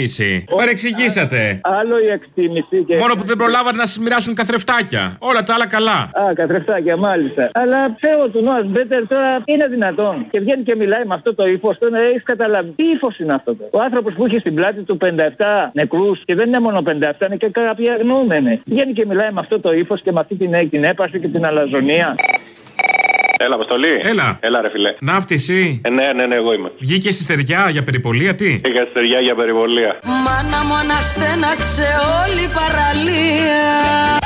Παρεξηγήσατε. 0.57 1.61
Άλλο 1.63 1.99
η 1.99 2.07
εκτίμηση. 2.07 2.85
Και... 2.87 2.97
Μόνο 2.97 3.15
που 3.15 3.23
δεν 3.23 3.37
προλάβατε 3.37 3.77
να 3.77 3.87
σας 3.87 3.99
μοιράσουν 3.99 4.35
καθρεφτάκια. 4.35 5.17
Όλα 5.19 5.43
τα 5.43 5.55
άλλα 5.55 5.67
καλά. 5.67 5.99
Α, 6.21 6.33
καθρεφτάκια, 6.35 6.97
μάλιστα. 6.97 7.51
Αλλά 7.55 7.97
ξέρω 8.01 8.29
του 8.29 8.43
Νόα 8.43 8.63
Μπέτερ 8.65 9.07
τώρα 9.07 9.43
είναι 9.45 9.67
δυνατόν. 9.67 10.27
Και 10.31 10.41
βγαίνει 10.41 10.63
και 10.63 10.77
μιλάει 10.77 11.05
με 11.05 11.15
αυτό 11.15 11.35
το 11.35 11.47
ύφος. 11.47 11.79
Τώρα 11.79 11.99
έχεις 11.99 12.23
καταλάβει. 12.23 12.71
Τι 12.77 12.85
ύφος 12.85 13.19
είναι 13.19 13.35
αυτό. 13.35 13.55
Το. 13.55 13.65
Ο 13.71 13.81
άνθρωπος 13.81 14.15
που 14.15 14.25
έχει 14.25 14.39
στην 14.39 14.55
πλάτη 14.55 14.83
του 14.83 14.97
57 15.05 15.11
νεκρούς 15.73 16.23
και 16.25 16.35
δεν 16.35 16.47
είναι 16.47 16.61
μόνο 16.61 16.83
57, 16.87 17.27
είναι 17.27 17.37
και 17.37 17.49
κάποιοι 17.49 17.89
αγνοούμενοι. 17.89 18.61
Βγαίνει 18.65 18.93
και 18.93 19.07
μιλάει 19.07 19.33
με 19.33 19.41
αυτό 19.41 19.61
το 19.61 19.73
ύφος 19.73 20.03
και 20.03 20.13
με 20.13 20.21
αυτή 20.21 20.35
την, 20.35 20.71
την 20.71 20.85
έπαρση 20.85 21.21
και 21.21 21.29
την 21.29 21.47
αλαζονία. 21.47 22.15
Έλα, 23.41 23.55
Αποστολή. 23.55 24.01
Έλα. 24.03 24.39
Έλα, 24.41 24.61
ρε 24.61 24.71
φιλέ. 24.71 24.95
Ναύτιση. 25.01 25.81
Ε, 25.85 25.91
ναι, 25.91 26.07
ναι, 26.13 26.27
ναι, 26.27 26.35
εγώ 26.35 26.53
είμαι. 26.55 26.73
Βγήκες 26.79 27.15
στη 27.15 27.23
στεριά 27.23 27.69
για 27.71 27.83
περιπολία, 27.83 28.35
τι; 28.35 28.49
Είχα 28.65 28.81
στη 28.81 28.91
στεριά 28.91 29.21
για 29.21 29.35
περιπολία. 29.35 29.99
Μάνα 30.05 30.65
μου 30.65 30.75
αναστέναξε 30.75 31.87
όλη 32.23 32.43
η 32.43 32.51
παραλία. 32.59 34.19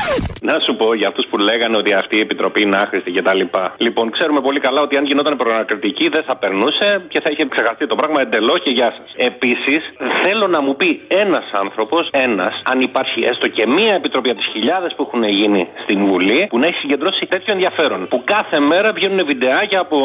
Να 0.42 0.56
σου 0.64 0.76
πω 0.76 0.94
για 0.94 1.08
αυτούς 1.08 1.26
που 1.30 1.38
λέγανε 1.38 1.76
ότι 1.76 1.92
αυτή 1.92 2.16
η 2.16 2.20
επιτροπή 2.20 2.62
είναι 2.62 2.76
άχρηστη 2.76 3.10
κτλ. 3.10 3.40
Λοιπόν, 3.76 4.10
ξέρουμε 4.10 4.40
πολύ 4.40 4.60
καλά 4.60 4.80
ότι 4.80 4.96
αν 4.96 5.04
γινόταν 5.04 5.36
προνακριτική 5.36 6.08
δεν 6.08 6.22
θα 6.28 6.36
περνούσε 6.36 7.04
και 7.08 7.20
θα 7.20 7.28
είχε 7.32 7.44
ξεχαστεί 7.54 7.86
το 7.86 7.94
πράγμα 7.94 8.20
εντελώς 8.20 8.60
και 8.64 8.70
γεια 8.70 8.90
σας. 8.98 9.08
Επίσης, 9.30 9.80
θέλω 10.22 10.46
να 10.46 10.60
μου 10.62 10.76
πει 10.76 11.00
ένας 11.08 11.44
άνθρωπος, 11.52 12.08
ένας, 12.10 12.62
αν 12.64 12.80
υπάρχει 12.80 13.20
έστω 13.30 13.48
και 13.48 13.66
μία 13.66 13.94
επιτροπή 13.94 14.28
από 14.30 14.38
τις 14.38 14.48
χιλιάδες 14.52 14.94
που 14.96 15.02
έχουν 15.06 15.22
γίνει 15.22 15.68
στην 15.82 16.06
Βουλή, 16.06 16.46
που 16.48 16.58
να 16.58 16.66
έχει 16.66 16.76
συγκεντρώσει 16.76 17.26
τέτοιο 17.26 17.52
ενδιαφέρον. 17.52 18.08
Που 18.08 18.22
κάθε 18.24 18.60
μέρα 18.60 18.92
βγαίνουν 19.02 19.26
βιντεάκια 19.26 19.80
από 19.80 19.98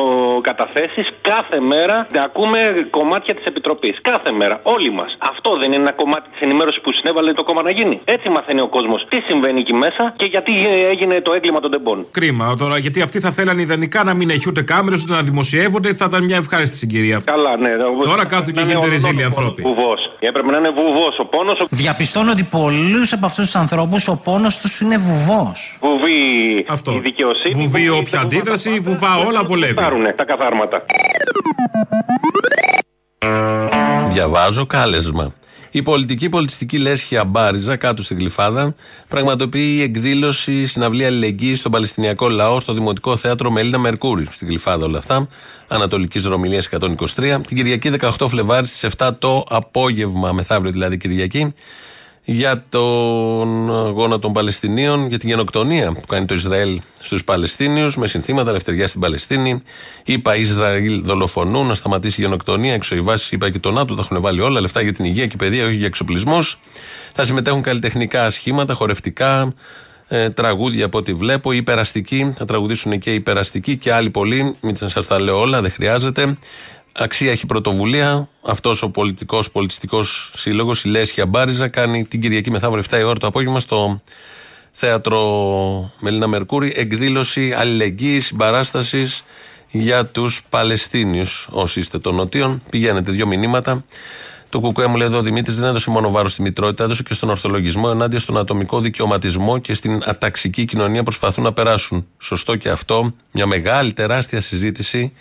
καταθέσεις, 0.50 1.06
κάθε 1.22 1.60
μέρα 1.72 2.08
να 2.16 2.22
ακούμε 2.24 2.60
κομμάτια 2.90 3.34
της 3.36 3.46
επιτροπής. 3.52 3.96
Κάθε 4.02 4.32
μέρα, 4.40 4.60
όλοι 4.64 4.92
μας. 4.92 5.18
Αυτό 5.32 5.50
δεν 5.62 5.72
είναι 5.72 5.82
ένα 5.86 5.94
κομμάτι 6.02 6.28
της 6.32 6.40
ενημέρωσης 6.42 6.82
που 6.84 6.92
συνέβαλε 6.94 7.32
το 7.32 7.44
κόμμα 7.44 7.62
να 7.62 7.72
γίνει. 7.72 7.96
Έτσι 8.06 8.30
μαθαίνει 8.30 8.62
ο 8.62 8.68
κόσμος 8.68 9.06
τι 9.10 9.18
συμβαίνει 9.28 9.60
εκεί 9.60 9.74
μέσα 9.74 10.14
και 10.20 10.26
γιατί 10.26 10.54
έγινε 10.92 11.22
το 11.22 11.34
έγκλημα 11.34 11.60
των 11.60 11.72
τεμπών. 11.72 12.06
Κρίμα 12.12 12.56
τώρα, 12.56 12.78
γιατί 12.78 13.02
αυτοί 13.02 13.20
θα 13.20 13.32
θέλανε 13.32 13.62
ιδανικά 13.62 14.04
να 14.04 14.14
μην 14.14 14.30
έχει 14.30 14.46
ούτε 14.48 14.62
κάμερες 14.62 15.04
ούτε 15.04 15.14
να 15.14 15.22
δημοσιεύονται. 15.22 15.94
Θα 15.94 16.06
ήταν 16.10 16.24
μια 16.24 16.38
ευχάριστη 16.38 16.78
συγκυρία. 16.78 17.22
Καλά, 17.26 17.58
ναι. 17.58 17.70
Τώρα 18.02 18.26
κάθονται 18.26 18.52
και 18.52 18.62
γίνονται 18.68 18.88
ρεζίλοι 18.88 19.24
άνθρωποι. 19.24 19.62
Βουβός. 19.62 20.00
Έπρεπε 20.20 20.52
να 20.52 20.58
είναι 20.58 20.70
βουβός 20.70 21.20
ο 21.20 21.26
πόνος. 21.26 21.60
Ο... 21.60 21.66
Διαπιστώνω 21.70 22.32
ότι 22.32 22.44
πολλούς 22.44 23.14
από 23.14 23.26
αυτούς 23.26 23.46
τους 23.46 23.56
ανθρώπους 23.56 24.08
ο 24.08 24.22
πόνος 24.24 24.58
τους 24.58 24.80
είναι 24.80 24.98
βουβός. 24.98 25.78
Βουβή 25.82 26.16
Αυτό. 26.70 26.92
η 26.92 27.00
δικαιοσύνη. 27.00 27.54
Βουβή 27.54 27.90
όποια 27.90 28.20
αντίδραση, 28.20 28.80
βουβά 28.88 29.16
όλα 29.16 29.44
βολεύει. 29.44 29.74
Πάρουνε 29.74 30.12
τα 30.12 30.26
καθάρματα. 30.26 30.86
Διαβάζω 34.10 34.66
κάλεσμα. 34.66 35.34
Η 35.72 35.82
πολιτική 35.82 36.30
πολιτιστική 36.30 36.78
λέσχη 36.78 37.18
Αμπάριζα, 37.18 37.76
κάτω 37.76 38.04
στην 38.04 38.18
Γλυφάδα, 38.18 38.76
πραγματοποιεί 39.08 39.80
εκδήλωση 39.84 40.66
συναυλία 40.66 41.08
αλληλεγγύη 41.08 41.56
στον 41.56 41.72
Παλαιστινιακό 41.72 42.30
λαό 42.30 42.60
στο 42.60 42.74
Δημοτικό 42.74 43.16
Θέατρο 43.16 43.52
Μελίνα 43.52 43.78
Μερκούρη. 43.78 44.28
Στην 44.32 44.48
Γλυφάδα 44.48 44.86
όλα 44.86 44.98
αυτά. 44.98 45.28
Ανατολικής 45.68 46.26
Ρωμιλίας 46.26 46.70
123. 46.80 47.42
Την 47.48 47.58
Κυριακή 47.58 47.92
18 48.02 48.28
Φλεβάρι 48.28 48.66
στις 48.66 48.90
7 48.98 49.10
το 49.20 49.46
απόγευμα, 49.50 50.32
μεθαύριο 50.32 50.72
δηλαδή 50.72 50.98
Κυριακή, 50.98 51.54
για 52.30 52.66
τον 52.70 53.76
αγώνα 53.88 54.20
των 54.20 54.34
Παλαιστινίων, 54.34 55.08
για 55.08 55.18
την 55.18 55.30
γενοκτονία 55.30 55.92
που 55.92 56.02
κάνει 56.08 56.26
το 56.26 56.34
Ισραήλ 56.34 56.82
στους 57.00 57.24
Παλαιστίνιους, 57.24 57.98
με 57.98 58.08
συνθήματα 58.08 58.50
ελευθεριά 58.50 58.88
στην 58.88 59.02
Παλαιστίνη. 59.02 59.62
Είπα 60.06 60.36
Ισραήλ 60.36 61.02
δολοφονούν, 61.04 61.68
να 61.68 61.74
σταματήσει 61.74 62.22
η 62.22 62.24
γενοκτονία. 62.24 62.74
Έξω 62.74 62.96
οι 62.96 63.02
βάσεις, 63.02 63.32
είπα 63.32 63.50
και 63.50 63.60
το 63.60 63.72
ΝΑΤΟ, 63.72 63.96
τα 63.96 64.02
έχουν 64.02 64.22
βάλει 64.22 64.42
όλα. 64.42 64.62
Λεφτά 64.62 64.82
για 64.82 64.92
την 64.92 65.06
υγεία 65.06 65.28
και 65.28 65.36
παιδεία, 65.36 65.66
όχι 65.66 65.76
για 65.76 65.86
εξοπλισμούς. 65.86 66.60
Θα 67.14 67.24
συμμετέχουν 67.24 67.62
καλλιτεχνικά 67.62 68.30
σχήματα, 68.30 68.74
χορευτικά, 68.74 69.54
ε, 70.08 70.30
τραγούδια 70.30 70.86
από 70.86 70.98
ό,τι 70.98 71.14
βλέπω. 71.14 71.52
Οι 71.52 71.58
υπεραστικοί, 71.58 72.34
θα 72.36 72.46
τραγουδήσουν 72.46 73.00
και 73.00 73.12
οι 73.12 73.16
υπεραστικοί 73.16 73.78
και 73.78 73.94
άλλοι 73.94 74.10
πολλοί. 74.10 74.56
Μην 74.62 74.76
σας 74.76 75.08
τα 75.08 75.22
λέω 75.22 75.40
όλα, 75.40 75.62
δεν 75.62 75.72
χρειάζεται. 75.72 76.38
Αξία 77.00 77.32
έχει 77.32 77.46
πρωτοβουλία. 77.46 78.30
Αυτός 78.42 78.82
ο 78.82 78.90
πολιτικός 78.90 79.52
πολιτιστικός 79.52 80.32
σύλλογος, 80.36 80.84
η 80.84 80.88
Λέσχια 80.88 81.26
Μπάριζα, 81.26 81.68
κάνει 81.68 82.06
την 82.06 82.22
Κυριακή 82.22 82.52
μεθαύριο 82.52 82.84
7 82.90 83.00
η 83.00 83.04
ώρα 83.04 83.20
το 83.20 83.28
απόγευμα 83.28 83.60
στο 83.60 84.02
θέατρο 84.72 85.22
Μελίνα 86.00 86.28
Μερκούρη 86.28 86.74
εκδήλωση 86.76 87.54
αλληλεγγύης, 87.54 88.26
συμπαράστασης 88.26 89.24
για 89.72 90.06
τους 90.06 90.44
Παλαιστίνιους. 90.50 91.48
Όσοι 91.52 91.80
είστε 91.80 92.00
των 92.00 92.16
Νοτίων, 92.16 92.62
πηγαίνετε 92.70 93.12
δύο 93.12 93.28
μηνύματα. 93.28 93.84
Το 94.50 94.60
κουκουέ 94.60 94.88
μου 94.88 94.96
λέει 94.96 95.08
εδώ 95.08 95.18
ο 95.18 95.22
Δημήτρης 95.22 95.58
δεν 95.58 95.70
έδωσε 95.70 95.90
μόνο 95.90 96.12
βάρος 96.12 96.32
στη 96.32 96.42
μητρότητα, 96.42 96.84
έδωσε 96.84 97.04
και 97.04 97.14
στον 97.14 97.30
ορθολογισμό 97.30 97.90
ενάντια 97.92 98.20
στον 98.20 98.38
ατομικό 98.38 98.80
δικαιωματισμό 98.80 99.58
και 99.58 99.74
στην 99.74 100.02
αταξική 100.06 100.66
κοινωνία 100.66 101.04
προσπαθούν 101.04 101.44
να 101.44 101.54
περάσουν. 101.54 102.08
Σωστό 102.18 102.56
και 102.56 102.70
αυτό. 102.70 103.14
Μια 103.32 103.46
μεγάλη, 103.46 103.94
τεράστια 103.94 104.42
συζήτηση 104.42 105.14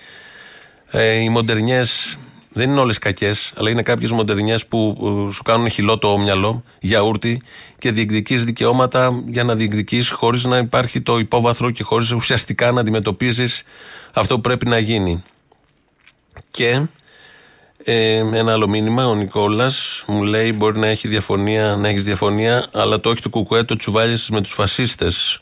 ε, 0.90 1.14
οι 1.14 1.28
μοντερνιές 1.28 2.18
δεν 2.56 2.70
είναι 2.70 2.80
όλες 2.80 2.98
κακές, 2.98 3.52
αλλά 3.56 3.70
είναι 3.70 3.82
κάποιες 3.82 4.10
μοντερνιές 4.10 4.66
που 4.66 4.96
ε, 5.28 5.32
σου 5.32 5.42
κάνουν 5.42 5.70
χυλό 5.70 5.98
το 5.98 6.18
μυαλό, 6.18 6.62
γιαούρτι 6.80 7.42
και 7.78 7.92
διεκδικείς 7.92 8.44
δικαιώματα 8.44 9.22
για 9.26 9.44
να 9.44 9.54
διεκδικείς 9.54 10.10
χωρίς 10.10 10.44
να 10.44 10.56
υπάρχει 10.56 11.00
το 11.00 11.18
υπόβαθρο 11.18 11.70
και 11.70 11.82
χωρίς 11.82 12.12
ουσιαστικά 12.12 12.72
να 12.72 12.80
αντιμετωπίζεις 12.80 13.62
αυτό 14.12 14.34
που 14.34 14.40
πρέπει 14.40 14.68
να 14.68 14.78
γίνει. 14.78 15.22
Και 16.50 16.86
ε, 17.84 18.16
ένα 18.16 18.52
άλλο 18.52 18.68
μήνυμα, 18.68 19.06
ο 19.06 19.14
Νικόλας 19.14 20.04
μου 20.06 20.22
λέει: 20.22 20.52
Μπορεί 20.52 20.78
να 20.78 20.86
έχει 20.86 21.08
διαφωνία, 21.08 21.76
να 21.76 21.88
έχεις 21.88 22.04
διαφωνία, 22.04 22.66
αλλά 22.72 23.00
το 23.00 23.10
όχι 23.10 23.22
του 23.22 23.30
Κουκουέ 23.30 23.62
το 23.62 23.76
τσουβάλισες 23.76 24.30
με 24.30 24.40
τους 24.40 24.52
φασίστες. 24.52 25.40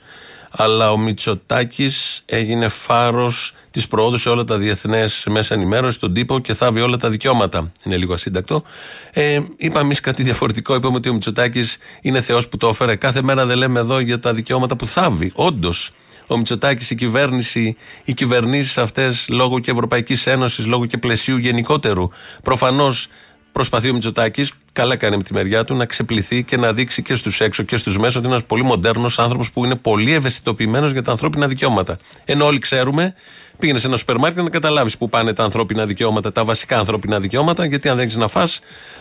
Αλλά 0.50 0.90
ο 0.90 0.96
Μητσοτάκης 0.96 2.22
έγινε 2.26 2.68
φάρος 2.68 3.52
της 3.74 3.86
προόδου 3.86 4.16
σε 4.16 4.28
όλα 4.28 4.44
τα 4.44 4.58
διεθνές 4.58 5.26
μέσα 5.30 5.54
ενημέρωσης, 5.54 6.00
τον 6.00 6.12
τύπο 6.12 6.38
και 6.38 6.54
θάβει 6.54 6.80
όλα 6.80 6.96
τα 6.96 7.10
δικαιώματα. 7.10 7.72
Είναι 7.84 7.96
λίγο 7.96 8.14
ασύντακτο. 8.14 8.62
Ε, 9.10 9.40
είπαμε 9.56 9.84
εμείς 9.84 10.00
κάτι 10.00 10.22
διαφορετικό. 10.22 10.74
Είπαμε 10.74 10.96
ότι 10.96 11.08
ο 11.08 11.12
Μητσοτάκης 11.12 11.76
είναι 12.00 12.20
Θεός 12.20 12.48
που 12.48 12.56
το 12.56 12.68
έφερε. 12.68 12.96
Κάθε 12.96 13.22
μέρα 13.22 13.46
δεν 13.46 13.56
λέμε 13.56 13.80
εδώ 13.80 13.98
για 13.98 14.20
τα 14.20 14.34
δικαιώματα 14.34 14.76
που 14.76 14.86
θάβει. 14.86 15.32
Όντως, 15.34 15.90
ο 16.26 16.36
Μητσοτάκης, 16.36 16.90
η 16.90 16.94
κυβέρνηση, 16.94 17.76
οι 18.04 18.14
κυβερνήσεις 18.14 18.78
αυτές 18.78 19.28
λόγω 19.28 19.58
και 19.58 19.70
Ευρωπαϊκής 19.70 20.26
Ένωσης, 20.26 20.66
λόγω 20.66 20.86
και 20.86 20.98
πλαισίου 20.98 21.36
γενικότερου. 21.36 22.08
Προφανώς 22.42 23.08
προσπαθεί 23.54 23.90
ο 23.90 23.92
Μητσοτάκης, 23.92 24.52
καλά 24.72 24.96
κάνει 24.96 25.16
με 25.16 25.22
τη 25.22 25.32
μεριά 25.32 25.64
του, 25.64 25.74
να 25.74 25.84
ξεπληθεί 25.84 26.42
και 26.42 26.56
να 26.56 26.72
δείξει 26.72 27.02
και 27.02 27.14
στους 27.14 27.40
έξω 27.40 27.62
και 27.62 27.76
στους 27.76 27.98
μέσα 27.98 28.18
ότι 28.18 28.26
είναι 28.26 28.34
ένας 28.34 28.46
πολύ 28.46 28.62
μοντέρνος 28.62 29.18
άνθρωπος 29.18 29.50
που 29.50 29.64
είναι 29.64 29.74
πολύ 29.74 30.12
ευαισθητοποιημένος 30.12 30.92
για 30.92 31.02
τα 31.02 31.10
ανθρώπινα 31.10 31.48
δικαιώματα. 31.48 31.98
Ενώ 32.24 32.44
όλοι 32.44 32.58
ξέρουμε, 32.58 33.14
πήγαινε 33.58 33.78
σε 33.78 33.86
ένα 33.86 33.96
σούπερ 33.96 34.18
μάρκετ 34.18 34.42
να 34.42 34.50
καταλάβεις 34.50 34.96
πού 34.96 35.08
πάνε 35.08 35.32
τα 35.32 35.44
ανθρώπινα 35.44 35.86
δικαιώματα, 35.86 36.32
τα 36.32 36.44
βασικά 36.44 36.78
ανθρώπινα 36.78 37.20
δικαιώματα, 37.20 37.64
γιατί 37.64 37.88
αν 37.88 37.96
δεν 37.96 38.04
έχεις 38.04 38.16
να 38.16 38.28
φά, 38.28 38.48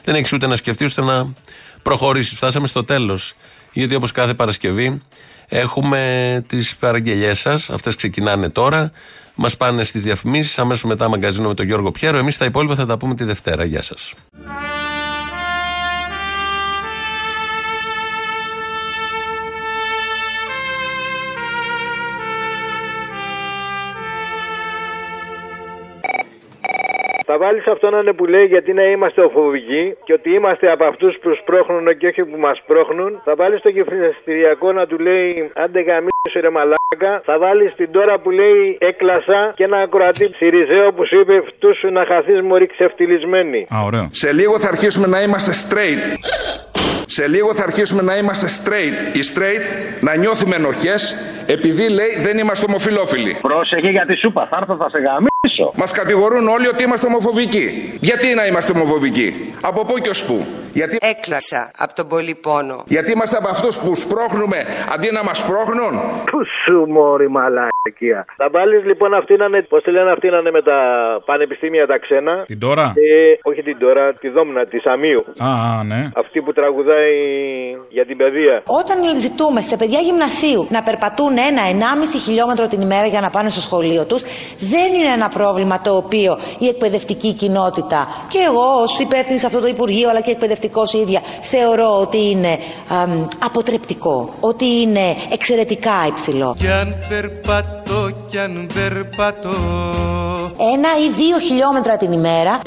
δεν 0.04 0.16
έχεις 0.16 0.34
ούτε 0.34 0.48
να 0.48 0.56
σκεφτείς 0.56 0.92
ούτε 0.92 1.02
να 1.02 1.34
προχωρήσεις. 1.82 2.38
Φτάσαμε 2.38 2.68
στο 2.68 2.84
τέλος. 2.84 3.34
Γιατί 3.72 3.96
όπως 3.96 4.12
κάθε 4.12 4.34
Παρασκευή 4.34 5.02
έχουμε 5.48 6.44
τις 6.48 6.76
παραγγελίες 6.76 7.40
σας, 7.40 7.70
αυτές 7.70 7.96
ξεκινάνε 7.96 8.50
τώρα. 8.50 8.92
Μας 9.36 9.58
πάνε 9.58 9.84
στις 9.84 10.04
διαφημίσεις, 10.04 10.60
αμέσως 10.60 10.84
μετά 10.84 11.08
μαγκαζίνο 11.08 11.48
με 11.48 11.54
τον 11.54 11.66
Γιώργο 11.66 11.92
Πιέρο. 11.92 12.18
Εμείς 12.18 12.38
τα 12.38 12.46
υπόλοιπα 12.46 12.76
θα 12.76 12.86
τα 12.86 12.98
πούμε 12.98 13.16
τη 13.16 13.24
Δευτέρα. 13.24 13.66
Γεια 13.66 13.82
σας. 13.82 14.14
Θα 27.26 27.38
βάλεις 27.38 27.68
αυτό 27.68 27.90
να 27.90 28.00
είναι 28.00 28.14
που 28.14 28.26
λέει 28.26 28.46
γιατί 28.46 28.74
να 28.74 28.84
είμαστε 28.84 29.22
οφοβικοί 29.22 29.96
και 30.04 30.14
ότι 30.14 30.30
είμαστε 30.38 30.72
από 30.72 30.84
αυτούς 30.86 31.18
που 31.22 31.30
σπρώχνουν 31.42 31.98
και 31.98 32.08
όχι 32.08 32.24
που 32.26 32.38
μας 32.38 32.58
σπρώχνουν. 32.58 33.22
Θα 33.24 33.36
βάλεις 33.36 33.62
το 33.62 33.70
γυμναστηριακό 33.70 34.72
να 34.72 34.86
του 34.88 34.98
λέει 35.00 35.52
άντε 35.56 35.82
γαμίσου 35.82 36.40
ρε 36.42 36.50
μαλάκα. 36.50 37.22
Θα 37.26 37.38
βάλεις 37.38 37.74
την 37.76 37.92
τώρα 37.92 38.20
που 38.20 38.30
λέει 38.30 38.78
έκλασα 38.80 39.54
και 39.56 39.64
ένα 39.64 39.78
ακροατή 39.78 40.32
Σιριζέο 40.36 40.94
που 40.94 41.06
σου 41.06 41.20
είπε 41.20 41.44
φτούς 41.48 41.78
σου 41.78 41.90
να 41.92 42.06
χαθείς 42.06 42.42
μωρή 42.42 42.68
ξεφτυλισμένη. 42.68 43.68
Α, 43.76 43.84
ωραίο. 43.86 44.08
Σε 44.12 44.32
λίγο 44.34 44.60
θα 44.60 44.68
αρχίσουμε 44.68 45.08
να 45.08 45.22
είμαστε 45.22 45.52
straight. 45.64 46.02
Σε 47.18 47.28
λίγο 47.28 47.54
θα 47.54 47.64
αρχίσουμε 47.64 48.02
να 48.02 48.18
είμαστε 48.18 48.48
straight. 48.60 49.16
Οι 49.18 49.20
straight 49.34 49.66
να 50.00 50.16
νιώθουμε 50.16 50.56
ενοχές 50.56 51.18
επειδή 51.46 51.90
λέει 51.90 52.18
δεν 52.22 52.38
είμαστε 52.38 52.66
ομοφιλόφιλοι. 52.70 53.38
Πρόσεχε 53.42 53.90
για 53.90 54.06
τη 54.06 54.16
σούπα, 54.18 54.48
θα 54.50 54.58
έρθω 54.62 54.78
θα 54.82 54.90
σε 54.90 54.98
γαμίσω. 54.98 55.72
Μας 55.76 55.92
κατηγορούν 55.92 56.48
όλοι 56.48 56.68
ότι 56.68 56.84
είμαστε 56.84 57.06
ομοφοβικοί. 57.08 57.98
Γιατί 58.00 58.34
να 58.34 58.46
είμαστε 58.46 58.72
ομοφοβικοί; 58.72 59.54
Από 59.62 59.86
πού 59.86 59.98
και 60.00 60.10
ως 60.10 60.24
πού; 60.24 60.46
Γιατί... 60.74 60.98
Έκλασα 61.02 61.72
από 61.78 61.94
τον 61.94 62.08
πολύ 62.08 62.36
πόνο. 62.46 62.84
Γιατί 62.86 63.12
είμαστε 63.12 63.38
από 63.38 63.50
αυτούς 63.56 63.80
που 63.80 63.96
σπρώχνουμε 63.96 64.60
αντί 64.94 65.10
να 65.18 65.24
μας 65.24 65.38
σπρώχνουν; 65.38 65.94
Πού 66.32 66.40
σου 66.62 66.78
μόρι 66.96 67.30
μαλακία. 67.30 68.20
Θα 68.38 68.48
βάλεις 68.56 68.84
λοιπόν 68.86 69.14
αυτή 69.14 69.34
να 69.36 69.46
είναι, 69.46 69.62
πώς 69.62 69.84
τη 69.84 69.92
λένε 69.92 70.12
αυτή 70.12 70.28
να 70.30 70.38
είναι 70.38 70.52
με 70.52 70.62
τα 70.62 70.78
πανεπιστήμια 71.26 71.86
τα 71.88 71.98
ξένα; 72.04 72.44
Την 72.46 72.60
τώρα; 72.60 72.86
Ε, 72.96 73.40
όχι 73.50 73.62
την 73.64 73.78
τώρα, 73.78 74.14
τη 74.14 74.30
δόμνα 74.30 74.66
τη 74.66 74.78
Αμίου. 74.94 75.24
Α, 75.38 75.52
α, 75.80 75.84
ναι. 75.84 76.02
Αυτή 76.16 76.42
που 76.42 76.54
τραγουδάει 76.54 77.14
για 77.90 78.06
την 78.06 78.18
παιδεία. 78.18 78.56
Όταν 78.66 78.98
ζητούμε 79.20 79.62
σε 79.62 79.76
παιδιά 79.78 80.00
γυμνασίου 80.00 80.68
να 80.70 80.84
περπατούν 80.84 81.34
ένα-ενάμιση 81.50 82.18
χιλιόμετρο 82.18 82.68
την 82.68 82.82
ημέρα 82.82 83.08
για 83.08 83.22
να 83.22 83.30
πάνε 83.30 83.50
στο 83.50 83.62
σχολείο 83.62 84.06
τους, 84.06 84.22
δεν 84.74 84.94
είναι 84.98 85.12
ένα 85.20 85.28
πρόβλημα 85.30 85.82
το 85.82 85.92
οποίο 85.96 86.38
η 86.60 86.68
εκπαιδευτική 86.68 87.34
κοινότητα 87.34 88.08
και 88.28 88.40
εγώ 88.50 88.66
ως 88.82 89.00
υπεύθυνη 89.00 89.38
σε 89.40 89.46
αυτό 89.46 89.60
το 89.60 89.68
Υπουργείο 89.68 90.10
αλλά 90.10 90.22
και 90.22 90.32
εκπαιδευτικό 90.64 90.98
ίδια. 90.98 91.22
Θεωρώ 91.42 92.00
ότι 92.00 92.30
είναι 92.30 92.60
αμ, 92.88 93.28
αποτρεπτικό, 93.44 94.34
ότι 94.40 94.66
είναι 94.66 95.16
εξαιρετικά 95.32 96.06
υψηλό. 96.08 96.56
Κι 96.60 96.68
αν 96.68 96.96
περπατώ, 97.10 98.12
κι 98.30 98.38
αν 98.40 98.68
περπατώ. 98.74 99.54
Ένα 100.74 100.90
ή 101.06 101.10
δύο 101.18 101.40
χιλιόμετρα 101.40 101.98
την 101.98 102.12
ημέρα. 102.12 102.60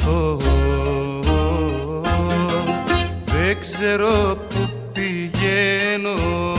Δεν 3.25 3.57
ξέρω 3.61 4.37
που 4.49 4.69
πηγαίνω 4.93 6.56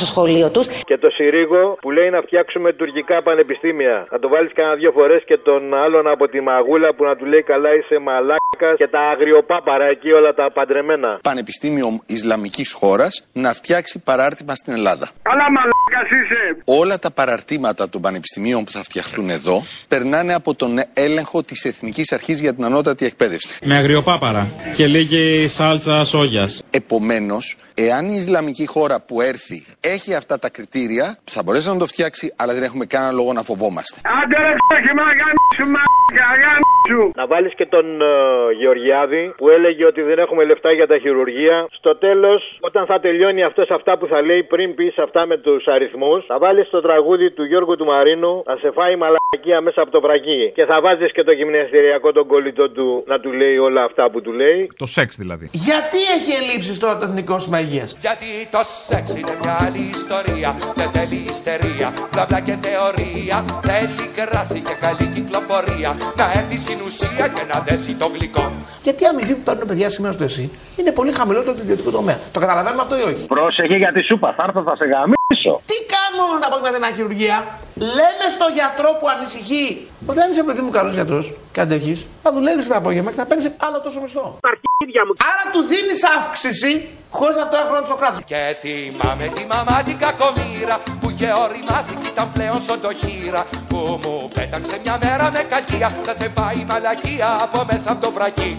στο 0.00 0.08
σχολείο 0.12 0.48
τους 0.54 0.66
Και 0.90 0.98
το 1.04 1.08
Συρίγο 1.16 1.62
που 1.82 1.90
λέει 1.96 2.10
να 2.16 2.20
φτιάξουμε 2.26 2.68
τουρκικά 2.80 3.16
πανεπιστήμια. 3.28 3.96
Να 4.12 4.18
το 4.22 4.28
βάλεις 4.32 4.52
κανένα 4.58 4.74
δύο 4.82 4.92
φορές 4.98 5.20
και 5.30 5.36
τον 5.48 5.62
άλλον 5.84 6.04
από 6.14 6.24
τη 6.32 6.38
μαγούλα 6.48 6.88
που 6.96 7.04
να 7.08 7.14
του 7.18 7.24
λέει 7.32 7.42
καλά 7.52 7.70
είσαι 7.78 7.96
μαλάκας 8.08 8.74
και 8.80 8.88
τα 8.94 9.00
αγριοπάπαρα 9.12 9.86
εκεί 9.94 10.10
όλα 10.18 10.32
τα 10.40 10.46
παντρεμένα. 10.56 11.10
Πανεπιστήμιο 11.30 11.88
Ισλαμικής 12.06 12.70
χώρας 12.80 13.12
να 13.32 13.50
φτιάξει 13.58 13.96
παράρτημα 14.08 14.54
στην 14.60 14.72
Ελλάδα. 14.78 15.06
Καλά 15.30 15.46
μαλάκας 15.56 16.08
είσαι. 16.18 16.42
Όλα 16.80 16.98
τα 16.98 17.10
παραρτήματα 17.18 17.88
των 17.88 18.00
πανεπιστημίων 18.00 18.64
που 18.64 18.70
θα 18.70 18.82
φτιαχτούν 18.88 19.28
εδώ 19.30 19.56
περνάνε 19.88 20.32
από 20.34 20.50
τον 20.54 20.72
έλεγχο 20.94 21.42
της 21.42 21.64
Εθνικής 21.64 22.12
Αρχής 22.12 22.40
για 22.40 22.54
την 22.54 22.64
Ανώτατη 22.64 23.04
Εκπαίδευση. 23.06 23.48
Με 23.64 23.76
αγριοπάπαρα 23.76 24.48
και 24.74 24.86
λίγη 24.86 25.48
σάλτσα 25.48 26.04
σόγιας. 26.04 26.62
Επομένως, 26.70 27.56
εάν 27.86 28.04
η 28.14 28.16
Ισλαμική 28.22 28.66
χώρα 28.66 28.96
που 29.06 29.20
έρθει 29.20 29.58
έχει 29.80 30.10
αυτά 30.14 30.38
τα 30.38 30.48
κριτήρια, 30.56 31.06
θα 31.34 31.42
μπορέσει 31.42 31.68
να 31.68 31.78
το 31.82 31.86
φτιάξει, 31.92 32.26
αλλά 32.40 32.52
δεν 32.56 32.62
έχουμε 32.68 32.84
κανένα 32.92 33.12
λόγο 33.12 33.32
να 33.38 33.42
φοβόμαστε. 33.48 33.96
Άντε 34.20 34.36
ρε 34.44 34.52
φτώχη 34.64 34.92
μα 34.98 35.06
γάμισου 35.20 35.66
μαλάκα 35.74 36.28
γάμισου. 36.42 37.02
Να 37.20 37.26
βάλεις 37.32 37.52
και 37.58 37.66
τον 37.74 37.86
ε, 38.00 38.06
Γεωργιάδη 38.60 39.24
που 39.40 39.48
έλεγε 39.56 39.84
ότι 39.92 40.00
δεν 40.08 40.18
έχουμε 40.24 40.42
λεφτά 40.50 40.70
για 40.78 40.86
τα 40.86 40.98
χειρουργία. 40.98 41.56
Στο 41.78 41.92
τέλος, 41.96 42.40
όταν 42.60 42.82
θα 42.90 43.00
τελειώνει 43.00 43.42
αυτός 43.50 43.68
αυτά 43.78 43.92
που 43.98 44.06
θα 44.12 44.18
λέει 44.28 44.42
πριν 44.52 44.74
πεις 44.74 44.98
αυτά 45.06 45.26
με 45.26 45.36
τους 45.44 45.66
αριθμούς, 45.74 46.20
θα 46.30 46.38
βάλεις 46.38 46.68
το 46.70 46.80
τραγούδι 46.80 47.28
του 47.36 47.44
Γιώργου 47.50 47.76
του 47.76 47.86
Μαρίνου 47.92 48.42
να 48.46 48.56
σε 48.62 48.70
φάει 48.76 48.94
μαλακία 49.02 49.60
μέσα 49.66 49.80
από 49.82 49.90
το 49.90 50.00
βρακί. 50.00 50.42
Και 50.54 50.64
θα 50.70 50.76
βάζεις 50.84 51.12
και 51.12 51.22
το 51.28 51.32
γυμναστηριακό 51.32 52.12
τον 52.12 52.26
κολλητό 52.26 52.70
του 52.70 53.04
να 53.06 53.20
του 53.20 53.30
λέει 53.40 53.56
όλα 53.56 53.82
αυτά 53.88 54.10
που 54.10 54.20
του 54.24 54.32
λέει. 54.32 54.70
Το 54.76 54.86
σεξ 54.86 55.16
δηλαδή. 55.16 55.48
Γιατί 55.52 55.98
έχει 56.16 56.32
ελλείψεις 56.40 56.78
τώρα 56.78 56.94
το 56.98 57.04
Εθνικό 57.08 57.34
Σύστημα 57.38 57.60
Υγεία. 57.70 57.88
Γιατί 58.06 58.30
το 58.50 58.60
σεξ 58.86 59.04
είναι 59.18 59.34
μια 59.42 59.56
άλλη 59.66 59.82
ιστορία 59.98 60.50
Δεν 60.78 60.88
θέλει 60.90 61.18
ιστερία, 61.34 61.88
μπλα 62.12 62.24
μπλα 62.28 62.40
και 62.40 62.56
θεωρία 62.66 63.44
Θέλει 63.68 64.04
κράση 64.18 64.60
και 64.68 64.74
καλή 64.84 65.06
κυκλοφορία 65.14 65.90
Να 66.16 66.24
έρθει 66.38 66.56
στην 66.56 66.78
ουσία 66.86 67.26
και 67.36 67.44
να 67.52 67.60
δέσει 67.60 67.92
το 67.94 68.06
γλυκό 68.14 68.52
Γιατί 68.82 69.02
η 69.04 69.06
αμοιβή 69.06 69.34
που 69.34 69.44
παίρνουν 69.48 69.66
παιδιά 69.66 69.88
σήμερα 69.90 70.12
στο 70.12 70.24
ΕΣΥ 70.24 70.50
είναι 70.76 70.92
πολύ 70.92 71.12
χαμηλότερο 71.12 71.52
του 71.56 71.62
ιδιωτικού 71.66 71.90
τομέα. 71.90 72.18
Το 72.32 72.38
καταλαβαίνουμε 72.40 72.82
αυτό 72.82 72.94
ή 72.98 73.02
όχι; 73.10 73.22
Πρόσεχε 73.36 73.76
για 73.82 73.92
τη 73.92 74.02
σούπα, 74.08 74.28
θα 74.36 74.42
έρθω 74.46 74.62
θα 74.68 74.74
σε 74.80 74.84
γαμίσω. 74.92 75.54
Τι 75.70 75.76
κάνουμε 75.94 76.34
με 76.34 76.40
τα 76.42 76.48
απόγευμα 76.50 76.86
την 76.86 76.96
χειρουργία. 76.98 77.36
Λέμε 77.98 78.26
στο 78.36 78.46
γιατρό 78.58 78.90
που 78.98 79.06
ανησυχεί 79.14 79.64
ότι 80.06 80.20
αν 80.20 80.30
είσαι 80.30 80.42
παιδί 80.42 80.60
μου 80.60 80.70
καλός 80.70 80.94
γιατρός 80.94 81.32
και 81.52 81.60
αντέχεις, 81.60 82.06
θα 82.22 82.32
δουλεύεις 82.32 82.68
το 82.68 82.74
απόγευμα 82.74 83.10
και 83.10 83.16
θα 83.16 83.26
παίρνεις 83.26 83.50
άλλο 83.58 83.80
τόσο 83.80 84.00
μισθό. 84.00 84.38
Άρα 85.30 85.44
του 85.52 85.62
δίνεις 85.62 86.04
αύξηση 86.18 86.88
χωρίς 87.10 87.36
αυτό 87.36 87.56
να 87.56 87.62
χρόνο 87.62 87.86
το 87.86 87.94
κράτο. 87.94 88.20
Και 88.24 88.56
θυμάμαι 88.62 89.26
τη 89.34 89.44
μαμά 89.46 89.82
την 89.82 89.98
κακομήρα 89.98 90.76
Που 91.00 91.10
είχε 91.10 91.32
οριμάσει 91.44 91.94
κι 92.02 92.08
ήταν 92.12 92.32
πλέον 92.32 92.60
σοντοχύρα 92.60 93.46
Που 93.68 94.00
μου 94.02 94.28
πέταξε 94.34 94.80
μια 94.82 94.98
μέρα 95.02 95.30
με 95.30 95.42
κακία 95.48 95.88
Θα 96.04 96.14
σε 96.14 96.28
φάει 96.28 96.64
μαλακία 96.68 97.38
από 97.42 97.64
μέσα 97.70 97.90
από 97.92 98.04
το 98.04 98.10
βρακί 98.12 98.58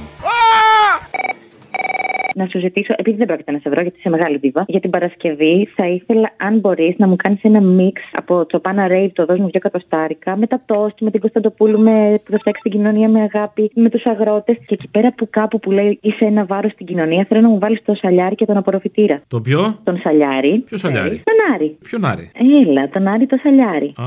Να 2.35 2.45
σου 2.45 2.59
ζητήσω, 2.59 2.93
επειδή 2.97 3.17
δεν 3.17 3.27
πρόκειται 3.27 3.51
να 3.51 3.59
σε 3.59 3.69
βρω 3.69 3.81
γιατί 3.81 3.97
είσαι 3.99 4.09
μεγάλη 4.09 4.37
δίβα, 4.37 4.63
για 4.67 4.79
την 4.79 4.89
Παρασκευή 4.89 5.67
θα 5.75 5.87
ήθελα, 5.87 6.33
αν 6.37 6.59
μπορείς, 6.59 6.95
να 6.97 7.07
μου 7.07 7.15
κάνεις 7.15 7.43
ένα 7.43 7.61
μίξ 7.61 8.01
από 8.13 8.45
το 8.45 8.59
Πάνα 8.59 8.87
Ρέιβ, 8.87 9.11
το 9.11 9.25
δώσ' 9.25 9.39
μου 9.39 9.49
δύο 9.49 9.59
κατοστάρικα, 9.59 10.35
με 10.37 10.47
τα 10.47 10.61
τόστ, 10.65 11.01
με 11.01 11.11
την 11.11 11.19
Κωνσταντοπούλου 11.19 11.79
με, 11.79 12.21
που 12.25 12.31
θα 12.31 12.37
φτιάξει 12.37 12.61
την 12.61 12.71
κοινωνία 12.71 13.09
με 13.09 13.21
αγάπη, 13.21 13.71
με 13.75 13.89
τους 13.89 14.05
αγρότες. 14.05 14.57
Και 14.65 14.73
εκεί 14.73 14.87
πέρα 14.91 15.13
που 15.13 15.27
κάπου 15.29 15.59
που 15.59 15.71
λέει 15.71 15.99
είσαι 16.01 16.25
ένα 16.25 16.45
βάρος 16.45 16.71
στην 16.71 16.85
κοινωνία, 16.85 17.25
θέλω 17.27 17.41
να 17.41 17.49
μου 17.49 17.59
βάλεις 17.59 17.81
το 17.85 17.93
σαλιάρι 17.93 18.35
και 18.35 18.45
τον 18.45 18.57
απορροφητήρα. 18.57 19.21
Το 19.27 19.41
ποιο; 19.41 19.79
Τον 19.83 19.97
σαλιάρι. 19.97 20.57
Ποιο 20.57 20.77
σαλιάρι; 20.77 21.21
Τον 21.23 21.53
Άρη. 21.53 21.77
Ποιον 21.83 22.05
Άρη; 22.05 22.31
Έλα, 22.67 22.89
τον 22.89 23.07
Άρη 23.07 23.25
το 23.25 23.37
σαλιάρι. 23.43 23.93
Α, 24.01 24.05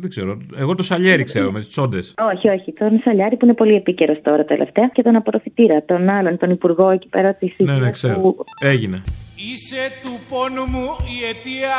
δεν 0.00 0.10
ξέρω. 0.10 0.38
Εγώ 0.58 0.74
το 0.74 0.82
σαλιέρι 0.82 1.24
ξέρω 1.24 1.50
με 1.50 1.58
τις 1.58 1.68
τσόντες. 1.68 2.14
Όχι, 2.34 2.48
όχι. 2.48 2.72
Τον 2.72 3.00
Σαλιάρη 3.04 3.36
που 3.36 3.44
είναι 3.44 3.54
πολύ 3.54 3.74
επίκαιρος 3.74 4.20
τώρα 4.22 4.44
τελευταία 4.44 4.90
και 4.92 5.02
τον 5.02 5.16
απορροφητήρα, 5.16 5.82
τον 5.84 6.10
άλλον, 6.10 6.36
τον 6.36 6.50
υπουργό 6.50 6.98
εκεί 7.00 7.08
πέρα 7.08 7.34
τη 7.34 7.52
Ναι, 7.64 7.72
ναι, 7.78 7.90
ξέρω. 7.90 8.34
Έγινε. 8.62 9.02
Είσαι 9.52 9.92
του 10.02 10.18
πόνου 10.28 10.64
μου 10.64 10.84
η 11.20 11.24
αιτία 11.28 11.76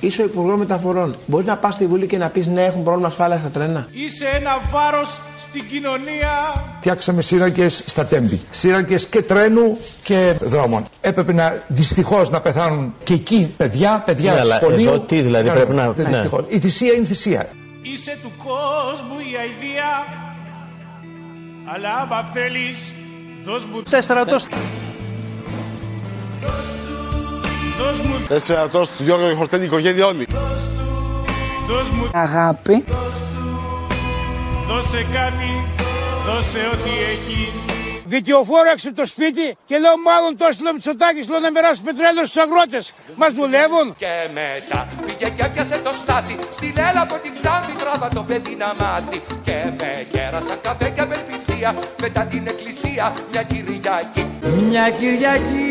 Είσαι 0.00 0.22
ο 0.22 0.24
Υπουργός 0.24 0.58
Μεταφορών. 0.58 1.14
Μπορεί 1.26 1.44
να 1.44 1.56
πας 1.56 1.74
στη 1.74 1.86
Βουλή 1.86 2.06
και 2.06 2.18
να 2.18 2.28
πεις 2.28 2.46
ναι, 2.46 2.62
έχουν 2.64 2.82
πρόβλημα 2.82 3.08
ασφάλεια 3.08 3.38
στα 3.38 3.48
τρένα. 3.48 3.86
Είσαι 3.92 4.26
ένα 4.34 4.50
βάρος 4.70 5.20
στην 5.38 5.68
κοινωνία 5.68 6.30
Φτιάξαμε 6.78 7.22
σύραγγες 7.22 7.82
στα 7.86 8.06
τέμπη. 8.06 8.40
Σύραγγες 8.50 9.06
και 9.06 9.22
τρένου 9.22 9.78
και 10.02 10.34
δρόμων. 10.40 10.82
Έπρεπε 11.00 11.32
να 11.32 11.62
δυστυχώς 11.68 12.30
να 12.30 12.40
πεθάνουν 12.40 12.94
και 13.04 13.14
εκεί 13.14 13.54
παιδιά, 13.56 14.02
παιδιά 14.06 14.32
Ναι, 14.32 14.40
αλλά 14.40 14.54
σχολείου. 14.54 14.88
εδώ 14.88 15.00
τι, 15.00 15.20
δηλαδή, 15.20 15.48
Ναι, 15.48 15.54
πρέπει 15.54 15.74
ναι, 15.74 15.82
να- 15.82 15.86
ναι, 15.96 16.02
ναι. 16.02 16.08
δυστυχώς. 16.10 16.44
Η 16.48 16.58
θυσία 16.60 16.92
είναι 16.92 17.06
θυσία. 17.06 17.48
Είσαι 17.82 18.18
του 18.22 18.30
κόσμου 18.36 19.18
η 19.32 19.32
αηδία 19.40 19.90
Αλλά 21.74 21.92
άμα 21.94 22.22
θέλεις 22.34 22.92
Δώσ' 23.44 23.64
μου 23.64 23.82
Σε 23.86 24.00
στρατός. 24.00 24.46
Δώσ' 27.78 27.98
μου 27.98 28.14
Εσύ 28.28 28.52
αυτό 28.52 28.80
του 28.80 29.02
Γιώργο 29.02 29.34
Χορτένη, 29.34 29.62
η 29.62 29.66
οικογένεια 29.66 30.06
όλη. 30.06 30.26
Δώσ' 31.68 31.88
μου 31.88 32.08
Αγάπη. 32.12 32.84
Δώσε 34.68 35.06
κάτι 35.12 35.64
Δώσε 36.26 36.58
ό,τι 36.72 36.90
έχεις 36.90 37.89
Δικαιοφόρο 38.14 38.70
έξω 38.70 38.92
το 38.92 39.06
σπίτι 39.06 39.46
και 39.68 39.76
λέω 39.78 39.96
μάλλον 40.08 40.36
το 40.36 40.44
έστειλε 40.48 40.68
ο 40.68 40.72
Μητσοτάκης 40.72 41.28
λέω 41.28 41.40
να 41.40 41.52
περάσει 41.52 41.80
πετρέλαιο 41.82 42.24
στους 42.24 42.42
αγρότες. 42.44 42.92
Μας 43.20 43.32
δουλεύουν. 43.32 43.86
Και 44.02 44.14
μετά 44.38 44.80
πήγε 45.06 45.28
και 45.36 45.42
έπιασε 45.48 45.76
το 45.86 45.92
στάθι 46.00 46.34
Στην 46.50 46.74
έλα 46.88 47.00
από 47.06 47.14
την 47.22 47.32
Ξάνθη 47.34 47.72
τράβα 47.80 48.08
το 48.08 48.22
παιδί 48.28 48.54
να 48.62 48.70
μάθει 48.80 49.18
Και 49.46 49.56
με 49.78 50.06
κέρασαν 50.12 50.58
καφέ 50.62 50.88
και 50.94 51.00
απελπισία 51.00 51.74
Μετά 52.00 52.22
την 52.30 52.46
εκκλησία 52.46 53.14
μια 53.30 53.42
Κυριακή 53.42 54.24
Μια 54.68 54.90
Κυριακή, 54.98 55.70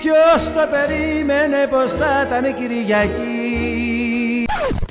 ποιος 0.00 0.44
το 0.54 0.68
περίμενε 0.70 1.66
πως 1.70 1.92
θα 1.92 2.24
ήταν 2.26 2.56
Κυριακή; 2.58 3.77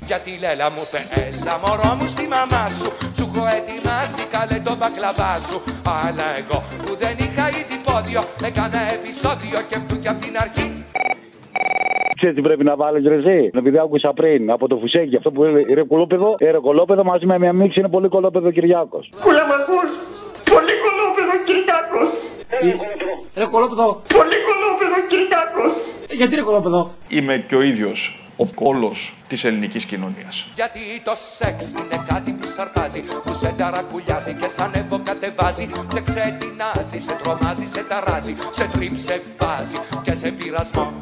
Γιατί 0.09 0.29
η 0.35 0.39
Λέλα 0.43 0.67
μου 0.73 0.83
είπε 0.85 0.99
έλα 1.23 1.55
μωρό 1.63 1.91
μου 1.99 2.07
στη 2.13 2.25
μαμά 2.35 2.63
σου 2.77 2.89
Σου 3.17 3.25
έχω 3.29 3.43
ετοιμάσει 3.59 4.23
καλέ 4.35 4.57
τον 4.67 4.77
μπακλαβά 4.79 5.33
σου 5.47 5.57
Αλλά 6.05 6.27
εγώ 6.41 6.57
που 6.85 6.91
δεν 7.03 7.15
είχα 7.23 7.45
ήδη 7.61 7.77
πόδιο 7.87 8.21
Έκανα 8.49 8.79
επεισόδιο 8.97 9.57
και 9.67 9.75
αυτού 9.79 9.93
και 10.01 10.09
απ' 10.13 10.21
την 10.25 10.35
αρχή 10.45 10.67
Ξέρεις 12.19 12.35
τι 12.35 12.41
πρέπει 12.41 12.63
να 12.63 12.75
βάλεις 12.75 13.03
ρε 13.07 13.15
εσύ; 13.15 13.49
Επειδή 13.61 13.77
άκουσα 13.79 14.13
πριν 14.13 14.51
από 14.51 14.67
το 14.67 14.75
φουσέκι 14.81 15.15
αυτό 15.15 15.31
που 15.31 15.43
λέει 15.43 15.65
ρε 15.73 15.83
κολόπεδο, 15.83 16.35
ε, 16.37 16.51
ρε 16.51 16.57
κολόπεδο 16.57 17.03
μαζί 17.03 17.25
με 17.25 17.39
μια 17.39 17.53
μίξη 17.53 17.79
είναι 17.79 17.89
πολύ 17.89 18.07
κολόπεδο 18.07 18.51
Κυριάκος. 18.51 19.09
Κούλα 19.23 19.43
μ' 19.49 19.55
ακούς. 19.59 19.89
Πολύ 20.53 20.73
κολόπεδο 20.83 21.33
Κυριάκος. 21.47 22.07
Ρε 23.35 23.45
κολόπεδο. 23.45 24.01
Πολύ 24.17 24.37
κολόπεδο 24.47 24.97
Κυριάκος. 25.09 25.71
Γιατί 26.19 26.35
ρε 26.35 26.41
κολόπεδο; 26.41 26.91
Είμαι 27.09 27.37
και 27.47 27.55
ο 27.55 27.61
ίδιος 27.61 28.26
ο 28.37 28.45
κόλος 28.45 29.15
της 29.27 29.43
ελληνικής 29.43 29.85
κοινωνίας. 29.85 30.47
Γιατί 30.55 30.79
το 31.03 31.13
σεξ 31.37 31.69
είναι 31.69 32.03
κάτι 32.07 32.31
που 32.31 32.47
σαρπάζει, 32.55 33.03
που 33.23 33.33
σε 33.33 33.53
ταρακουλιάζει 33.57 34.33
και 34.33 34.47
σαν 34.47 34.71
εύω 34.73 34.99
κατεβάζει. 35.03 35.69
Σε 35.91 36.01
ξετινάζει, 36.01 36.99
σε 36.99 37.13
τρομάζει, 37.23 37.65
σε 37.65 37.83
ταράζει, 37.83 38.35
σε 38.51 38.63
τρίψε 38.63 39.21
βάζει 39.37 39.77
και 40.01 40.15
σε 40.15 40.31
πειρασμό. 40.31 40.93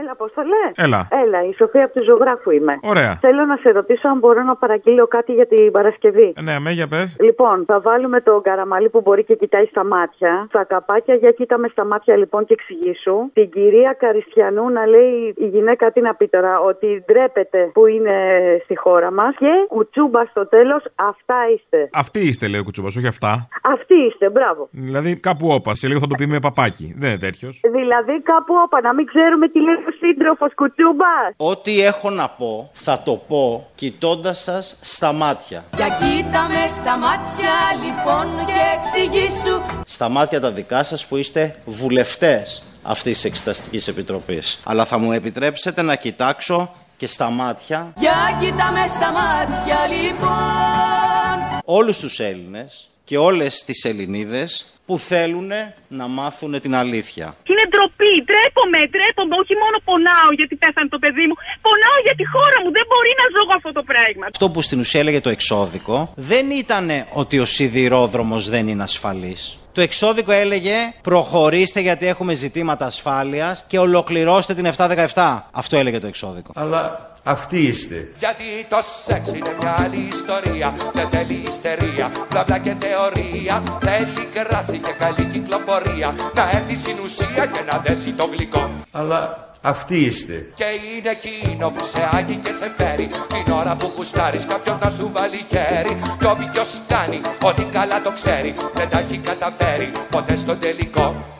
Έλα, 0.00 0.10
Απόστολε. 0.10 0.62
Έλα. 0.74 1.00
Έλα, 1.24 1.40
η 1.50 1.52
Σοφία 1.54 1.84
από 1.84 1.92
του 1.98 2.04
ζωγράφου 2.04 2.50
είμαι. 2.50 2.74
Ωραία. 2.82 3.12
Θέλω 3.20 3.44
να 3.44 3.56
σε 3.56 3.70
ρωτήσω 3.70 4.08
αν 4.08 4.18
μπορώ 4.18 4.42
να 4.42 4.56
παραγγείλω 4.56 5.06
κάτι 5.06 5.32
για 5.32 5.46
την 5.46 5.70
Παρασκευή. 5.70 6.32
Ε, 6.36 6.42
Ναι, 6.42 6.58
με 6.58 6.70
για 6.70 6.86
πες. 6.88 7.16
Λοιπόν, 7.20 7.64
θα 7.66 7.80
βάλουμε 7.80 8.20
τον 8.20 8.42
καραμαλί 8.42 8.88
που 8.88 9.00
μπορεί 9.00 9.24
και 9.24 9.34
κοιτάει 9.34 9.66
στα 9.66 9.84
μάτια. 9.84 10.48
Τα 10.52 10.64
καπάκια 10.64 11.14
για 11.18 11.30
κοίτα 11.30 11.58
με 11.58 11.68
στα 11.68 11.84
μάτια 11.84 12.16
λοιπόν 12.16 12.44
και 12.44 12.52
εξηγήσου. 12.58 13.16
Την 13.32 13.50
κυρία 13.50 13.92
Καριστιανού 13.98 14.68
να 14.70 14.86
λέει 14.86 15.34
η 15.36 15.46
γυναίκα 15.46 15.92
τι 15.92 16.00
να 16.00 16.14
πει 16.14 16.28
τώρα, 16.28 16.60
ότι 16.60 17.04
ντρέπεται 17.06 17.70
που 17.72 17.86
είναι 17.86 18.16
στη 18.64 18.76
χώρα 18.78 19.10
μας. 19.12 19.34
Και 19.38 19.52
κουτσούμπα 19.68 20.24
στο 20.24 20.46
τέλος, 20.48 20.82
αυτά 20.94 21.36
είστε. 21.54 21.88
Αυτή 21.92 22.20
είστε, 22.26 22.48
λέει 22.48 22.60
ο 22.60 22.64
Κουτσούμπας, 22.64 22.96
όχι 22.96 23.06
αυτά. 23.06 23.48
Αυτοί 23.62 23.94
είστε, 23.94 24.30
μπράβο. 24.30 24.68
Δηλαδή 24.70 25.16
κάπου 25.16 25.46
όπα. 25.48 25.74
Σε 25.74 25.86
λίγο 25.88 25.98
θα 26.00 26.06
το 26.06 26.14
πει 26.18 26.26
με 26.26 26.38
παπάκι. 26.40 26.94
Δεν 26.98 27.08
είναι 27.10 27.18
τέτοιος. 27.18 27.60
Δηλαδή 27.76 28.22
κάπου 28.22 28.54
όπα, 28.64 28.80
να 28.80 28.94
μην 28.94 29.06
ξέρουμε 29.06 29.48
τι 29.48 29.58
λέει 29.60 29.74
ο 29.74 29.87
σύντροφος 30.00 30.54
κουτσούμπας. 30.54 31.32
Ό,τι 31.36 31.80
έχω 31.80 32.10
να 32.10 32.28
πω, 32.28 32.70
θα 32.72 33.02
το 33.02 33.14
πω 33.28 33.70
κοιτώντας 33.74 34.38
σας 34.42 34.76
στα 34.80 35.12
μάτια. 35.12 35.64
Για 35.76 35.88
κοίτα 35.88 36.48
με 36.48 36.68
στα 36.68 36.96
μάτια 36.96 37.54
λοιπόν 37.84 38.46
και 38.46 38.60
εξηγήσου. 38.76 39.60
Στα 39.86 40.08
μάτια 40.08 40.40
τα 40.40 40.50
δικά 40.50 40.82
σας 40.82 41.06
που 41.06 41.16
είστε 41.16 41.56
βουλευτές 41.64 42.62
αυτής 42.82 43.14
της 43.14 43.24
Εξεταστικής 43.24 43.88
Επιτροπής. 43.88 44.60
Αλλά 44.64 44.84
θα 44.84 44.98
μου 44.98 45.12
επιτρέψετε 45.12 45.82
να 45.82 45.94
κοιτάξω 45.94 46.74
και 46.96 47.06
στα 47.06 47.30
μάτια 47.30 47.92
Για 47.96 48.36
κοίτα 48.40 48.70
με 48.72 48.86
στα 48.86 49.12
μάτια 49.12 49.78
λοιπόν. 49.86 51.60
όλους 51.64 51.98
τους 51.98 52.20
Έλληνες 52.20 52.88
και 53.08 53.18
όλες 53.18 53.64
τις 53.64 53.84
Ελληνίδες 53.84 54.72
που 54.86 54.98
θέλουν 54.98 55.50
να 55.88 56.06
μάθουν 56.08 56.60
την 56.60 56.74
αλήθεια. 56.74 57.26
Είναι 57.50 57.64
ντροπή. 57.70 58.12
Ντρέπομαι, 58.26 58.78
ντρέπομαι. 58.90 59.34
Όχι 59.42 59.54
μόνο 59.62 59.76
πονάω 59.84 60.30
γιατί 60.38 60.54
πέθανε 60.56 60.88
το 60.88 60.98
παιδί 60.98 61.24
μου. 61.28 61.36
Πονάω 61.66 61.98
για 62.06 62.14
τη 62.14 62.24
χώρα 62.34 62.58
μου. 62.62 62.70
Δεν 62.72 62.84
μπορεί 62.90 63.12
να 63.20 63.24
ζω 63.32 63.40
εγώ 63.44 63.54
αυτό 63.60 63.72
το 63.72 63.82
πράγμα. 63.90 64.24
Αυτό 64.32 64.50
που 64.50 64.60
στην 64.62 64.78
ουσία 64.80 65.00
έλεγε 65.00 65.20
το 65.20 65.30
εξώδικο 65.36 66.12
δεν 66.32 66.50
ήταν 66.50 66.86
ότι 67.12 67.38
ο 67.38 67.44
σιδηρόδρομος 67.44 68.48
δεν 68.48 68.68
είναι 68.68 68.82
ασφαλής. 68.82 69.58
Το 69.72 69.80
εξώδικο 69.80 70.32
έλεγε 70.32 70.76
προχωρήστε 71.02 71.80
γιατί 71.80 72.06
έχουμε 72.06 72.34
ζητήματα 72.34 72.86
ασφάλειας 72.86 73.64
και 73.68 73.78
ολοκληρώστε 73.78 74.54
την 74.54 74.66
717. 75.14 75.38
Αυτό 75.50 75.76
έλεγε 75.76 75.98
το 75.98 76.06
εξώδικο. 76.06 76.52
Αλλά 76.54 77.07
αυτοί 77.22 77.58
είστε. 77.58 78.08
Γιατί 78.18 78.44
το 78.68 78.78
σεξ 79.04 79.28
είναι 79.28 79.54
μια 79.60 79.76
άλλη 79.78 80.08
ιστορία. 80.12 80.74
Δεν 80.92 81.08
θέλει 81.08 81.42
ιστερία, 81.46 82.10
μπλα 82.30 82.44
μπλα 82.46 82.58
και 82.58 82.74
θεωρία. 82.78 83.62
Θέλει 83.80 84.28
κράση 84.34 84.78
και 84.78 84.92
καλή 84.98 85.24
κυκλοφορία. 85.32 86.14
Να 86.34 86.50
έρθει 86.50 86.74
στην 86.74 86.96
ουσία 87.04 87.46
και 87.46 87.60
να 87.72 87.78
δέσει 87.78 88.12
το 88.12 88.28
γλυκό. 88.32 88.70
Αλλά 88.90 89.48
αυτοί 89.62 89.96
είστε. 90.04 90.46
Και 90.54 90.64
είναι 90.64 91.10
εκείνο 91.10 91.70
που 91.70 91.84
σε 91.84 92.08
άγει 92.12 92.36
και 92.36 92.52
σε 92.52 92.70
φέρει 92.76 93.08
Την 93.28 93.52
ώρα 93.52 93.76
που 93.76 93.92
γουστάρεις 93.96 94.46
κάποιος 94.46 94.78
να 94.78 94.90
σου 94.90 95.10
βάλει 95.12 95.44
χέρι 95.48 95.96
Κι 96.18 96.26
όποιος 96.26 96.80
κάνει 96.88 97.20
ότι 97.42 97.64
καλά 97.72 98.02
το 98.02 98.10
ξέρει 98.10 98.54
Δεν 98.74 98.88
τα 98.88 98.98
έχει 98.98 99.18
καταφέρει 99.18 99.92
ποτέ 100.10 100.36
στο 100.36 100.56
τελικό 100.56 101.37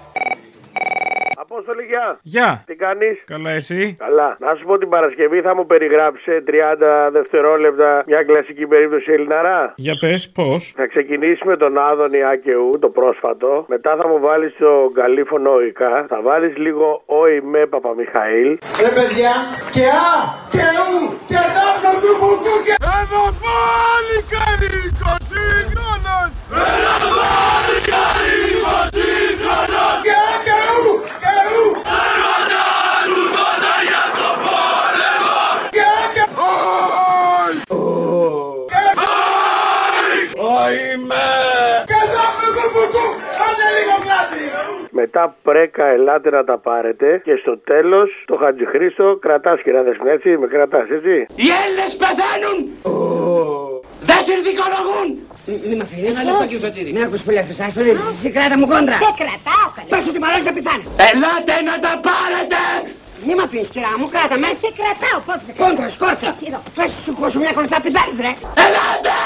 Απόστολη, 1.69 1.89
γεια. 1.93 2.19
Γεια. 2.23 2.63
Τι 2.67 2.75
κάνεις; 2.75 3.17
Καλά, 3.25 3.51
εσύ; 3.51 3.97
Καλά. 3.99 4.37
Να 4.41 4.55
σου 4.55 4.65
πω 4.65 4.79
την 4.79 4.89
Παρασκευή 4.89 5.41
θα 5.41 5.55
μου 5.55 5.67
περιγράψει 5.67 6.23
σε 6.23 6.43
30 6.47 7.11
δευτερόλεπτα 7.13 8.05
μια 8.07 8.23
κλασική 8.23 8.67
περίπτωση 8.67 9.13
Ελληναρά. 9.13 9.73
Για 9.77 9.97
πες, 10.01 10.31
πώς. 10.31 10.73
Θα 10.77 10.87
ξεκινήσει 10.87 11.43
με 11.47 11.57
τον 11.57 11.79
Άδωνη 11.79 12.25
Άκεου, 12.25 12.71
το 12.81 12.89
πρόσφατο. 12.89 13.65
Μετά 13.69 13.97
θα 14.01 14.09
μου 14.09 14.19
βάλεις 14.21 14.55
το 14.59 14.91
καλήφωνο 14.95 15.53
οικά. 15.69 16.07
Θα 16.09 16.19
βάλεις 16.23 16.57
λίγο 16.57 17.03
όι 17.07 17.41
με 17.41 17.67
Παπαμιχαήλ. 17.67 18.49
Ρε 18.85 18.91
παιδιά, 18.97 19.33
και 19.75 19.85
α, 20.11 20.13
και 20.59 20.71
ου, 20.89 21.19
και 21.31 21.41
δάπνο 21.55 21.93
του 22.03 22.13
μπουκού 22.19 22.55
και... 22.67 22.75
Ένα 22.99 23.25
πάλι 23.43 24.19
καρύκο 24.33 25.13
σύγχρονος 25.31 26.31
Ένα 26.51 26.95
πάλι 27.19 27.77
καρύκο 27.91 28.77
σύγχρονος 28.97 29.99
Και 30.07 30.17
α, 30.25 30.35
και 30.47 30.59
ου, 30.77 30.85
και 40.39 40.45
ου. 40.45 40.51
Και 40.51 40.63
α, 40.63 40.67
και... 40.69 41.91
Και 41.91 42.01
δάπνο 42.15 42.49
του 42.57 42.65
μπουκού, 42.73 43.07
άντε 43.47 43.67
λίγο 43.77 43.97
πλάτη. 44.05 44.43
Μετά 45.01 45.23
πρέκα 45.47 45.85
ελάτε 45.97 46.29
να 46.39 46.43
τα 46.51 46.57
πάρετε. 46.67 47.09
Και 47.27 47.35
στο 47.43 47.55
τέλος 47.71 48.09
το 48.31 48.35
Χατζηχρήστο 48.43 49.07
κρατάς 49.25 49.59
και 49.65 49.73
να 49.77 49.83
δεσμεύσει. 49.87 50.17
Έτσι, 50.17 50.31
με 50.43 50.47
κρατάς, 50.55 50.87
έτσι. 50.97 51.15
Οι 51.43 51.49
Έλληνες 51.63 51.93
πεθαίνουν 52.01 52.57
Δεν 54.11 54.21
συνδικολογούν 54.29 55.07
Μην 55.69 55.77
με 55.79 55.85
αφήνεις. 55.87 56.09
Ένα 56.13 56.23
λεπτό 56.29 56.45
κύριε 56.51 56.65
Σωτήρη. 56.67 56.91
Με 56.97 57.03
ακούς 57.09 57.23
πολύ 57.27 57.39
αυτός. 57.43 57.57
Ας 57.67 57.73
τον 57.77 57.85
εσύ 58.13 58.29
κράτα 58.37 58.57
μου 58.61 58.67
κόντρα. 58.73 58.97
Σε 59.05 59.11
κρατάω 59.21 59.67
καλέ. 59.77 59.89
Πες 59.93 60.05
ότι 60.11 60.19
μαλώνεις 60.23 60.47
να 60.51 60.53
πεθάνεις. 60.57 60.87
Ελάτε 61.11 61.55
να 61.69 61.75
τα 61.85 61.93
πάρετε 62.07 62.61
Μην 63.27 63.35
με 63.39 63.45
αφήνεις 63.47 63.69
κυρά 63.75 63.93
μου, 63.99 64.07
κράτα 64.15 64.37
με. 64.43 64.49
Σε 64.63 64.71
κρατάω, 64.79 65.19
πώς 65.27 65.39
σε 65.47 65.51
κρατάω. 65.53 65.65
Κόντρα, 65.65 65.87
σκόρτσα. 65.97 66.27
Έτσι 66.33 66.45
εδώ. 66.51 66.61
Πες 66.77 66.91
σου 67.05 67.13
κόσου 67.21 67.39
μια 67.45 67.53
κονσά 67.59 67.77
πεθάνεις 67.85 68.19
ρε. 68.25 68.33
Ελάτε 68.65 69.17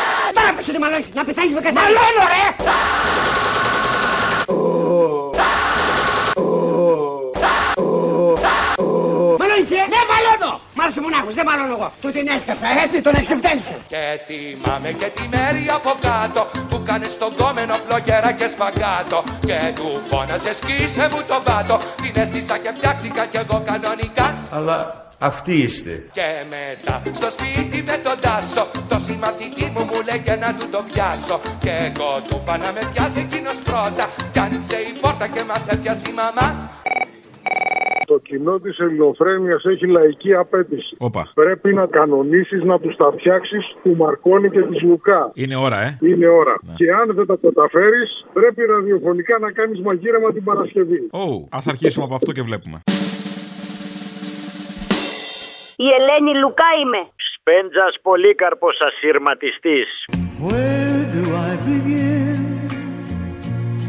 Τώρα 0.43 0.55
πες 0.55 0.69
ότι 0.69 0.79
μαλώνεις 0.79 1.09
να 1.15 1.25
πεθάνεις 1.25 1.53
με 1.57 1.61
καθένα. 1.61 1.81
Μαλώνω 1.81 2.25
ρε. 2.35 2.45
Μαλώνεις 9.41 9.69
ρε. 9.77 9.83
Ναι, 9.93 10.01
μαλώνω. 10.13 10.53
Μ' 10.75 10.81
άρεσε 10.83 11.01
μονάχος, 11.01 11.35
δεν 11.39 11.45
μαλώνω 11.49 11.75
εγώ. 11.79 11.89
Του 12.01 12.11
την 12.17 12.29
έσκασα, 12.37 12.67
έτσι, 12.85 12.97
τον 13.07 13.15
εξευτέλισε. 13.21 13.75
Και 13.93 14.03
θυμάμαι 14.29 14.91
και 15.01 15.09
τη 15.17 15.25
μέρη 15.35 15.65
από 15.79 15.91
κάτω 16.07 16.41
Που 16.69 16.83
κάνε 16.89 17.09
στον 17.09 17.31
κόμενο 17.37 17.75
φλογέρα 17.85 18.33
και 18.33 18.49
σπαγκάτο 18.55 19.25
Και 19.49 19.59
του 19.75 19.89
φώναζες 20.09 20.57
σκίσε 20.57 21.09
μου 21.13 21.21
τον 21.29 21.43
πάτο 21.43 21.77
Την 22.03 22.13
έστησα 22.23 22.59
και 22.59 22.71
φτιάχτηκα 22.77 23.25
κι 23.27 23.37
εγώ 23.37 23.63
κανονικά 23.71 24.27
Αλλά 24.51 24.77
αυτοί 25.23 25.55
είστε. 25.65 25.95
Και 26.19 26.29
μετά 26.55 26.95
στο 27.19 27.29
σπίτι 27.37 27.79
με 27.89 27.97
τον 28.07 28.17
Τάσο 28.25 28.65
Το 28.91 28.99
συμμαθητή 29.07 29.65
μου 29.75 29.83
μου 29.91 29.99
λέγε 30.09 30.35
να 30.45 30.51
του 30.57 30.67
το 30.75 30.81
πιάσω 30.89 31.37
Και 31.65 31.73
εγώ 31.89 32.11
του 32.27 32.37
είπα 32.43 32.55
να 32.65 32.71
με 32.77 32.83
πιάσει 32.93 33.19
εκείνος 33.27 33.59
πρώτα 33.69 34.05
Κι 34.33 34.39
άνοιξε 34.45 34.77
η 34.91 34.93
πόρτα 35.03 35.27
και 35.35 35.43
μας 35.51 35.65
έπιασε 35.75 36.05
η 36.13 36.15
μαμά 36.21 36.47
Το 38.13 38.17
κοινό 38.29 38.55
της 38.65 38.79
ελληνοφρένειας 38.85 39.63
έχει 39.73 39.87
λαϊκή 39.97 40.31
απέτηση. 40.35 40.93
Όπα. 41.09 41.23
Πρέπει 41.35 41.69
να 41.79 41.87
κανονίσεις 41.87 42.63
να 42.71 42.77
τους 42.83 42.95
τα 42.97 43.09
φτιάξεις 43.17 43.65
του 43.83 43.97
Μαρκόνη 43.97 44.49
και 44.51 44.63
τη 44.71 44.77
Λουκά. 44.89 45.31
Είναι 45.35 45.57
ώρα, 45.67 45.79
ε. 45.87 45.99
Είναι 46.11 46.29
ώρα. 46.41 46.55
Και 46.79 46.87
αν 47.01 47.07
δεν 47.17 47.27
τα 47.27 47.37
καταφέρεις, 47.47 48.11
πρέπει 48.33 48.61
ραδιοφωνικά 48.65 49.35
να 49.45 49.51
κάνεις 49.59 49.81
μαγείρεμα 49.81 50.33
την 50.33 50.45
Παρασκευή. 50.45 51.01
Ω, 51.13 51.47
ας 51.59 51.67
αρχίσουμε 51.67 52.05
από 52.05 52.15
αυτό 52.15 52.33
και 52.33 52.43
βλέπουμε. 52.43 52.79
Η 55.87 55.89
Ελένη 55.99 56.33
Λουκά 56.43 56.71
είμαι. 56.81 57.03
Σπέντζας 57.33 57.95
Πολύκαρπος 58.03 58.77
ασύρματιστής. 58.89 59.89
Where 60.47 61.03
do 61.17 61.23
I 61.49 61.53
begin 61.71 62.39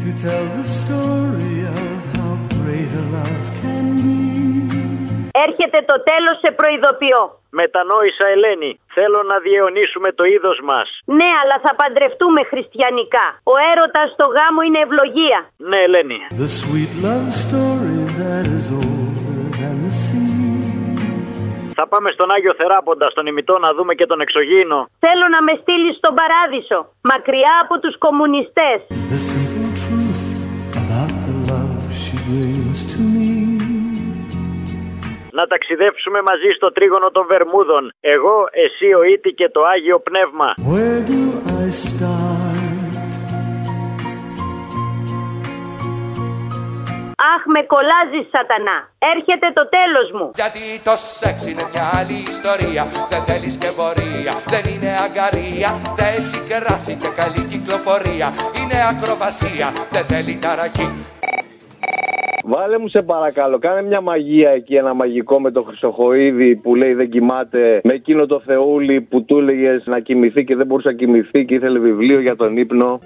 to 0.02 0.08
tell 0.24 0.44
the 0.58 0.66
story 0.80 1.56
of 1.82 1.98
how 2.16 2.32
great 2.58 2.90
a 3.02 3.04
love 3.16 3.46
can 3.62 3.86
be? 4.04 4.22
Έρχεται 5.46 5.80
το 5.90 5.96
τέλος 6.10 6.36
σε 6.42 6.50
προειδοποιώ. 6.58 7.22
Μετανόησα 7.60 8.26
Ελένη, 8.34 8.80
θέλω 8.94 9.20
να 9.30 9.36
διαιωνίσουμε 9.38 10.12
το 10.12 10.24
είδος 10.24 10.58
μας. 10.68 10.88
Ναι, 11.18 11.30
αλλά 11.40 11.56
θα 11.64 11.72
παντρευτούμε 11.80 12.40
χριστιανικά. 12.50 13.26
Ο 13.52 13.54
έρωτας 13.72 14.08
στο 14.14 14.26
γάμο 14.36 14.60
είναι 14.66 14.80
ευλογία. 14.86 15.38
Ναι 15.70 15.78
Ελένη. 15.86 16.18
The 16.42 16.50
sweet 16.60 16.92
love 17.06 17.28
story 17.44 17.98
that 18.20 18.46
is 18.58 18.66
Θα 21.78 21.88
πάμε 21.88 22.10
στον 22.10 22.30
Άγιο 22.30 22.54
Θεράποντα, 22.60 23.10
στον 23.10 23.26
ημιτό 23.26 23.58
να 23.58 23.70
δούμε 23.74 23.94
και 23.94 24.06
τον 24.06 24.20
εξωγήινο. 24.20 24.88
Θέλω 24.98 25.26
να 25.34 25.42
με 25.42 25.52
στείλεις 25.60 25.96
στον 25.96 26.14
παράδεισο, 26.20 26.78
μακριά 27.12 27.54
από 27.62 27.74
τους 27.82 27.98
κομμουνιστές. 27.98 28.78
The 29.14 29.20
simple 29.32 29.70
truth 29.82 30.24
about 30.82 31.12
the 31.26 31.34
love 31.50 31.86
she 32.02 32.14
brings 32.28 32.78
to 32.92 32.98
me. 33.14 33.32
Να 35.38 35.46
ταξιδέψουμε 35.46 36.22
μαζί 36.22 36.50
στο 36.56 36.72
τρίγωνο 36.72 37.10
των 37.10 37.26
Βερμούδων. 37.26 37.92
Εγώ, 38.00 38.48
εσύ, 38.64 38.94
ο 38.94 39.02
Ήτη 39.02 39.30
και 39.32 39.48
το 39.48 39.60
Άγιο 39.64 39.98
Πνεύμα. 40.00 40.48
Where 40.72 41.00
do 41.10 41.20
I 41.62 41.66
start? 41.86 42.53
Αχ, 47.32 47.42
με 47.54 47.62
κολλάζει, 47.72 48.20
σατανά. 48.32 48.78
Έρχεται 49.14 49.48
το 49.58 49.64
τέλος 49.76 50.06
μου. 50.16 50.26
Γιατί 50.40 50.64
το 50.88 50.94
σεξ 51.18 51.36
είναι 51.50 51.64
μια 51.72 51.86
άλλη 51.98 52.16
ιστορία. 52.34 52.82
Δεν 53.12 53.22
θέλεις 53.28 53.54
και 53.62 53.70
πορεία, 53.78 54.34
δεν 54.52 54.64
είναι 54.72 54.90
αγκαρία. 55.04 55.70
Θέλει 56.00 56.38
κράση 56.50 56.92
και 57.02 57.10
καλή 57.20 57.42
κυκλοφορία. 57.52 58.28
Είναι 58.58 58.78
ακροβασία, 58.92 59.68
δεν 59.94 60.04
θέλει 60.10 60.34
ταραχή. 60.44 60.88
Βάλε 62.46 62.78
μου 62.78 62.88
σε 62.88 63.02
παρακαλώ, 63.02 63.58
κάνε 63.58 63.82
μια 63.82 64.00
μαγεία 64.00 64.50
εκεί, 64.50 64.74
ένα 64.74 64.94
μαγικό 64.94 65.40
με 65.40 65.50
το 65.50 65.62
Χρυσοχοίδη 65.62 66.56
που 66.56 66.74
λέει 66.74 66.94
δεν 66.94 67.10
κοιμάται. 67.10 67.80
Με 67.84 67.92
εκείνο 67.92 68.26
το 68.26 68.40
Θεούλη 68.40 69.00
που 69.00 69.24
του 69.24 69.38
έλεγες 69.38 69.82
να 69.86 69.98
κοιμηθεί 70.00 70.44
και 70.44 70.56
δεν 70.56 70.66
μπορούσε 70.66 70.88
να 70.88 70.94
κοιμηθεί 70.94 71.44
και 71.44 71.54
ήθελε 71.54 71.78
βιβλίο 71.78 72.20
για 72.20 72.36
τον 72.36 72.56
ύπνο. 72.56 73.00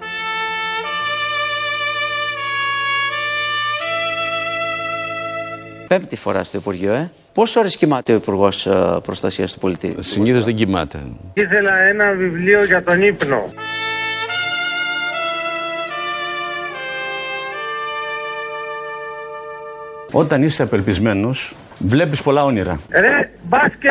Πέμπτη 5.89 6.15
φορά 6.15 6.43
στο 6.43 6.57
Υπουργείο, 6.57 6.93
ε. 6.93 7.11
Πόσες 7.33 7.55
ώρες 7.55 7.77
κοιμάται 7.77 8.11
ο 8.11 8.15
Υπουργός 8.15 8.67
Προστασίας 9.03 9.53
του 9.53 9.59
Πολιτή; 9.59 9.95
Συνήθως 9.99 10.43
δεν 10.43 10.55
κοιμάται. 10.55 10.99
Ήθελα 11.33 11.77
ένα 11.79 12.11
βιβλίο 12.11 12.63
για 12.63 12.83
τον 12.83 13.01
ύπνο. 13.01 13.45
Όταν 20.11 20.43
είσαι 20.43 20.63
απελπισμένος, 20.63 21.55
βλέπεις 21.79 22.21
πολλά 22.21 22.43
όνειρα. 22.43 22.79
Ρε, 22.89 23.29
μπας 23.43 23.71
και 23.79 23.89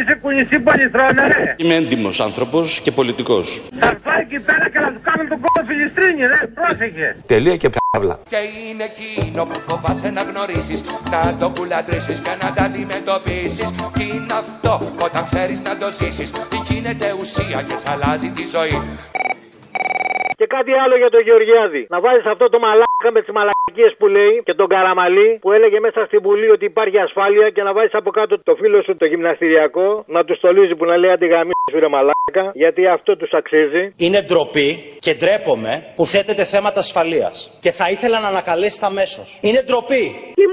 είσαι 0.00 0.18
κουνησί 0.22 0.58
πολυθρόνα, 0.58 1.28
ρε. 1.28 1.54
Είμαι 1.56 1.74
έντιμος 1.74 2.20
άνθρωπος 2.20 2.80
και 2.80 2.90
πολιτικός. 2.92 3.62
Θα 3.78 3.96
πάει 4.02 4.20
εκεί 4.20 4.40
πέρα 4.40 4.68
και 4.68 4.78
να 4.78 4.92
του 4.92 5.00
κάνουν 5.02 5.28
τον 5.28 5.38
κόμμα 5.40 5.66
φιλιστρίνη, 5.68 6.26
ρε. 6.26 6.46
Πρόσεχε. 6.54 7.16
Τελεία 7.26 7.56
και 7.56 7.70
καύλα. 7.96 8.16
Και 8.32 8.40
είναι 8.68 8.84
εκείνο 8.90 9.42
που 9.44 9.58
φοβάσαι 9.68 10.10
να 10.10 10.22
γνωρίσεις 10.30 10.80
Να 11.12 11.36
το 11.40 11.46
κουλαντρήσεις 11.56 12.18
και 12.20 12.34
να 12.42 12.48
τα 12.56 12.62
αντιμετωπίσεις 12.68 13.68
Τι 13.96 14.04
είναι 14.14 14.34
αυτό 14.44 14.74
όταν 15.06 15.24
ξέρεις 15.24 15.58
να 15.68 15.72
το 15.80 15.88
ζήσεις 15.98 16.28
Γίνεται 16.68 17.06
ουσία 17.20 17.62
και 17.68 17.76
σ' 17.82 17.86
αλλάζει 17.92 18.28
τη 18.36 18.44
ζωή 18.54 18.76
Και 20.38 20.46
κάτι 20.46 20.72
άλλο 20.82 20.96
για 20.96 21.10
τον 21.10 21.22
Γεωργιάδη. 21.26 21.86
Να 21.88 22.00
βάλει 22.00 22.20
αυτό 22.34 22.48
το 22.48 22.58
μαλάκα 22.58 23.08
με 23.12 23.20
τις 23.20 23.32
μαλακίε 23.36 23.55
που 23.98 24.06
λέει 24.06 24.42
και 24.44 24.54
τον 24.54 24.68
Καραμαλή 24.68 25.38
που 25.40 25.52
έλεγε 25.52 25.80
μέσα 25.80 26.04
στην 26.06 26.20
Βουλή 26.22 26.48
ότι 26.50 26.64
υπάρχει 26.64 26.98
ασφάλεια 26.98 27.50
και 27.50 27.62
να 27.62 27.72
βάλει 27.72 27.90
από 27.92 28.10
κάτω 28.10 28.42
το 28.42 28.54
φίλο 28.54 28.82
σου 28.82 28.96
το 28.96 29.04
γυμναστηριακό 29.04 30.04
να 30.06 30.24
του 30.24 30.36
στολίζει 30.36 30.74
που 30.74 30.84
να 30.84 30.96
λέει 30.96 31.10
αντιγαμίσει 31.10 31.54
ρε 31.78 31.88
μαλάκα 31.88 32.44
γιατί 32.54 32.86
αυτό 32.86 33.16
τους 33.16 33.32
αξίζει. 33.32 33.82
Είναι 33.96 34.20
ντροπή 34.22 34.68
και 34.98 35.14
ντρέπομαι 35.14 35.92
που 35.96 36.06
θέτεται 36.06 36.44
θέματα 36.44 36.78
ασφαλείας. 36.78 37.58
Και 37.60 37.70
θα 37.70 37.90
ήθελα 37.90 38.20
να 38.20 38.28
ανακαλέσετε 38.28 38.86
αμέσω. 38.86 39.22
Είναι 39.40 39.62
ντροπή. 39.66 40.04
Τι 40.38 40.44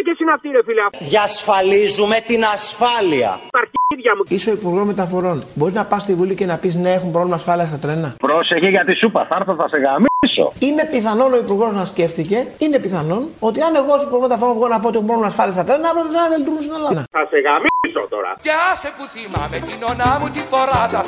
μαλάκες 0.00 0.20
είναι 0.20 0.32
αυτοί 0.32 0.48
ρε 0.48 0.62
φίλε. 0.66 0.82
Διασφαλίζουμε 1.10 2.16
την 2.30 2.42
ασφάλεια. 2.54 3.30
Αρχίδια 3.62 4.12
μου. 4.16 4.22
Είσαι 4.28 4.50
ο 4.50 4.52
Υπουργός 4.52 4.84
Μεταφορών. 4.92 5.42
Μπορείς 5.54 5.74
να 5.74 5.84
πας 5.84 6.02
στη 6.02 6.14
Βουλή 6.14 6.34
και 6.34 6.46
να 6.46 6.56
πεις 6.62 6.74
ναι, 6.74 6.90
έχουν 6.98 7.10
πρόβλημα 7.12 7.36
ασφάλεια 7.36 7.66
στα 7.66 7.78
τρένα. 7.84 8.08
Πρόσεχε 8.26 8.68
γιατί 8.68 8.92
σούπα, 8.94 9.26
θα 9.28 9.36
έρθω, 9.40 9.54
θα 9.60 9.68
σε 9.68 9.78
γαμίσω. 9.84 10.46
Είναι 10.68 10.84
πιθανόν 10.94 11.32
ο 11.32 11.38
Υπουργός 11.44 11.72
να 11.80 11.84
σκέφτηκε, 11.84 12.38
είναι 12.58 12.78
πιθανόν 12.84 13.22
ότι 13.48 13.58
αν 13.66 13.72
εγώ 13.80 13.92
ως 13.98 14.02
Υπουργός 14.02 14.22
Μεταφορών 14.28 14.54
βγω 14.58 14.68
να 14.74 14.78
πω 14.80 14.86
ότι 14.88 14.96
έχουν 14.96 15.08
πρόβλημα 15.10 15.30
ασφάλεια 15.32 15.54
στα 15.56 15.64
τρένα, 15.64 15.88
αύριο 15.90 16.04
τα 16.06 16.10
τρένα 16.12 16.28
δεν 16.32 16.38
λειτουργούν 16.40 16.62
στην 16.66 16.74
Ελλάδα. 16.78 17.00
Θα 17.16 17.22
σε 17.30 17.38
γαμίσω 17.46 18.02
τώρα. 18.14 18.30
Κι 18.46 18.52
άσε 18.70 18.88
που 18.96 19.04
θυμάμαι 19.14 19.58
την 19.68 19.80
ονά 19.90 20.10
μου 20.20 20.28
τη 20.34 20.42
φοράδα 20.50 21.02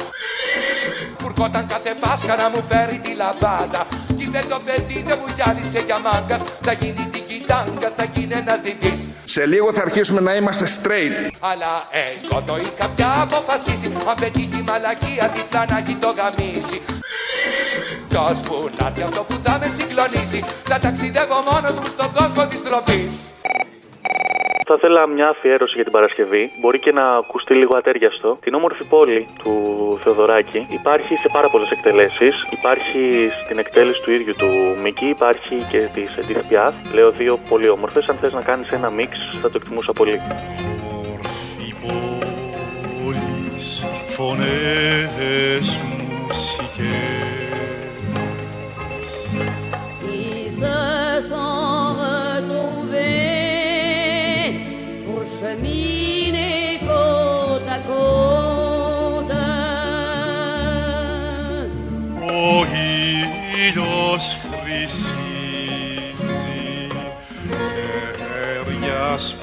Που 1.18 1.26
ερχόταν 1.30 1.64
κάθε 1.72 1.93
Πάσχα 2.03 2.34
να 2.43 2.47
μου 2.53 2.62
φέρει 2.70 2.97
τη 3.05 3.12
λαμπάδα 3.20 3.82
Κι 4.16 4.24
είπε 4.26 4.40
το 4.53 4.59
παιδί 4.66 4.99
δεν 5.09 5.16
μου 5.20 5.28
γυάλισε 5.36 5.80
για 5.88 5.99
μάγκας 6.07 6.40
Θα 6.66 6.72
γίνει 6.80 7.05
την 7.12 7.22
κοιτάγκας, 7.53 7.94
θα 7.94 8.05
γίνει 8.14 8.34
ένας 8.34 8.61
διτής. 8.61 9.09
Σε 9.24 9.46
λίγο 9.46 9.72
θα 9.72 9.82
αρχίσουμε 9.82 10.20
να 10.20 10.34
είμαστε 10.34 10.66
straight. 10.76 11.30
Αλλά 11.40 11.88
εγώ 12.22 12.42
το 12.46 12.57
είχα 12.57 12.88
πια 12.88 13.20
αποφασίσει. 13.20 13.92
Αν 14.09 14.14
πετύχει 14.20 14.59
η 14.59 14.64
μαλακία 14.66 15.28
τυφλά 15.34 15.66
να 15.68 15.78
έχει 15.78 15.94
το 15.94 16.14
γαμίσει. 16.18 16.80
Ποιος 18.09 18.40
που 18.40 18.70
να 18.78 18.86
έρθει 18.86 19.03
αυτό 19.03 19.20
που 19.22 19.36
θα 19.42 19.59
με 19.61 19.68
συγκλονίσει. 19.76 20.44
Θα 20.64 20.78
ταξιδεύω 20.78 21.42
μόνος 21.50 21.78
μου 21.78 21.88
στον 21.90 22.12
κόσμο 22.12 22.46
της 22.46 22.62
ντροπής 22.62 23.14
Θα 24.66 24.74
ήθελα 24.76 25.07
μια 25.07 25.28
αφιέρωση 25.28 25.74
για 25.74 25.82
την 25.84 25.92
Παρασκευή. 25.92 26.50
Μπορεί 26.61 26.78
και 26.78 26.92
να 26.92 27.16
ακουστεί 27.16 27.55
λίγο 27.55 27.76
ατέριαστο. 27.76 28.38
Την 28.40 28.55
όμορφη 28.55 28.84
πόλη 28.84 29.26
του 29.42 29.53
Θεοδωράκη 30.03 30.66
υπάρχει 30.70 31.16
σε 31.16 31.28
πάρα 31.32 31.48
πολλές 31.48 31.70
εκτελέσεις. 31.70 32.46
Υπάρχει 32.50 33.30
στην 33.44 33.59
εκτέλεση 33.59 34.03
του 34.03 34.11
ίδιου 34.12 34.34
του 34.38 34.48
Μίκη, 34.82 35.07
υπάρχει 35.07 35.57
και 35.70 35.88
της 35.94 36.14
Edith 36.20 36.53
Piaf. 36.53 36.72
Λέω 36.94 37.11
δύο 37.11 37.38
πολύ 37.48 37.68
όμορφες. 37.68 38.09
Αν 38.09 38.16
θες 38.16 38.32
να 38.32 38.42
κάνεις 38.42 38.68
ένα 38.68 38.90
μίξ, 38.90 39.18
θα 39.40 39.50
το 39.50 39.59
εκτιμούσα 39.62 39.92
πολύ. 39.92 40.20
πόλεις, 43.03 43.84
φωνές, 44.07 45.80
μουσικές 46.28 47.22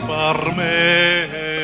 χέρια 0.09 1.58